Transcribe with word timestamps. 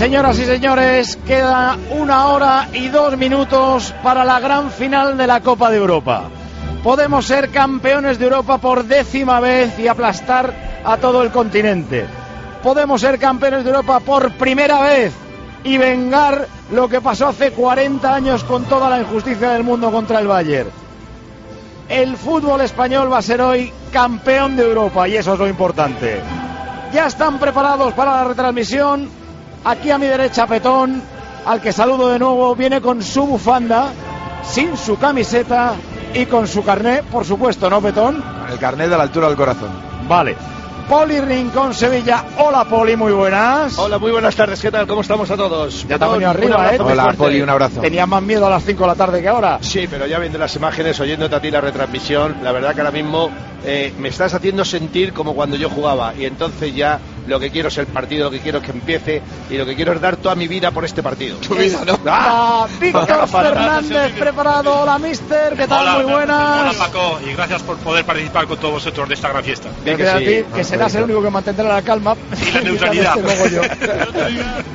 Señoras 0.00 0.38
y 0.38 0.46
señores, 0.46 1.18
queda 1.26 1.76
una 1.90 2.28
hora 2.28 2.68
y 2.72 2.88
dos 2.88 3.18
minutos 3.18 3.92
para 4.02 4.24
la 4.24 4.40
gran 4.40 4.70
final 4.70 5.18
de 5.18 5.26
la 5.26 5.42
Copa 5.42 5.70
de 5.70 5.76
Europa. 5.76 6.22
Podemos 6.82 7.26
ser 7.26 7.50
campeones 7.50 8.18
de 8.18 8.24
Europa 8.24 8.56
por 8.56 8.84
décima 8.84 9.40
vez 9.40 9.78
y 9.78 9.88
aplastar 9.88 10.54
a 10.82 10.96
todo 10.96 11.22
el 11.22 11.30
continente. 11.30 12.06
Podemos 12.62 13.02
ser 13.02 13.18
campeones 13.18 13.62
de 13.62 13.68
Europa 13.72 14.00
por 14.00 14.32
primera 14.38 14.80
vez 14.80 15.12
y 15.64 15.76
vengar 15.76 16.46
lo 16.72 16.88
que 16.88 17.02
pasó 17.02 17.28
hace 17.28 17.52
40 17.52 18.14
años 18.14 18.42
con 18.44 18.64
toda 18.64 18.88
la 18.88 19.00
injusticia 19.00 19.50
del 19.50 19.64
mundo 19.64 19.92
contra 19.92 20.20
el 20.20 20.28
Bayern. 20.28 20.70
El 21.90 22.16
fútbol 22.16 22.62
español 22.62 23.12
va 23.12 23.18
a 23.18 23.22
ser 23.22 23.42
hoy 23.42 23.70
campeón 23.92 24.56
de 24.56 24.62
Europa 24.62 25.06
y 25.06 25.16
eso 25.16 25.34
es 25.34 25.38
lo 25.38 25.46
importante. 25.46 26.22
Ya 26.90 27.06
están 27.06 27.38
preparados 27.38 27.92
para 27.92 28.12
la 28.12 28.24
retransmisión. 28.24 29.20
Aquí 29.64 29.90
a 29.90 29.98
mi 29.98 30.06
derecha 30.06 30.46
Petón, 30.46 31.02
al 31.44 31.60
que 31.60 31.72
saludo 31.72 32.08
de 32.08 32.18
nuevo, 32.18 32.54
viene 32.56 32.80
con 32.80 33.02
su 33.02 33.26
bufanda, 33.26 33.92
sin 34.42 34.76
su 34.76 34.98
camiseta 34.98 35.74
y 36.14 36.24
con 36.26 36.48
su 36.48 36.64
carné, 36.64 37.02
por 37.02 37.26
supuesto, 37.26 37.68
¿no, 37.68 37.80
Petón? 37.82 38.24
El 38.50 38.58
carnet 38.58 38.88
de 38.88 38.96
la 38.96 39.02
altura 39.02 39.28
del 39.28 39.36
corazón. 39.36 39.70
Vale. 40.08 40.34
Poli 40.88 41.20
Rincón 41.20 41.72
Sevilla. 41.72 42.24
Hola, 42.38 42.64
Poli, 42.64 42.96
muy 42.96 43.12
buenas. 43.12 43.78
Hola, 43.78 43.98
muy 44.00 44.10
buenas 44.10 44.34
tardes. 44.34 44.60
¿Qué 44.60 44.72
tal? 44.72 44.88
¿Cómo 44.88 45.02
estamos 45.02 45.30
a 45.30 45.36
todos? 45.36 45.86
Ya 45.86 45.98
venido 45.98 46.30
arriba, 46.30 46.74
¿eh? 46.74 46.78
Hola. 46.80 47.14
Poli, 47.16 47.40
un 47.40 47.48
abrazo. 47.48 47.80
Tenía 47.80 48.06
más 48.06 48.20
miedo 48.20 48.44
a 48.46 48.50
las 48.50 48.64
5 48.64 48.82
de 48.82 48.86
la 48.88 48.94
tarde 48.96 49.22
que 49.22 49.28
ahora. 49.28 49.58
Sí, 49.60 49.86
pero 49.88 50.08
ya 50.08 50.18
viendo 50.18 50.36
las 50.36 50.56
imágenes, 50.56 50.98
oyéndote 50.98 51.36
a 51.36 51.40
ti 51.40 51.48
la 51.48 51.60
retransmisión, 51.60 52.38
la 52.42 52.50
verdad 52.50 52.74
que 52.74 52.80
ahora 52.80 52.90
mismo 52.90 53.30
eh, 53.64 53.94
me 54.00 54.08
estás 54.08 54.34
haciendo 54.34 54.64
sentir 54.64 55.12
como 55.12 55.32
cuando 55.34 55.54
yo 55.54 55.70
jugaba. 55.70 56.12
Y 56.18 56.24
entonces 56.24 56.74
ya 56.74 56.98
lo 57.30 57.38
que 57.38 57.50
quiero 57.50 57.68
es 57.68 57.78
el 57.78 57.86
partido, 57.86 58.24
lo 58.24 58.30
que 58.30 58.40
quiero 58.40 58.58
es 58.58 58.64
que 58.64 58.72
empiece 58.72 59.22
y 59.48 59.56
lo 59.56 59.64
que 59.64 59.76
quiero 59.76 59.92
es 59.92 60.00
dar 60.00 60.16
toda 60.16 60.34
mi 60.34 60.48
vida 60.48 60.72
por 60.72 60.84
este 60.84 61.02
partido. 61.02 61.36
Tu 61.38 61.54
vida, 61.54 61.80
¿no? 61.86 61.98
Ah, 62.12 62.66
Víctor 62.80 63.28
Fernández 63.28 64.12
preparado. 64.18 64.80
Hola, 64.82 64.98
mister. 64.98 65.54
¿Qué 65.56 65.66
tal? 65.68 65.82
Hola, 65.82 65.92
muy 65.98 66.12
buenas. 66.12 66.60
Hola 66.60 66.72
Paco, 66.76 67.20
y 67.24 67.32
gracias 67.32 67.62
por 67.62 67.76
poder 67.78 68.04
participar 68.04 68.46
con 68.46 68.58
todos 68.58 68.74
vosotros 68.74 69.08
de 69.08 69.14
esta 69.14 69.28
gran 69.28 69.44
fiesta. 69.44 69.68
Bien 69.84 69.96
que 69.96 70.02
Gracias 70.02 70.22
a 70.22 70.26
sí. 70.26 70.42
ti, 70.42 70.54
que 70.56 70.64
serás 70.64 70.94
el 70.96 71.04
único 71.04 71.22
que 71.22 71.30
mantendrá 71.30 71.68
la 71.68 71.82
calma. 71.82 72.16
Y 72.36 72.52
la 72.52 72.60
neutralidad. 72.64 73.16
Luego 73.16 73.46
yo. 73.46 73.62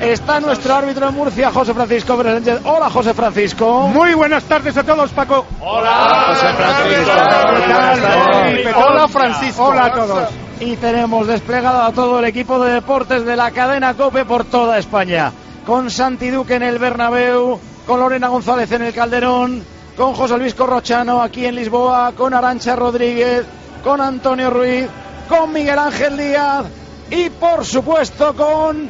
Está 0.00 0.40
nuestro 0.40 0.74
árbitro 0.74 1.08
en 1.08 1.14
Murcia, 1.14 1.50
José 1.52 1.74
Francisco 1.74 2.22
Sánchez. 2.22 2.60
Hola, 2.64 2.88
José 2.88 3.12
Francisco. 3.12 3.88
Muy 3.88 4.14
buenas 4.14 4.44
tardes 4.44 4.76
a 4.76 4.82
todos, 4.82 5.10
Paco. 5.10 5.44
Hola, 5.60 6.24
José 6.28 6.54
Francisco. 6.54 7.12
Hola, 8.76 9.08
Francisco. 9.08 9.64
Hola 9.64 9.84
a 9.86 9.92
todos. 9.92 10.28
Y 10.58 10.76
tenemos 10.76 11.26
desplegado 11.26 11.82
a 11.82 11.92
todo 11.92 12.18
el 12.18 12.24
equipo 12.24 12.58
de 12.58 12.72
deportes 12.72 13.24
de 13.26 13.36
la 13.36 13.50
cadena 13.50 13.94
COPE 13.94 14.24
por 14.24 14.44
toda 14.44 14.78
España. 14.78 15.32
Con 15.66 15.90
Santi 15.90 16.30
Duque 16.30 16.54
en 16.54 16.62
el 16.62 16.78
Bernabéu, 16.78 17.60
con 17.86 18.00
Lorena 18.00 18.28
González 18.28 18.72
en 18.72 18.82
el 18.82 18.94
Calderón, 18.94 19.62
con 19.96 20.14
José 20.14 20.38
Luis 20.38 20.54
Corrochano 20.54 21.20
aquí 21.20 21.44
en 21.44 21.56
Lisboa, 21.56 22.12
con 22.16 22.32
Arancha 22.32 22.74
Rodríguez, 22.74 23.44
con 23.84 24.00
Antonio 24.00 24.48
Ruiz, 24.48 24.88
con 25.28 25.52
Miguel 25.52 25.78
Ángel 25.78 26.16
Díaz 26.16 26.64
y 27.10 27.28
por 27.30 27.64
supuesto 27.64 28.34
con 28.34 28.88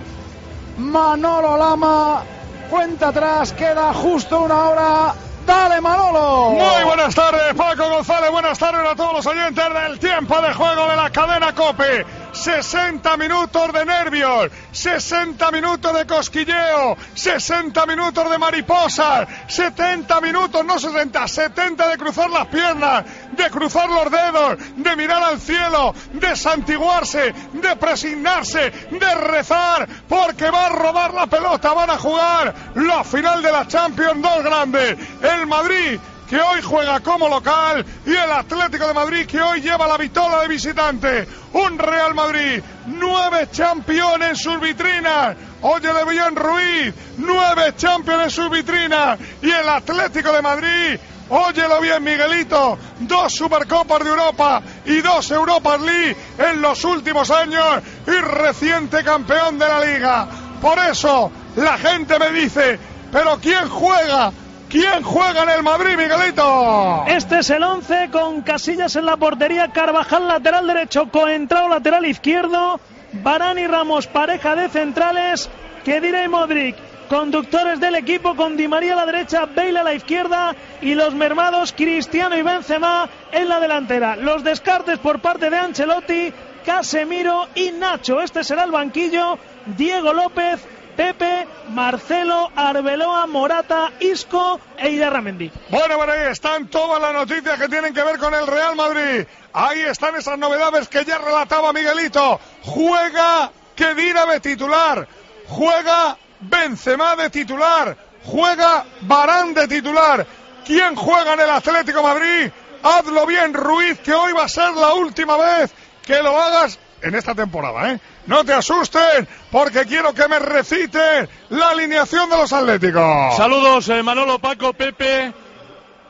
Manolo 0.79 1.57
Lama. 1.57 2.23
Cuenta 2.71 3.09
atrás, 3.09 3.53
queda 3.53 3.93
justo 3.93 4.43
una 4.43 4.69
hora. 4.69 5.15
¡Dale, 5.47 5.81
Manolo! 5.81 6.51
Muy 6.51 6.85
buenas 6.85 7.15
tardes, 7.15 7.55
Paco 7.55 7.89
González. 7.89 8.31
Buenas 8.33 8.59
tardes 8.59 8.85
a 8.85 8.97
todos 8.97 9.13
los 9.15 9.27
oyentes 9.27 9.65
del 9.65 9.99
tiempo 10.01 10.41
de 10.41 10.53
juego 10.53 10.89
de 10.89 10.97
la 10.97 11.11
cadena 11.11 11.55
Cope. 11.55 12.05
60 12.33 13.17
minutos 13.17 13.73
de 13.73 13.85
nervios, 13.85 14.51
60 14.73 15.51
minutos 15.51 15.95
de 15.95 16.07
cosquilleo, 16.07 16.97
60 17.15 17.87
minutos 17.87 18.31
de 18.31 18.39
mariposas, 18.39 19.27
70 19.49 20.21
minutos, 20.21 20.65
no 20.65 20.79
60, 20.79 21.27
70 21.27 21.89
de 21.89 21.97
cruzar 21.97 22.29
las 22.29 22.47
piernas, 22.49 23.05
de 23.37 23.51
cruzar 23.51 23.89
los 23.89 24.11
dedos, 24.11 24.57
de 24.77 24.97
mirar 24.97 25.23
al 25.23 25.41
cielo, 25.41 25.95
de 26.13 26.37
santiguarse, 26.37 27.35
de 27.53 27.77
presignarse, 27.77 28.71
de 28.91 29.15
rezar, 29.15 29.89
porque 30.09 30.51
va 30.51 30.67
a 30.67 30.71
robar 30.71 31.15
la 31.15 31.27
pelota, 31.27 31.73
van 31.73 31.91
a 31.91 31.99
jugar 31.99 32.55
la 32.75 33.05
final 33.05 33.43
de 33.43 33.53
la 33.53 33.67
Champions, 33.67 34.23
dos 34.23 34.43
grandes, 34.43 34.97
el 35.23 35.47
Madrid 35.47 35.99
que 36.29 36.41
hoy 36.41 36.61
juega 36.61 37.01
como 37.01 37.29
local 37.29 37.85
y 38.05 38.11
el 38.11 38.31
Atlético 38.31 38.89
de 38.89 38.95
Madrid 38.95 39.27
que 39.27 39.41
hoy 39.41 39.61
lleva 39.61 39.87
la 39.87 39.97
vitola 39.97 40.43
de 40.43 40.49
visitante. 40.49 41.27
Un 41.53 41.79
Real 41.79 42.15
Madrid, 42.15 42.63
nueve 42.87 43.49
campeones 43.57 44.31
en 44.31 44.37
sus 44.37 44.61
vitrinas. 44.61 45.37
Óyele 45.63 46.05
bien 46.05 46.37
Ruiz, 46.37 46.95
nueve 47.19 47.75
campeones 47.81 48.27
en 48.27 48.31
sus 48.31 48.51
vitrinas. 48.51 49.19
Y 49.41 49.51
el 49.51 49.69
Atlético 49.69 50.33
de 50.33 50.43
Madrid, 50.43 50.99
óyelo 51.29 51.81
bien 51.81 52.03
Miguelito, 52.03 52.79
dos 53.01 53.33
Supercopas 53.35 54.03
de 54.05 54.11
Europa 54.11 54.63
y 54.85 55.01
dos 55.01 55.31
Europas 55.31 55.81
League 55.81 56.17
en 56.39 56.61
los 56.63 56.85
últimos 56.85 57.31
años 57.31 57.83
y 58.07 58.11
reciente 58.11 59.03
campeón 59.03 59.59
de 59.59 59.67
la 59.67 59.85
liga. 59.85 60.29
Por 60.61 60.79
eso 60.79 61.31
la 61.57 61.79
gente 61.79 62.19
me 62.19 62.31
dice, 62.31 62.79
pero 63.13 63.39
¿quién 63.41 63.69
juega? 63.69 64.33
¿Quién 64.69 65.03
juega 65.05 65.45
en 65.45 65.51
el 65.51 65.63
Madrid, 65.63 65.97
Miguelito? 65.97 67.05
Este 67.07 67.39
es 67.39 67.51
el 67.51 67.63
11 67.63 68.11
con 68.11 68.43
Casillas 68.43 68.97
en 68.97 69.07
la 69.07 69.17
portería, 69.17 69.69
Carvajal 69.69 70.27
lateral 70.27 70.67
derecho, 70.67 71.09
Coentrao 71.11 71.69
lateral 71.69 72.05
izquierdo, 72.05 72.81
Barán 73.13 73.59
y 73.59 73.67
Ramos 73.67 74.09
pareja 74.09 74.57
de 74.57 74.69
centrales, 74.69 75.49
Kedira 75.85 76.25
y 76.25 76.29
Modric 76.29 76.77
conductores 77.07 77.81
del 77.81 77.95
equipo 77.95 78.37
con 78.37 78.57
Di 78.57 78.69
María 78.69 78.95
a 78.95 78.97
la 78.97 79.07
derecha, 79.07 79.47
Bale 79.47 79.79
a 79.79 79.83
la 79.83 79.95
izquierda 79.95 80.55
y 80.81 80.95
los 80.95 81.15
mermados 81.15 81.73
Cristiano 81.73 82.37
y 82.37 82.43
Benzema 82.43 83.09
en 83.33 83.49
la 83.49 83.61
delantera. 83.61 84.17
Los 84.17 84.45
descartes 84.45 84.99
por 84.99 85.21
parte 85.21 85.51
de 85.51 85.57
Ancelotti, 85.57 86.33
Casemiro 86.65 87.49
y 87.55 87.71
Nacho. 87.71 88.21
Este 88.21 88.45
será 88.45 88.65
el 88.65 88.71
banquillo, 88.71 89.39
Diego 89.77 90.13
López, 90.13 90.61
Pepe, 90.97 91.47
Marcelo, 91.71 92.51
Arbeloa, 92.57 93.27
Morata, 93.27 93.93
Isco 94.01 94.61
e 94.79 94.91
Idarramendi. 94.91 95.51
Bueno, 95.69 95.97
bueno, 95.97 96.13
ahí 96.13 96.31
están 96.31 96.69
todas 96.69 97.01
las 97.01 97.13
noticias 97.13 97.59
que 97.59 97.69
tienen 97.69 97.93
que 97.93 98.03
ver 98.03 98.19
con 98.19 98.35
el 98.35 98.47
Real 98.47 98.75
Madrid. 98.75 99.27
Ahí 99.53 99.81
están 99.81 100.17
esas 100.17 100.39
novedades 100.39 100.89
que 100.89 101.05
ya 101.05 101.19
relataba 101.19 101.73
Miguelito. 101.73 102.41
Juega 102.63 103.51
Kedira 103.75 104.25
de 104.27 104.41
titular. 104.41 105.07
Juega 105.47 106.17
Benzema 106.49 107.17
de 107.17 107.31
titular. 107.31 107.97
Juega 108.25 108.85
Barán 109.03 109.55
de 109.55 109.69
titular. 109.69 110.27
¿Quién 110.65 110.97
juega 110.97 111.35
en 111.35 111.41
el 111.41 111.51
Atlético 111.51 112.03
Madrid? 112.03 112.51
Hazlo 112.83 113.27
bien, 113.27 113.55
Ruiz, 113.55 113.99
que 114.01 114.13
hoy 114.13 114.33
va 114.33 114.45
a 114.45 114.49
ser 114.49 114.73
la 114.75 114.95
última 114.95 115.37
vez 115.37 115.73
que 116.05 116.23
lo 116.23 116.41
hagas 116.41 116.79
en 117.03 117.15
esta 117.15 117.35
temporada, 117.35 117.93
¿eh? 117.93 118.01
No 118.27 118.45
te 118.45 118.53
asusten, 118.53 119.29
porque 119.51 119.85
quiero 119.85 120.13
que 120.13 120.27
me 120.29 120.39
reciten 120.39 121.29
la 121.51 121.71
alineación 121.71 122.29
de 122.29 122.37
los 122.37 122.53
Atléticos. 122.53 123.37
Saludos, 123.37 123.89
eh, 123.89 124.03
Manolo, 124.03 124.39
Paco, 124.39 124.73
Pepe, 124.73 125.33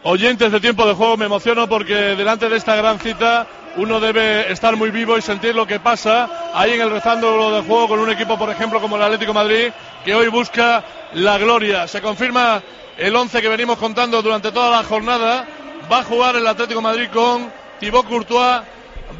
oyentes 0.04 0.50
de 0.50 0.60
tiempo 0.60 0.86
de 0.86 0.94
juego. 0.94 1.16
Me 1.16 1.26
emociono 1.26 1.68
porque 1.68 1.94
delante 1.94 2.48
de 2.48 2.56
esta 2.56 2.76
gran 2.76 2.98
cita 2.98 3.46
uno 3.76 4.00
debe 4.00 4.50
estar 4.50 4.74
muy 4.76 4.90
vivo 4.90 5.18
y 5.18 5.22
sentir 5.22 5.54
lo 5.54 5.66
que 5.66 5.80
pasa 5.80 6.50
ahí 6.54 6.72
en 6.72 6.80
el 6.80 6.90
rezándolo 6.90 7.50
de 7.54 7.62
juego 7.62 7.88
con 7.88 7.98
un 8.00 8.10
equipo, 8.10 8.38
por 8.38 8.50
ejemplo, 8.50 8.80
como 8.80 8.96
el 8.96 9.02
Atlético 9.02 9.34
Madrid, 9.34 9.70
que 10.04 10.14
hoy 10.14 10.28
busca 10.28 10.84
la 11.12 11.36
gloria. 11.38 11.86
Se 11.86 12.00
confirma 12.00 12.62
el 12.96 13.14
11 13.14 13.42
que 13.42 13.48
venimos 13.48 13.78
contando 13.78 14.22
durante 14.22 14.50
toda 14.50 14.70
la 14.70 14.84
jornada. 14.84 15.46
Va 15.90 15.98
a 15.98 16.04
jugar 16.04 16.36
el 16.36 16.46
Atlético 16.46 16.80
Madrid 16.80 17.08
con 17.12 17.52
Thibaut 17.78 18.08
Courtois 18.08 18.62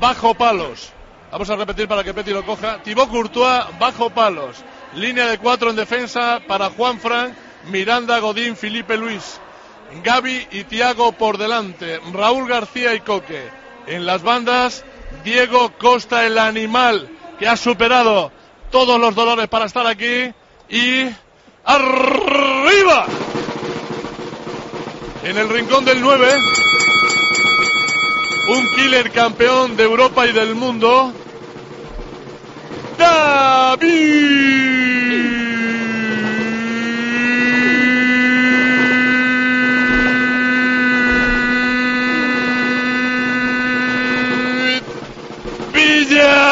bajo 0.00 0.34
palos. 0.34 0.92
Vamos 1.30 1.50
a 1.50 1.56
repetir 1.56 1.86
para 1.86 2.02
que 2.02 2.14
Peti 2.14 2.30
lo 2.30 2.44
coja. 2.44 2.82
Thibaut 2.82 3.10
Courtois 3.10 3.64
bajo 3.78 4.10
palos. 4.10 4.56
Línea 4.94 5.26
de 5.26 5.38
cuatro 5.38 5.68
en 5.68 5.76
defensa 5.76 6.40
para 6.46 6.70
Juan 6.70 6.98
Fran, 6.98 7.36
Miranda, 7.66 8.18
Godín, 8.20 8.56
Felipe 8.56 8.96
Luis. 8.96 9.38
Gaby 10.02 10.48
y 10.52 10.64
Tiago 10.64 11.12
por 11.12 11.36
delante. 11.36 12.00
Raúl 12.12 12.48
García 12.48 12.94
y 12.94 13.00
Coque. 13.00 13.65
En 13.86 14.06
las 14.06 14.22
bandas, 14.22 14.84
Diego 15.24 15.72
Costa, 15.78 16.26
el 16.26 16.38
animal 16.38 17.08
que 17.38 17.46
ha 17.46 17.56
superado 17.56 18.32
todos 18.70 19.00
los 19.00 19.14
dolores 19.14 19.48
para 19.48 19.66
estar 19.66 19.86
aquí. 19.86 20.32
Y 20.68 21.08
arriba. 21.64 23.06
En 25.24 25.36
el 25.36 25.48
rincón 25.48 25.84
del 25.84 26.00
9, 26.00 26.38
un 28.48 28.74
killer 28.76 29.10
campeón 29.10 29.76
de 29.76 29.82
Europa 29.82 30.26
y 30.26 30.32
del 30.32 30.54
mundo, 30.54 31.12
David 32.96 34.46
Villa. 45.72 46.06
Que 46.06 46.14
le 46.14 46.14
traigan 46.14 46.14
el 46.14 46.34
osito 46.34 46.45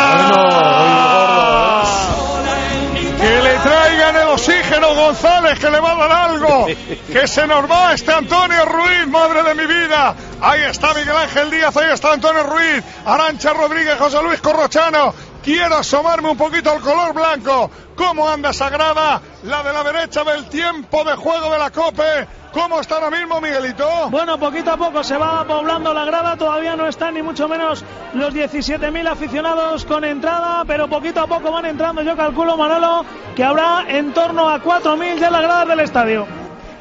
González 5.15 5.59
que 5.59 5.71
le 5.71 5.81
va 5.81 5.93
a 5.93 6.09
dar 6.09 6.31
algo. 6.31 6.67
Que 7.13 7.29
se 7.29 7.47
nos 7.47 7.71
va 7.71 7.95
este 7.95 8.13
Antonio 8.13 8.65
Ruiz, 8.65 9.07
madre 9.07 9.43
de 9.43 9.55
mi 9.55 9.67
vida. 9.67 10.15
Ahí 10.41 10.63
está 10.63 10.95
Miguel 10.95 11.17
Ángel 11.17 11.51
Díaz, 11.51 11.77
ahí 11.77 11.93
está 11.93 12.13
Antonio 12.13 12.43
Ruiz, 12.43 12.83
Arancha 13.05 13.53
Rodríguez, 13.53 13.97
José 13.99 14.23
Luis 14.23 14.41
Corrochano. 14.41 15.15
Quiero 15.45 15.77
asomarme 15.77 16.31
un 16.31 16.39
poquito 16.39 16.71
al 16.71 16.81
color 16.81 17.13
blanco. 17.13 17.71
¿Cómo 17.95 18.27
anda 18.27 18.55
Sagrada? 18.55 19.21
La 19.43 19.63
de 19.63 19.75
la 19.75 19.85
derecha 19.85 20.25
del 20.25 20.49
tiempo 20.49 21.05
de 21.05 21.15
juego 21.17 21.51
de 21.51 21.59
la 21.59 21.71
COPE. 21.71 22.27
¿Cómo 22.51 22.81
está 22.81 22.95
ahora 22.95 23.11
mismo, 23.11 23.43
Miguelito? 23.43 23.87
Bueno, 24.09 24.39
poquito 24.39 24.71
a 24.71 24.79
poco 24.79 25.05
se 25.05 25.19
va 25.19 25.45
poblando 25.45 25.93
la 25.93 26.07
grada, 26.07 26.37
todavía 26.39 26.77
no 26.77 26.87
están 26.87 27.13
ni 27.13 27.23
mucho 27.23 27.47
menos 27.47 27.85
los 28.15 28.33
17.000 28.33 29.07
aficionados 29.07 29.85
con 29.85 30.05
entrada, 30.05 30.65
pero 30.67 30.89
poquito 30.89 31.21
a 31.21 31.27
poco 31.27 31.51
van 31.53 31.67
entrando, 31.67 32.01
yo 32.01 32.17
calculo, 32.17 32.57
Manolo, 32.57 33.05
que 33.37 33.45
habrá 33.45 33.85
en 33.89 34.15
torno 34.15 34.49
a 34.49 34.63
4.000 34.63 35.19
ya 35.19 35.27
en 35.27 35.33
la 35.33 35.43
grada 35.43 35.67
del 35.67 35.81
estadio. 35.81 36.27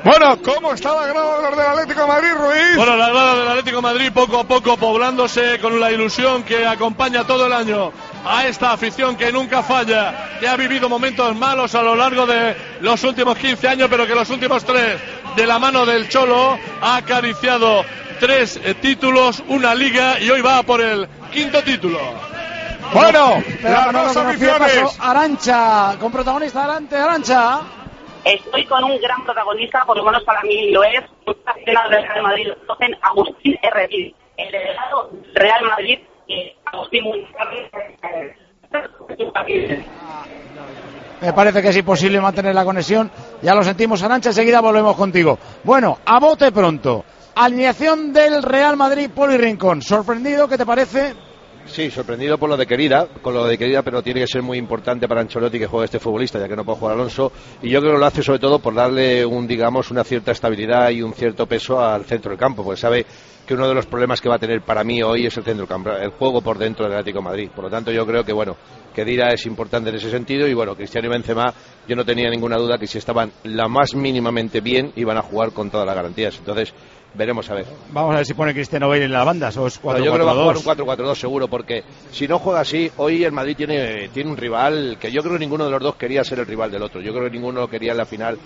Bueno, 0.05 0.37
¿cómo 0.41 0.73
está 0.73 0.95
la 0.95 1.07
grada 1.07 1.37
de 1.37 1.43
los 1.43 1.57
del 1.57 1.67
Atlético 1.67 2.01
de 2.01 2.07
Madrid, 2.07 2.31
Ruiz? 2.37 2.77
Bueno, 2.77 2.95
la 2.95 3.09
grada 3.09 3.35
del 3.35 3.47
Atlético 3.47 3.77
de 3.77 3.81
Madrid 3.81 4.11
poco 4.13 4.39
a 4.39 4.43
poco 4.45 4.77
poblándose 4.77 5.59
con 5.59 5.79
la 5.79 5.91
ilusión 5.91 6.43
que 6.43 6.65
acompaña 6.65 7.25
todo 7.25 7.47
el 7.47 7.53
año 7.53 7.91
a 8.25 8.47
esta 8.47 8.71
afición 8.71 9.15
que 9.15 9.31
nunca 9.31 9.63
falla, 9.63 10.37
que 10.39 10.47
ha 10.47 10.55
vivido 10.55 10.89
momentos 10.89 11.35
malos 11.35 11.75
a 11.75 11.83
lo 11.83 11.95
largo 11.95 12.25
de 12.25 12.55
los 12.81 13.03
últimos 13.03 13.37
15 13.37 13.67
años, 13.67 13.87
pero 13.89 14.07
que 14.07 14.15
los 14.15 14.29
últimos 14.29 14.63
tres, 14.63 14.99
de 15.35 15.47
la 15.47 15.59
mano 15.59 15.85
del 15.85 16.07
Cholo, 16.09 16.57
ha 16.81 16.97
acariciado 16.97 17.83
tres 18.19 18.59
eh, 18.63 18.73
títulos, 18.75 19.43
una 19.47 19.75
liga 19.75 20.19
y 20.19 20.29
hoy 20.29 20.41
va 20.41 20.63
por 20.63 20.81
el 20.81 21.07
quinto 21.31 21.61
título. 21.63 21.99
Bueno, 22.93 23.43
Pero 23.61 23.73
las 23.73 23.93
dos 23.93 24.17
aficiones. 24.17 24.99
Arancha, 24.99 25.95
con 25.99 26.11
protagonista 26.11 26.63
adelante, 26.63 26.95
Arancha. 26.95 27.61
Estoy 28.23 28.65
con 28.65 28.83
un 28.83 29.01
gran 29.01 29.23
protagonista, 29.25 29.83
por 29.85 29.97
lo 29.97 30.03
menos 30.03 30.23
para 30.23 30.41
mí 30.43 30.71
lo 30.71 30.83
es, 30.83 31.01
un 31.25 31.35
aficionado 31.45 31.89
del 31.89 32.07
Real 32.07 32.23
Madrid, 32.23 32.47
Agustín 33.01 33.59
R. 33.61 33.89
el 34.37 34.51
delegado 34.51 35.09
del 35.11 35.35
Real 35.35 35.65
Madrid. 35.65 35.99
Me 41.21 41.31
parece 41.31 41.61
que 41.61 41.69
es 41.69 41.77
imposible 41.77 42.19
mantener 42.19 42.53
la 42.53 42.65
conexión. 42.65 43.09
Ya 43.41 43.55
lo 43.55 43.63
sentimos, 43.63 44.03
Arancha. 44.03 44.29
Enseguida 44.29 44.59
volvemos 44.59 44.95
contigo. 44.95 45.39
Bueno, 45.63 45.99
a 46.05 46.19
bote 46.19 46.51
pronto. 46.51 47.05
Alineación 47.35 48.11
del 48.11 48.43
Real 48.43 48.75
Madrid, 48.75 49.09
Poli 49.13 49.37
Rincón. 49.37 49.81
¿Sorprendido? 49.81 50.47
¿Qué 50.47 50.57
te 50.57 50.65
parece? 50.65 51.13
Sí, 51.65 51.89
sorprendido 51.89 52.37
por 52.37 52.49
lo 52.49 52.57
de 52.57 52.67
querida, 52.67 53.07
con 53.21 53.33
lo 53.33 53.45
de 53.45 53.57
querida, 53.57 53.81
pero 53.83 54.03
tiene 54.03 54.19
que 54.19 54.27
ser 54.27 54.41
muy 54.41 54.57
importante 54.57 55.07
para 55.07 55.21
Ancelotti 55.21 55.57
que 55.57 55.67
juegue 55.67 55.85
este 55.85 55.99
futbolista, 55.99 56.37
ya 56.37 56.47
que 56.47 56.57
no 56.57 56.65
puede 56.65 56.77
jugar 56.77 56.95
Alonso. 56.95 57.31
Y 57.61 57.69
yo 57.69 57.79
creo 57.79 57.93
que 57.93 57.99
lo 57.99 58.05
hace 58.05 58.21
sobre 58.21 58.39
todo 58.39 58.59
por 58.59 58.75
darle 58.75 59.25
un, 59.25 59.47
digamos, 59.47 59.89
una 59.89 60.03
cierta 60.03 60.31
estabilidad 60.31 60.89
y 60.89 61.01
un 61.01 61.13
cierto 61.13 61.47
peso 61.47 61.83
al 61.83 62.03
centro 62.03 62.31
del 62.31 62.39
campo, 62.39 62.63
porque 62.65 62.81
sabe 62.81 63.05
que 63.45 63.53
uno 63.53 63.67
de 63.67 63.73
los 63.73 63.85
problemas 63.85 64.21
que 64.21 64.29
va 64.29 64.35
a 64.35 64.39
tener 64.39 64.61
para 64.61 64.83
mí 64.83 65.01
hoy 65.03 65.25
es 65.25 65.37
el 65.37 65.43
centro 65.43 65.67
el 66.01 66.09
juego 66.11 66.41
por 66.41 66.57
dentro 66.57 66.85
del 66.85 66.93
Atlético 66.93 67.19
de 67.19 67.25
Madrid. 67.25 67.49
Por 67.53 67.65
lo 67.65 67.69
tanto, 67.69 67.91
yo 67.91 68.05
creo 68.05 68.23
que 68.23 68.33
bueno, 68.33 68.55
que 68.93 69.03
Dira 69.03 69.33
es 69.33 69.45
importante 69.45 69.89
en 69.89 69.95
ese 69.95 70.09
sentido 70.09 70.47
y 70.47 70.53
bueno, 70.53 70.75
Cristiano 70.75 71.07
y 71.07 71.11
Benzema, 71.11 71.53
yo 71.87 71.95
no 71.95 72.05
tenía 72.05 72.29
ninguna 72.29 72.57
duda 72.57 72.77
que 72.77 72.87
si 72.87 72.97
estaban 72.97 73.31
la 73.43 73.67
más 73.67 73.95
mínimamente 73.95 74.61
bien 74.61 74.91
iban 74.95 75.17
a 75.17 75.21
jugar 75.21 75.51
con 75.51 75.69
todas 75.69 75.85
las 75.85 75.95
garantías. 75.95 76.37
Entonces, 76.37 76.73
veremos 77.13 77.49
a 77.49 77.55
ver. 77.55 77.65
Vamos 77.91 78.13
a 78.13 78.17
ver 78.17 78.25
si 78.25 78.33
pone 78.33 78.53
Cristiano 78.53 78.87
Bale 78.87 79.05
en 79.05 79.11
la 79.11 79.23
banda. 79.23 79.51
O 79.57 79.67
es 79.67 79.81
yo 79.81 79.91
creo 79.91 80.17
que 80.17 80.23
va 80.23 80.31
a 80.31 80.53
jugar 80.53 80.77
4-4-2. 80.77 80.79
un 80.79 80.87
4-4-2 80.87 81.15
seguro, 81.15 81.47
porque 81.47 81.83
si 82.11 82.27
no 82.27 82.39
juega 82.39 82.61
así, 82.61 82.91
hoy 82.97 83.23
el 83.23 83.31
Madrid 83.31 83.55
tiene, 83.55 84.09
tiene 84.09 84.29
un 84.29 84.37
rival 84.37 84.97
que 84.99 85.11
yo 85.11 85.21
creo 85.21 85.33
que 85.33 85.39
ninguno 85.39 85.65
de 85.65 85.71
los 85.71 85.81
dos 85.81 85.95
quería 85.95 86.23
ser 86.23 86.39
el 86.39 86.47
rival 86.47 86.71
del 86.71 86.83
otro. 86.83 87.01
Yo 87.01 87.11
creo 87.11 87.25
que 87.25 87.31
ninguno 87.31 87.67
quería 87.67 87.91
en 87.91 87.97
la 87.97 88.05
final 88.05 88.37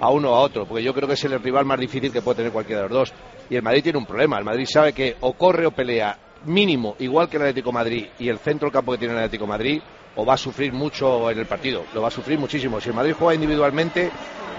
a 0.00 0.10
uno 0.10 0.32
o 0.32 0.34
a 0.34 0.40
otro, 0.40 0.66
porque 0.66 0.82
yo 0.82 0.94
creo 0.94 1.08
que 1.08 1.14
es 1.14 1.24
el 1.24 1.40
rival 1.42 1.64
más 1.64 1.78
difícil 1.78 2.12
que 2.12 2.22
puede 2.22 2.36
tener 2.36 2.52
cualquiera 2.52 2.82
de 2.82 2.88
los 2.88 2.98
dos. 2.98 3.12
Y 3.50 3.56
el 3.56 3.62
Madrid 3.62 3.82
tiene 3.82 3.98
un 3.98 4.06
problema. 4.06 4.38
El 4.38 4.44
Madrid 4.44 4.66
sabe 4.68 4.92
que 4.92 5.16
o 5.20 5.34
corre 5.34 5.66
o 5.66 5.70
pelea 5.70 6.16
mínimo, 6.46 6.96
igual 6.98 7.28
que 7.28 7.36
el 7.36 7.42
Atlético 7.42 7.72
Madrid 7.72 8.06
y 8.18 8.28
el 8.28 8.38
centro 8.38 8.70
campo 8.70 8.92
que 8.92 8.98
tiene 8.98 9.14
el 9.14 9.20
Atlético 9.20 9.46
Madrid, 9.46 9.80
o 10.16 10.24
va 10.24 10.34
a 10.34 10.38
sufrir 10.38 10.72
mucho 10.72 11.30
en 11.30 11.38
el 11.38 11.46
partido. 11.46 11.84
Lo 11.94 12.02
va 12.02 12.08
a 12.08 12.10
sufrir 12.10 12.38
muchísimo. 12.38 12.80
Si 12.80 12.88
el 12.88 12.94
Madrid 12.94 13.14
juega 13.18 13.34
individualmente, 13.34 14.10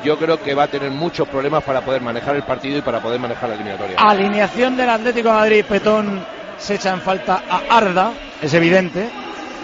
yo 0.04 0.18
creo 0.18 0.42
que 0.42 0.54
va 0.54 0.64
a 0.64 0.68
tener 0.68 0.92
muchos 0.92 1.28
problemas 1.28 1.64
para 1.64 1.82
poder 1.82 2.02
manejar 2.02 2.36
el 2.36 2.44
partido 2.44 2.80
y 2.80 2.82
para 2.82 3.02
poder 3.02 3.20
manejar 3.20 3.50
la 3.50 3.56
eliminatoria. 3.56 3.98
Alineación 3.98 4.76
del 4.76 4.90
Atlético 4.90 5.30
Madrid. 5.30 5.64
Petón 5.68 6.24
se 6.58 6.76
echa 6.76 6.94
en 6.94 7.02
falta 7.02 7.44
a 7.50 7.78
Arda, 7.78 8.14
es 8.42 8.54
evidente. 8.54 9.10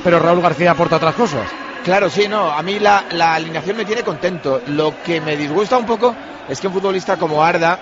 Pero 0.04 0.20
Raúl 0.20 0.42
García 0.42 0.72
aporta 0.72 0.96
otras 0.96 1.14
cosas. 1.14 1.61
Claro, 1.84 2.10
sí, 2.10 2.28
no, 2.28 2.52
a 2.52 2.62
mí 2.62 2.80
la, 2.80 3.06
la 3.12 3.34
alineación 3.36 3.76
me 3.78 3.86
tiene 3.86 4.04
contento. 4.04 4.62
Lo 4.68 4.94
que 5.04 5.20
me 5.20 5.36
disgusta 5.36 5.78
un 5.78 5.86
poco 5.86 6.16
es 6.48 6.60
que 6.60 6.68
un 6.68 6.74
futbolista 6.74 7.18
como 7.18 7.44
Arda 7.44 7.80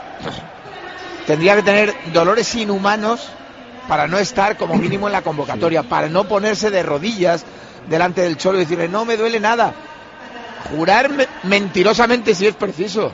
tendría 1.28 1.56
que 1.56 1.64
tener 1.64 1.94
dolores 2.14 2.54
inhumanos 2.56 3.28
para 3.88 4.08
no 4.08 4.18
estar 4.18 4.56
como 4.56 4.76
mínimo 4.76 5.08
en 5.08 5.14
la 5.14 5.22
convocatoria, 5.22 5.84
para 5.84 6.08
no 6.08 6.24
ponerse 6.26 6.70
de 6.70 6.84
rodillas 6.84 7.44
delante 7.88 8.22
del 8.22 8.38
cholo 8.38 8.58
y 8.58 8.62
decirle 8.62 8.88
no 8.88 9.04
me 9.04 9.18
duele 9.18 9.40
nada. 9.40 9.74
Jurar 10.72 11.10
me- 11.10 11.28
mentirosamente 11.44 12.36
si 12.36 12.48
es 12.48 12.56
preciso. 12.56 13.14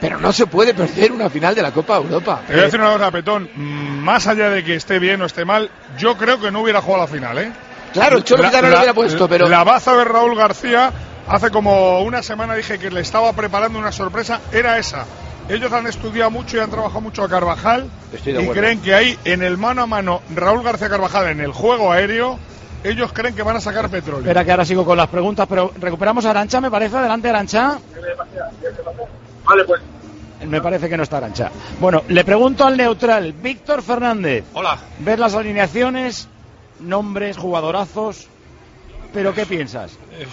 Pero 0.00 0.18
no 0.20 0.32
se 0.32 0.46
puede 0.46 0.74
perder 0.74 1.10
una 1.12 1.30
final 1.30 1.54
de 1.54 1.62
la 1.62 1.72
Copa 1.72 1.96
Europa. 1.96 2.42
Te 2.46 2.52
voy 2.52 2.62
a 2.62 2.64
decir 2.66 2.80
una 2.80 2.92
cosa, 2.92 3.10
Petón. 3.10 3.48
Más 3.56 4.26
allá 4.26 4.50
de 4.50 4.62
que 4.62 4.74
esté 4.76 4.98
bien 4.98 5.20
o 5.22 5.26
esté 5.26 5.44
mal, 5.44 5.70
yo 5.98 6.16
creo 6.18 6.38
que 6.38 6.50
no 6.50 6.60
hubiera 6.60 6.82
jugado 6.82 7.04
la 7.04 7.08
final, 7.08 7.38
¿eh? 7.38 7.50
Claro, 7.96 8.16
el 8.18 8.24
Cholo 8.24 8.44
quizá 8.44 8.62
no 8.62 8.68
lo 8.68 8.76
hubiera 8.76 8.94
puesto, 8.94 9.28
pero 9.28 9.48
La 9.48 9.64
baza 9.64 9.96
de 9.96 10.04
Raúl 10.04 10.36
García, 10.36 10.92
hace 11.28 11.50
como 11.50 12.00
una 12.02 12.22
semana 12.22 12.54
dije 12.54 12.78
que 12.78 12.90
le 12.90 13.00
estaba 13.00 13.32
preparando 13.32 13.78
una 13.78 13.92
sorpresa, 13.92 14.40
era 14.52 14.78
esa. 14.78 15.04
Ellos 15.48 15.72
han 15.72 15.86
estudiado 15.86 16.30
mucho 16.30 16.56
y 16.56 16.60
han 16.60 16.70
trabajado 16.70 17.00
mucho 17.00 17.22
a 17.22 17.28
Carvajal 17.28 17.88
Estoy 18.12 18.32
de 18.32 18.40
y 18.40 18.42
acuerdo. 18.42 18.60
creen 18.60 18.80
que 18.82 18.94
ahí, 18.94 19.16
en 19.24 19.42
el 19.42 19.56
mano 19.56 19.82
a 19.82 19.86
mano, 19.86 20.20
Raúl 20.34 20.62
García 20.62 20.88
Carvajal, 20.88 21.28
en 21.28 21.40
el 21.40 21.52
juego 21.52 21.92
aéreo, 21.92 22.38
ellos 22.82 23.12
creen 23.12 23.34
que 23.34 23.42
van 23.42 23.56
a 23.56 23.60
sacar 23.60 23.88
petróleo. 23.88 24.20
Espera 24.22 24.44
que 24.44 24.50
ahora 24.50 24.64
sigo 24.64 24.84
con 24.84 24.96
las 24.96 25.08
preguntas, 25.08 25.46
pero 25.48 25.72
recuperamos 25.80 26.24
a 26.26 26.30
Arancha, 26.30 26.60
me 26.60 26.70
parece. 26.70 26.96
Adelante, 26.96 27.28
Arancha. 27.28 27.78
Vale, 29.48 29.64
pues. 29.64 29.80
Me 30.46 30.60
parece 30.60 30.88
que 30.88 30.96
no 30.96 31.02
está 31.04 31.16
Arancha. 31.18 31.50
Bueno, 31.80 32.02
le 32.08 32.24
pregunto 32.24 32.64
al 32.66 32.76
neutral, 32.76 33.32
Víctor 33.32 33.82
Fernández. 33.82 34.44
Hola. 34.52 34.76
¿Ves 34.98 35.18
las 35.18 35.34
alineaciones, 35.34 36.28
nombres, 36.78 37.36
jugadorazos? 37.36 38.28
¿Pero 39.12 39.32
qué 39.34 39.46
piensas? 39.46 39.98
Eh, 40.10 40.26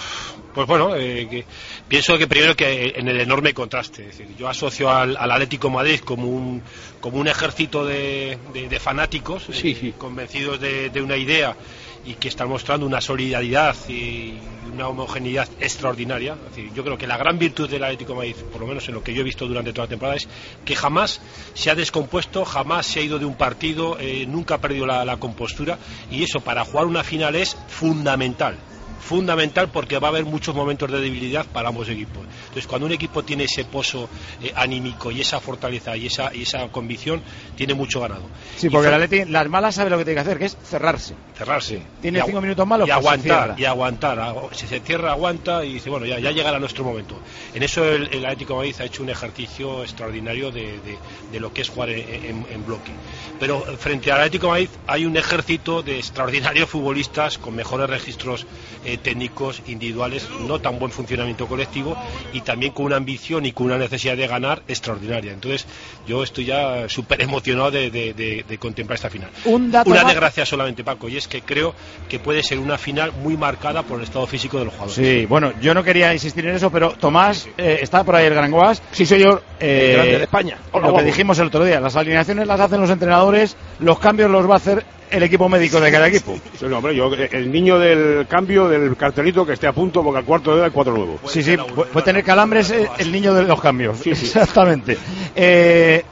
Pues 0.53 0.67
bueno, 0.67 0.95
eh, 0.95 1.27
que- 1.29 1.45
pienso 1.87 2.15
que 2.17 2.27
primero 2.27 2.55
que 2.55 2.93
en 2.95 3.07
el 3.07 3.19
enorme 3.19 3.53
contraste. 3.53 4.03
Es 4.09 4.17
decir, 4.17 4.35
yo 4.35 4.47
asocio 4.47 4.89
al, 4.91 5.17
al 5.17 5.31
Atlético 5.31 5.67
de 5.69 5.73
Madrid 5.73 5.99
como 5.99 6.27
un, 6.27 6.63
como 6.99 7.17
un 7.17 7.27
ejército 7.27 7.83
de, 7.85 8.37
de- 8.53 8.67
de 8.69 8.79
fanáticos 8.79 9.49
eh, 9.49 9.53
sí. 9.53 9.93
convencidos 9.97 10.59
de, 10.59 10.89
de 10.91 11.01
una 11.01 11.17
idea 11.17 11.57
y 12.05 12.15
que 12.15 12.27
están 12.27 12.49
mostrando 12.49 12.85
una 12.85 13.01
solidaridad 13.01 13.75
y 13.87 14.33
una 14.73 14.87
homogeneidad 14.87 15.47
extraordinaria. 15.59 16.33
Es 16.33 16.55
decir, 16.55 16.73
yo 16.73 16.83
creo 16.83 16.97
que 16.97 17.07
la 17.07 17.17
gran 17.17 17.37
virtud 17.37 17.69
del 17.69 17.83
Atlético 17.83 18.13
de 18.13 18.17
Madrid, 18.17 18.35
por 18.51 18.61
lo 18.61 18.67
menos 18.67 18.87
en 18.87 18.95
lo 18.95 19.03
que 19.03 19.13
yo 19.13 19.21
he 19.21 19.23
visto 19.23 19.47
durante 19.47 19.71
toda 19.71 19.85
la 19.85 19.89
temporada, 19.89 20.17
es 20.17 20.27
que 20.65 20.75
jamás 20.75 21.21
se 21.53 21.69
ha 21.69 21.75
descompuesto, 21.75 22.45
jamás 22.45 22.85
se 22.87 22.99
ha 22.99 23.03
ido 23.03 23.19
de 23.19 23.25
un 23.25 23.35
partido, 23.35 23.97
eh, 23.99 24.25
nunca 24.27 24.55
ha 24.55 24.61
perdido 24.61 24.85
la, 24.85 25.05
la 25.05 25.17
compostura 25.17 25.77
y 26.11 26.23
eso 26.23 26.41
para 26.41 26.65
jugar 26.65 26.85
una 26.85 27.03
final 27.03 27.35
es 27.35 27.55
fundamental 27.67 28.57
fundamental 29.03 29.69
porque 29.69 29.99
va 29.99 30.07
a 30.07 30.11
haber 30.11 30.25
muchos 30.25 30.55
momentos 30.55 30.89
de 30.91 30.99
debilidad 30.99 31.45
para 31.45 31.69
ambos 31.69 31.89
equipos. 31.89 32.23
Entonces, 32.43 32.65
cuando 32.67 32.85
un 32.87 32.93
equipo 32.93 33.23
tiene 33.23 33.43
ese 33.43 33.65
pozo 33.65 34.09
eh, 34.41 34.51
anímico 34.55 35.11
y 35.11 35.21
esa 35.21 35.39
fortaleza 35.39 35.95
y 35.97 36.07
esa, 36.07 36.33
y 36.33 36.43
esa 36.43 36.67
convicción, 36.69 37.21
tiene 37.55 37.73
mucho 37.73 37.99
ganado. 37.99 38.23
Sí, 38.55 38.69
porque 38.69 38.87
el 38.87 38.93
Atleti, 38.95 39.25
las 39.29 39.47
malas 39.49 39.75
sabe 39.75 39.89
lo 39.89 39.97
que 39.97 40.05
tiene 40.05 40.15
que 40.15 40.21
hacer, 40.21 40.39
que 40.39 40.45
es 40.45 40.57
cerrarse. 40.63 41.13
cerrarse. 41.37 41.81
Tiene 42.01 42.19
Y 42.19 42.21
cinco 42.23 42.41
minutos 42.41 42.65
malos, 42.65 42.87
Y 42.87 42.91
pues 42.91 42.97
aguantar, 43.05 43.55
y 43.59 43.65
aguantar. 43.65 44.19
Agu- 44.19 44.49
Si 44.53 44.67
se 44.67 44.79
cierra, 44.79 45.11
aguanta 45.11 45.65
y 45.65 45.73
dice, 45.73 45.89
bueno, 45.89 46.05
ya, 46.05 46.19
ya 46.19 46.31
llegará 46.31 46.59
nuestro 46.59 46.83
momento. 46.83 47.19
En 47.53 47.63
eso 47.63 47.83
el, 47.85 48.07
el 48.13 48.25
Atlético 48.25 48.53
de 48.53 48.57
Madrid 48.69 48.75
ha 48.81 48.85
hecho 48.85 49.03
un 49.03 49.09
ejercicio 49.09 49.83
extraordinario 49.83 50.51
de, 50.51 50.61
de- 50.79 50.97
de 51.31 51.39
lo 51.39 51.51
que 51.53 51.61
es 51.61 51.69
jugar 51.69 51.89
en, 51.89 51.99
en- 52.25 52.45
en 52.49 52.65
bloque. 52.65 52.91
Pero 53.39 53.61
frente 53.77 54.11
al 54.11 54.19
Atlético 54.19 54.47
de 54.47 54.51
Madrid 54.51 54.69
hay 54.87 55.05
un 55.05 55.17
ejército 55.17 55.81
de 55.83 55.97
extraordinarios 55.99 56.69
futbolistas 56.69 57.37
con 57.37 57.55
mejores 57.55 57.89
registros 57.89 58.45
eh, 58.85 58.92
técnicos, 58.97 59.61
individuales, 59.67 60.27
no 60.47 60.59
tan 60.59 60.79
buen 60.79 60.91
funcionamiento 60.91 61.47
colectivo 61.47 61.95
y 62.33 62.41
también 62.41 62.71
con 62.73 62.85
una 62.85 62.97
ambición 62.97 63.45
y 63.45 63.51
con 63.51 63.67
una 63.67 63.77
necesidad 63.77 64.15
de 64.17 64.27
ganar 64.27 64.61
extraordinaria. 64.67 65.33
Entonces, 65.33 65.65
yo 66.07 66.23
estoy 66.23 66.45
ya 66.45 66.87
súper 66.89 67.21
emocionado 67.21 67.71
de, 67.71 67.89
de- 67.91 68.13
de- 68.13 68.45
de 68.47 68.57
contemplar 68.57 68.95
esta 68.95 69.09
final. 69.09 69.29
Un 69.45 69.71
dato 69.71 69.89
Una 69.89 70.03
desgracia 70.03 70.45
solamente, 70.45 70.83
Paco, 70.83 71.07
y 71.09 71.17
es 71.17 71.27
que 71.27 71.41
creo 71.41 71.73
que 72.09 72.19
puede 72.19 72.43
ser 72.43 72.59
una 72.59 72.77
final 72.77 73.11
muy 73.23 73.37
marcada 73.37 73.83
por 73.83 73.97
el 73.99 74.03
estado 74.03 74.27
físico 74.27 74.57
de 74.59 74.65
los 74.65 74.73
jugadores. 74.73 74.95
Sí, 74.95 75.25
bueno, 75.25 75.53
yo 75.61 75.73
no 75.73 75.83
quería 75.83 76.13
insistir 76.13 76.45
en 76.47 76.55
eso, 76.55 76.69
pero 76.71 76.91
Tomás, 76.91 77.47
eh, 77.57 77.79
está 77.81 78.03
por 78.03 78.15
ahí 78.15 78.25
el 78.25 78.33
Gran 78.33 78.51
Guas. 78.51 78.81
Sí, 78.91 79.05
señor. 79.05 79.43
Eh, 79.59 79.93
Grande 79.95 80.17
de 80.17 80.23
España. 80.23 80.57
Hola, 80.71 80.87
lo 80.89 80.95
que 80.97 81.03
dijimos 81.03 81.39
el 81.39 81.47
otro 81.47 81.63
día, 81.63 81.79
las 81.79 81.95
alineaciones 81.95 82.47
las 82.47 82.59
hacen 82.59 82.81
los 82.81 82.89
entrenadores, 82.89 83.55
los 83.79 83.99
cambios 83.99 84.29
los 84.29 84.49
va 84.49 84.55
a 84.55 84.57
hacer 84.57 84.85
el 85.13 85.23
equipo 85.23 85.47
médico 85.47 85.79
de 85.79 85.91
cada 85.91 86.07
equipo. 86.07 86.37
Sí, 86.59 86.65
no, 86.65 86.77
hombre, 86.79 86.95
yo, 86.95 87.09
el 87.13 87.51
niño 87.51 87.79
del 87.79 88.25
cambio 88.27 88.67
del 88.67 88.95
cartelito 88.97 89.45
que 89.45 89.53
esté 89.53 89.67
a 89.67 89.71
punto 89.73 90.03
porque 90.03 90.19
al 90.19 90.25
cuarto 90.25 90.55
de 90.55 90.65
hay 90.65 90.71
cuatro 90.71 90.93
nuevos. 90.95 91.21
Sí, 91.27 91.41
sí, 91.43 91.55
pu- 91.55 91.85
puede 91.87 92.03
tener 92.05 92.23
calambres 92.23 92.71
eh, 92.71 92.89
el 92.97 93.11
niño 93.11 93.33
de 93.33 93.43
los 93.43 93.61
cambios. 93.61 93.97
Sí, 93.99 94.15
sí. 94.15 94.25
Exactamente. 94.25 94.97
Eh, 95.35 96.03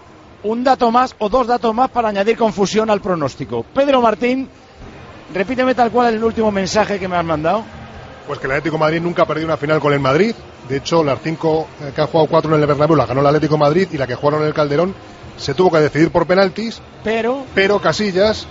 un 0.44 0.64
dato 0.64 0.90
más 0.92 1.16
o 1.20 1.30
dos 1.30 1.48
datos 1.48 1.74
más 1.76 1.90
para 1.90 2.10
añadir 2.10 2.38
confusión 2.38 2.90
al 2.90 3.02
pronóstico. 3.02 3.64
Pedro 3.74 4.02
Martín, 4.02 4.48
repíteme 5.34 5.76
tal 5.76 5.92
cual 5.92 6.14
el 6.14 6.24
último 6.24 6.52
mensaje 6.52 7.00
que 7.00 7.08
me 7.08 7.16
has 7.18 7.26
mandado. 7.26 7.64
Pues 8.28 8.40
que 8.40 8.46
el 8.46 8.52
Atlético 8.52 8.76
de 8.76 8.80
Madrid 8.80 9.02
nunca 9.02 9.24
ha 9.24 9.26
perdido 9.26 9.48
una 9.48 9.58
final 9.58 9.80
con 9.80 9.94
el 9.94 10.00
Madrid. 10.00 10.34
De 10.70 10.78
hecho, 10.78 11.04
las 11.04 11.20
cinco 11.24 11.68
eh, 11.82 11.92
que 11.94 12.02
han 12.02 12.08
jugado 12.08 12.30
cuatro 12.30 12.56
en 12.56 12.62
el 12.62 12.68
Bernabéu 12.68 12.96
la 12.96 13.06
ganó 13.06 13.22
el 13.22 13.28
Atlético 13.28 13.56
de 13.56 13.60
Madrid 13.60 13.88
y 13.92 13.98
la 13.98 14.08
que 14.08 14.16
jugaron 14.16 14.42
en 14.42 14.48
el 14.48 14.54
Calderón 14.54 14.94
se 15.38 15.54
tuvo 15.54 15.72
que 15.72 15.80
decidir 15.80 16.12
por 16.12 16.28
penaltis. 16.28 16.82
Pero 17.04 17.44
Pero 17.56 17.80
Casillas 17.80 18.48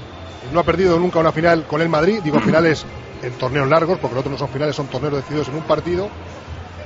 no 0.53 0.61
ha 0.61 0.65
perdido 0.65 0.99
nunca 0.99 1.19
una 1.19 1.33
final 1.33 1.65
con 1.67 1.81
el 1.81 1.89
Madrid. 1.89 2.21
Digo 2.23 2.41
finales 2.41 2.85
en 3.23 3.33
torneos 3.33 3.69
largos, 3.69 3.99
porque 3.99 4.15
los 4.15 4.21
otros 4.21 4.33
no 4.33 4.39
son 4.39 4.49
finales, 4.49 4.77
son 4.77 4.87
torneos 4.87 5.15
decididos 5.15 5.49
en 5.49 5.57
un 5.57 5.63
partido. 5.63 6.09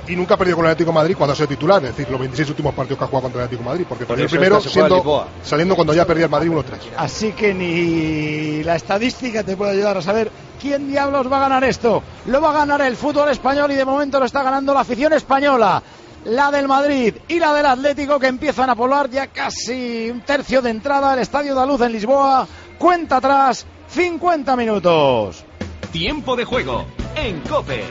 Y 0.07 0.15
nunca 0.15 0.35
ha 0.35 0.37
perdido 0.37 0.57
con 0.57 0.65
el 0.65 0.71
Atlético 0.71 0.91
de 0.91 0.95
Madrid 0.95 1.15
cuando 1.17 1.33
ha 1.33 1.35
sido 1.35 1.47
titular, 1.47 1.83
es 1.83 1.89
decir, 1.89 2.07
los 2.11 2.19
26 2.19 2.49
últimos 2.49 2.75
partidos 2.75 2.99
que 2.99 3.05
ha 3.05 3.07
jugado 3.07 3.23
contra 3.23 3.41
el 3.41 3.45
Atlético 3.45 3.63
de 3.63 3.69
Madrid. 3.69 3.85
Porque 3.89 4.05
Por 4.05 4.15
perdió 4.15 4.25
el 4.25 4.29
primero 4.29 4.57
en 4.57 4.69
siendo, 4.69 5.27
saliendo 5.41 5.75
cuando 5.75 5.93
ya 5.93 6.05
perdía 6.05 6.25
el 6.25 6.31
Madrid 6.31 6.51
1-3. 6.51 6.63
Así 6.97 7.31
que 7.31 7.53
ni 7.53 8.63
la 8.63 8.75
estadística 8.75 9.43
te 9.43 9.57
puede 9.57 9.71
ayudar 9.71 9.97
a 9.97 10.01
saber 10.03 10.29
quién 10.61 10.89
diablos 10.89 11.31
va 11.31 11.37
a 11.37 11.41
ganar 11.41 11.63
esto. 11.63 12.03
Lo 12.27 12.39
va 12.39 12.51
a 12.51 12.53
ganar 12.53 12.81
el 12.81 12.95
fútbol 12.95 13.29
español 13.29 13.71
y 13.71 13.75
de 13.75 13.85
momento 13.85 14.19
lo 14.19 14.25
está 14.25 14.43
ganando 14.43 14.75
la 14.75 14.81
afición 14.81 15.13
española. 15.13 15.81
La 16.25 16.49
del 16.49 16.67
Madrid 16.67 17.15
y 17.27 17.39
la 17.39 17.53
del 17.53 17.67
Atlético 17.67 18.19
que 18.19 18.27
empiezan 18.27 18.69
a 18.69 18.75
poblar 18.75 19.09
ya 19.09 19.27
casi 19.27 20.09
un 20.09 20.21
tercio 20.21 20.61
de 20.61 20.71
entrada 20.71 21.11
al 21.13 21.19
Estadio 21.19 21.53
de 21.53 21.67
Luz 21.67 21.81
en 21.81 21.91
Lisboa. 21.91 22.47
Cuenta 22.77 23.17
atrás, 23.17 23.65
50 23.89 24.55
minutos. 24.55 25.45
Tiempo 25.91 26.35
de 26.35 26.45
juego 26.45 26.85
en 27.15 27.41
Cope. 27.41 27.83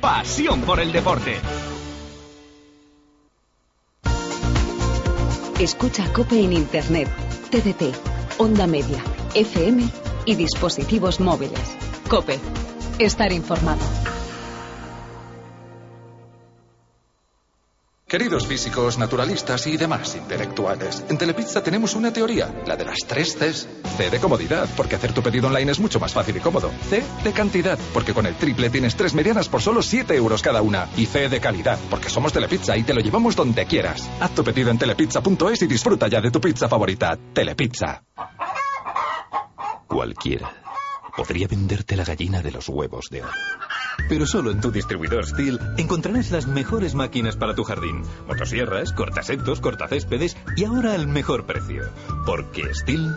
Pasión 0.00 0.62
por 0.62 0.80
el 0.80 0.90
deporte. 0.90 1.36
Escucha 5.60 6.12
Cope 6.12 6.42
en 6.42 6.52
Internet, 6.52 7.08
TDT, 7.50 7.94
Onda 8.38 8.66
Media, 8.66 9.00
FM 9.34 9.88
y 10.24 10.34
dispositivos 10.34 11.20
móviles. 11.20 11.76
Cope, 12.10 12.40
estar 12.98 13.32
informado. 13.32 14.11
Queridos 18.12 18.46
físicos, 18.46 18.98
naturalistas 18.98 19.66
y 19.66 19.78
demás 19.78 20.14
intelectuales, 20.16 21.02
en 21.08 21.16
Telepizza 21.16 21.62
tenemos 21.62 21.94
una 21.94 22.12
teoría, 22.12 22.54
la 22.66 22.76
de 22.76 22.84
las 22.84 22.98
tres 23.08 23.34
Cs. 23.34 23.66
C 23.96 24.10
de 24.10 24.20
comodidad, 24.20 24.68
porque 24.76 24.96
hacer 24.96 25.14
tu 25.14 25.22
pedido 25.22 25.46
online 25.46 25.72
es 25.72 25.80
mucho 25.80 25.98
más 25.98 26.12
fácil 26.12 26.36
y 26.36 26.40
cómodo. 26.40 26.70
C 26.90 27.02
de 27.24 27.32
cantidad, 27.32 27.78
porque 27.94 28.12
con 28.12 28.26
el 28.26 28.34
triple 28.34 28.68
tienes 28.68 28.96
tres 28.96 29.14
medianas 29.14 29.48
por 29.48 29.62
solo 29.62 29.80
7 29.80 30.14
euros 30.14 30.42
cada 30.42 30.60
una. 30.60 30.90
Y 30.94 31.06
C 31.06 31.30
de 31.30 31.40
calidad, 31.40 31.78
porque 31.88 32.10
somos 32.10 32.34
Telepizza 32.34 32.76
y 32.76 32.82
te 32.82 32.92
lo 32.92 33.00
llevamos 33.00 33.34
donde 33.34 33.64
quieras. 33.64 34.06
Haz 34.20 34.34
tu 34.34 34.44
pedido 34.44 34.70
en 34.70 34.76
telepizza.es 34.76 35.62
y 35.62 35.66
disfruta 35.66 36.06
ya 36.06 36.20
de 36.20 36.30
tu 36.30 36.38
pizza 36.38 36.68
favorita. 36.68 37.18
Telepizza. 37.32 38.04
Cualquiera 39.86 40.52
podría 41.16 41.48
venderte 41.48 41.96
la 41.96 42.04
gallina 42.04 42.42
de 42.42 42.52
los 42.52 42.68
huevos 42.68 43.08
de 43.10 43.22
oro. 43.22 43.32
Pero 44.08 44.26
solo 44.26 44.50
en 44.50 44.60
tu 44.60 44.70
distribuidor 44.70 45.26
Steel 45.26 45.60
encontrarás 45.76 46.30
las 46.30 46.46
mejores 46.46 46.94
máquinas 46.94 47.36
para 47.36 47.54
tu 47.54 47.64
jardín. 47.64 48.02
Motosierras, 48.26 48.92
cortasetos, 48.92 49.60
cortacéspedes 49.60 50.36
y 50.56 50.64
ahora 50.64 50.94
al 50.94 51.06
mejor 51.06 51.46
precio. 51.46 51.84
Porque 52.26 52.74
Steel 52.74 53.14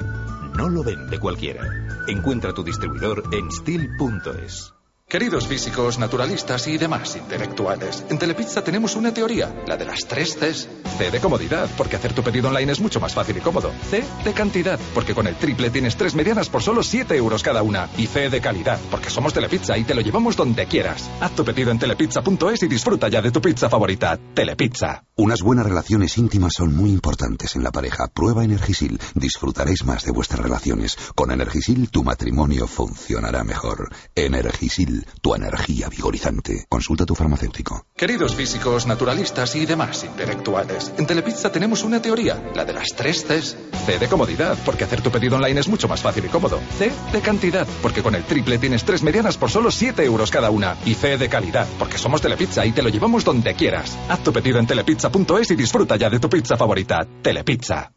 no 0.56 0.70
lo 0.70 0.84
vende 0.84 1.20
cualquiera. 1.20 1.62
Encuentra 2.08 2.54
tu 2.54 2.64
distribuidor 2.64 3.24
en 3.32 3.52
steel.es. 3.52 4.75
Queridos 5.08 5.48
físicos, 5.48 6.00
naturalistas 6.00 6.68
y 6.68 6.80
demás 6.80 7.16
intelectuales, 7.16 8.04
en 8.10 8.18
Telepizza 8.18 8.64
tenemos 8.64 8.96
una 8.96 9.14
teoría, 9.14 9.54
la 9.68 9.78
de 9.78 9.86
las 9.86 10.00
tres 10.08 10.36
Cs. 10.36 10.68
C 10.98 11.12
de 11.12 11.20
comodidad, 11.20 11.70
porque 11.78 11.98
hacer 11.98 12.14
tu 12.14 12.24
pedido 12.24 12.48
online 12.48 12.72
es 12.72 12.80
mucho 12.80 13.00
más 13.00 13.14
fácil 13.14 13.38
y 13.38 13.42
cómodo. 13.42 13.72
C 13.90 14.04
de 14.24 14.34
cantidad, 14.34 14.80
porque 14.94 15.14
con 15.14 15.28
el 15.28 15.36
triple 15.36 15.70
tienes 15.70 15.96
tres 15.96 16.16
medianas 16.16 16.50
por 16.50 16.64
solo 16.64 16.82
7 16.82 17.16
euros 17.18 17.44
cada 17.44 17.62
una. 17.64 17.90
Y 17.98 18.08
C 18.08 18.30
de 18.30 18.42
calidad, 18.42 18.80
porque 18.90 19.10
somos 19.10 19.34
Telepizza 19.34 19.78
y 19.78 19.84
te 19.84 19.94
lo 19.94 20.02
llevamos 20.02 20.36
donde 20.36 20.66
quieras. 20.66 21.08
Haz 21.20 21.36
tu 21.36 21.44
pedido 21.44 21.70
en 21.72 21.80
telepizza.es 21.80 22.64
y 22.64 22.68
disfruta 22.68 23.08
ya 23.10 23.22
de 23.22 23.32
tu 23.32 23.42
pizza 23.42 23.70
favorita. 23.70 24.18
Telepizza. 24.34 25.04
Unas 25.18 25.42
buenas 25.42 25.66
relaciones 25.66 26.18
íntimas 26.18 26.54
son 26.58 26.76
muy 26.76 26.92
importantes 26.92 27.56
en 27.56 27.64
la 27.64 27.72
pareja. 27.72 28.08
Prueba 28.08 28.44
Energisil. 28.44 29.00
Disfrutaréis 29.14 29.84
más 29.86 30.04
de 30.04 30.12
vuestras 30.12 30.42
relaciones. 30.42 30.98
Con 31.14 31.32
Energisil 31.32 31.90
tu 31.90 32.04
matrimonio 32.04 32.68
funcionará 32.68 33.44
mejor. 33.44 33.90
Energisil, 34.16 34.95
tu 35.22 35.36
energía 35.36 35.90
vigorizante. 35.90 36.66
Consulta 36.70 37.04
a 37.04 37.06
tu 37.06 37.16
farmacéutico. 37.16 37.86
Queridos 37.96 38.36
físicos, 38.36 38.86
naturalistas 38.86 39.56
y 39.56 39.66
demás 39.66 40.04
intelectuales, 40.04 40.94
en 40.98 41.08
Telepizza 41.08 41.52
tenemos 41.52 41.84
una 41.84 42.02
teoría, 42.02 42.52
la 42.56 42.66
de 42.66 42.74
las 42.74 42.90
tres 42.96 43.26
Cs. 43.26 43.58
C 43.86 44.00
de 44.00 44.08
comodidad, 44.08 44.58
porque 44.66 44.84
hacer 44.84 45.02
tu 45.02 45.12
pedido 45.12 45.36
online 45.36 45.60
es 45.60 45.68
mucho 45.68 45.88
más 45.88 46.02
fácil 46.02 46.26
y 46.26 46.30
cómodo. 46.30 46.60
C 46.78 46.92
de 47.12 47.22
cantidad, 47.22 47.68
porque 47.82 48.02
con 48.02 48.16
el 48.16 48.24
triple 48.24 48.58
tienes 48.58 48.84
tres 48.84 49.04
medianas 49.04 49.38
por 49.38 49.52
solo 49.52 49.72
7 49.72 50.04
euros 50.04 50.32
cada 50.32 50.50
una. 50.50 50.78
Y 50.86 50.96
C 50.96 51.18
de 51.18 51.30
calidad, 51.30 51.68
porque 51.78 51.98
somos 51.98 52.22
Telepizza 52.22 52.66
y 52.66 52.72
te 52.72 52.82
lo 52.82 52.90
llevamos 52.90 53.24
donde 53.24 53.54
quieras. 53.54 53.98
Haz 54.10 54.24
tu 54.24 54.34
pedido 54.34 54.60
en 54.60 54.68
telepizza.es 54.68 55.52
y 55.52 55.56
disfruta 55.56 55.96
ya 55.96 56.10
de 56.10 56.20
tu 56.20 56.30
pizza 56.30 56.58
favorita. 56.58 57.08
Telepizza. 57.22 57.92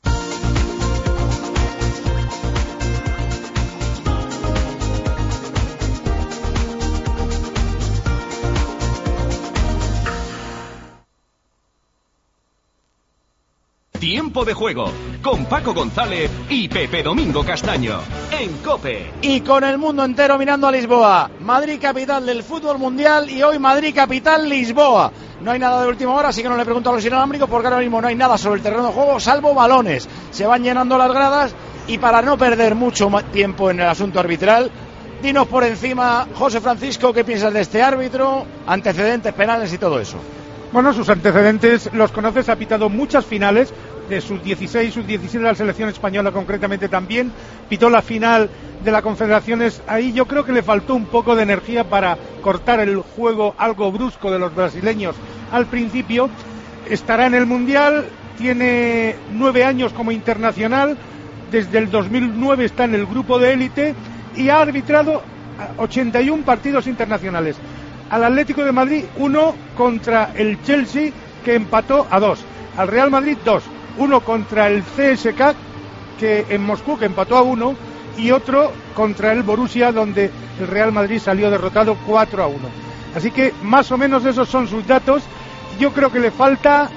Tiempo 14.28 14.44
de 14.44 14.52
juego 14.52 14.92
con 15.22 15.46
Paco 15.46 15.72
González 15.72 16.30
y 16.50 16.68
Pepe 16.68 17.02
Domingo 17.02 17.42
Castaño 17.42 18.00
en 18.30 18.58
Cope. 18.58 19.10
Y 19.22 19.40
con 19.40 19.64
el 19.64 19.78
mundo 19.78 20.04
entero 20.04 20.36
mirando 20.36 20.66
a 20.66 20.70
Lisboa. 20.70 21.30
Madrid 21.40 21.78
capital 21.80 22.26
del 22.26 22.42
fútbol 22.42 22.76
mundial 22.76 23.30
y 23.30 23.42
hoy 23.42 23.58
Madrid 23.58 23.94
capital 23.94 24.46
Lisboa. 24.46 25.10
No 25.40 25.50
hay 25.50 25.58
nada 25.58 25.80
de 25.80 25.88
última 25.88 26.12
hora, 26.12 26.28
así 26.28 26.42
que 26.42 26.48
no 26.50 26.58
le 26.58 26.66
pregunto 26.66 26.90
a 26.90 26.92
los 26.92 27.06
inalámbricos 27.06 27.48
porque 27.48 27.68
ahora 27.68 27.80
mismo 27.80 28.02
no 28.02 28.08
hay 28.08 28.16
nada 28.16 28.36
sobre 28.36 28.56
el 28.56 28.62
terreno 28.62 28.88
de 28.88 28.92
juego 28.92 29.18
salvo 29.18 29.54
balones. 29.54 30.06
Se 30.30 30.44
van 30.44 30.62
llenando 30.62 30.98
las 30.98 31.10
gradas 31.10 31.54
y 31.86 31.96
para 31.96 32.20
no 32.20 32.36
perder 32.36 32.74
mucho 32.74 33.10
tiempo 33.32 33.70
en 33.70 33.80
el 33.80 33.88
asunto 33.88 34.20
arbitral, 34.20 34.70
dinos 35.22 35.46
por 35.46 35.64
encima, 35.64 36.28
José 36.34 36.60
Francisco, 36.60 37.14
qué 37.14 37.24
piensas 37.24 37.54
de 37.54 37.62
este 37.62 37.80
árbitro, 37.80 38.44
antecedentes 38.66 39.32
penales 39.32 39.72
y 39.72 39.78
todo 39.78 39.98
eso. 39.98 40.18
Bueno, 40.70 40.92
sus 40.92 41.08
antecedentes 41.08 41.88
los 41.94 42.12
conoces, 42.12 42.50
ha 42.50 42.56
pitado 42.56 42.90
muchas 42.90 43.24
finales, 43.24 43.72
de 44.08 44.20
sus 44.20 44.42
16, 44.42 44.92
sus 44.92 45.06
17 45.06 45.38
de 45.38 45.44
la 45.44 45.54
selección 45.54 45.88
española 45.88 46.32
concretamente 46.32 46.88
también, 46.88 47.32
pitó 47.68 47.90
la 47.90 48.02
final 48.02 48.48
de 48.84 48.90
la 48.90 49.02
Confederaciones, 49.02 49.82
ahí 49.86 50.12
yo 50.12 50.26
creo 50.26 50.44
que 50.44 50.52
le 50.52 50.62
faltó 50.62 50.94
un 50.94 51.06
poco 51.06 51.34
de 51.34 51.42
energía 51.42 51.84
para 51.84 52.16
cortar 52.42 52.80
el 52.80 52.98
juego 52.98 53.54
algo 53.58 53.90
brusco 53.90 54.30
de 54.30 54.38
los 54.38 54.54
brasileños 54.54 55.16
al 55.52 55.66
principio, 55.66 56.28
estará 56.88 57.26
en 57.26 57.34
el 57.34 57.46
Mundial, 57.46 58.06
tiene 58.36 59.16
nueve 59.32 59.64
años 59.64 59.92
como 59.92 60.12
internacional, 60.12 60.96
desde 61.50 61.78
el 61.78 61.90
2009 61.90 62.64
está 62.64 62.84
en 62.84 62.94
el 62.94 63.06
grupo 63.06 63.38
de 63.38 63.52
élite 63.52 63.94
y 64.36 64.48
ha 64.48 64.60
arbitrado 64.60 65.22
81 65.78 66.44
partidos 66.44 66.86
internacionales. 66.86 67.56
Al 68.10 68.24
Atlético 68.24 68.64
de 68.64 68.72
Madrid, 68.72 69.04
uno 69.16 69.54
contra 69.76 70.32
el 70.34 70.62
Chelsea, 70.62 71.10
que 71.44 71.54
empató 71.54 72.06
a 72.10 72.20
dos. 72.20 72.40
Al 72.76 72.88
Real 72.88 73.10
Madrid, 73.10 73.36
dos. 73.44 73.62
Uno 73.98 74.20
contra 74.20 74.68
el 74.68 74.82
CSK, 74.82 75.54
que 76.18 76.46
en 76.48 76.64
Moscú, 76.64 76.98
que 76.98 77.06
empató 77.06 77.36
a 77.36 77.42
uno. 77.42 77.74
Y 78.16 78.32
otro 78.32 78.72
contra 78.94 79.32
el 79.32 79.44
Borussia, 79.44 79.92
donde 79.92 80.30
el 80.58 80.66
Real 80.66 80.92
Madrid 80.92 81.20
salió 81.20 81.50
derrotado 81.50 81.96
4 82.06 82.42
a 82.42 82.46
1. 82.48 82.58
Así 83.14 83.30
que 83.30 83.54
más 83.62 83.90
o 83.92 83.98
menos 83.98 84.24
esos 84.24 84.48
son 84.48 84.66
sus 84.66 84.86
datos. 84.86 85.22
Yo 85.78 85.92
creo 85.92 86.10
que 86.10 86.18
le 86.18 86.32
falta 86.32 86.90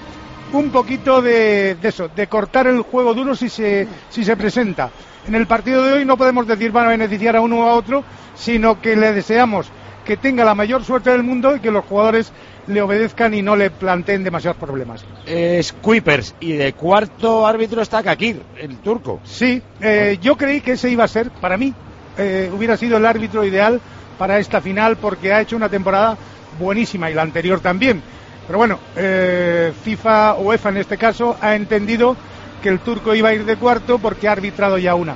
un 0.54 0.70
poquito 0.70 1.22
de, 1.22 1.78
eso, 1.82 2.10
de 2.10 2.28
cortar 2.28 2.68
el 2.68 2.82
juego 2.82 3.14
duro 3.14 3.36
si 3.36 3.50
se, 3.50 3.88
si 4.10 4.24
se 4.24 4.36
presenta. 4.36 4.90
En 5.28 5.36
el 5.36 5.46
partido 5.46 5.84
de 5.84 5.94
hoy 5.94 6.06
no 6.06 6.18
podemos 6.18 6.48
decir 6.48 6.72
van 6.72 6.88
a 6.88 6.90
beneficiar 6.90 7.36
a 7.36 7.42
uno 7.42 7.60
o 7.60 7.70
a 7.70 7.74
otro, 7.74 8.04
sino 8.36 8.82
que 8.82 8.96
le 8.96 9.14
deseamos 9.14 9.72
que 10.06 10.18
tenga 10.18 10.44
la 10.44 10.56
mayor 10.56 10.84
suerte 10.84 11.12
del 11.12 11.24
mundo 11.24 11.56
y 11.56 11.60
que 11.60 11.72
los 11.72 11.86
jugadores 11.86 12.32
le 12.68 12.82
obedezcan 12.82 13.34
y 13.34 13.42
no 13.42 13.56
le 13.56 13.70
planteen 13.70 14.24
demasiados 14.24 14.58
problemas. 14.58 15.04
Es 15.26 15.74
Kuipers 15.74 16.36
y 16.40 16.54
de 16.54 16.74
cuarto 16.74 17.46
árbitro 17.46 17.82
está 17.82 18.04
Kakir, 18.04 18.42
el 18.58 18.78
turco. 18.78 19.20
Sí, 19.24 19.62
eh, 19.82 20.18
yo 20.22 20.38
creí 20.38 20.62
que 20.62 20.74
ese 20.74 20.90
iba 20.90 21.04
a 21.04 21.08
ser, 21.08 21.30
para 21.32 21.58
mí, 21.58 21.74
eh, 22.18 22.50
hubiera 22.54 22.78
sido 22.78 22.98
el 22.98 23.06
árbitro 23.06 23.44
ideal 23.44 23.80
para 24.18 24.40
esta 24.40 24.62
final 24.62 24.98
porque 24.98 25.34
ha 25.34 25.42
hecho 25.42 25.56
una 25.56 25.70
temporada 25.70 26.18
buenísima 26.60 27.10
y 27.10 27.14
la 27.14 27.24
anterior 27.24 27.60
también. 27.60 28.02
Pero 28.46 28.58
bueno, 28.58 28.80
eh, 28.96 29.72
FIFA 29.84 30.34
o 30.36 30.42
UEFA 30.44 30.70
en 30.70 30.78
este 30.78 30.98
caso 30.98 31.38
ha 31.42 31.56
entendido 31.56 32.16
que 32.62 32.70
el 32.70 32.80
turco 32.80 33.16
iba 33.16 33.30
a 33.30 33.34
ir 33.34 33.46
de 33.46 33.56
cuarto 33.56 33.98
porque 33.98 34.28
ha 34.28 34.34
arbitrado 34.34 34.78
ya 34.78 34.94
una. 34.96 35.16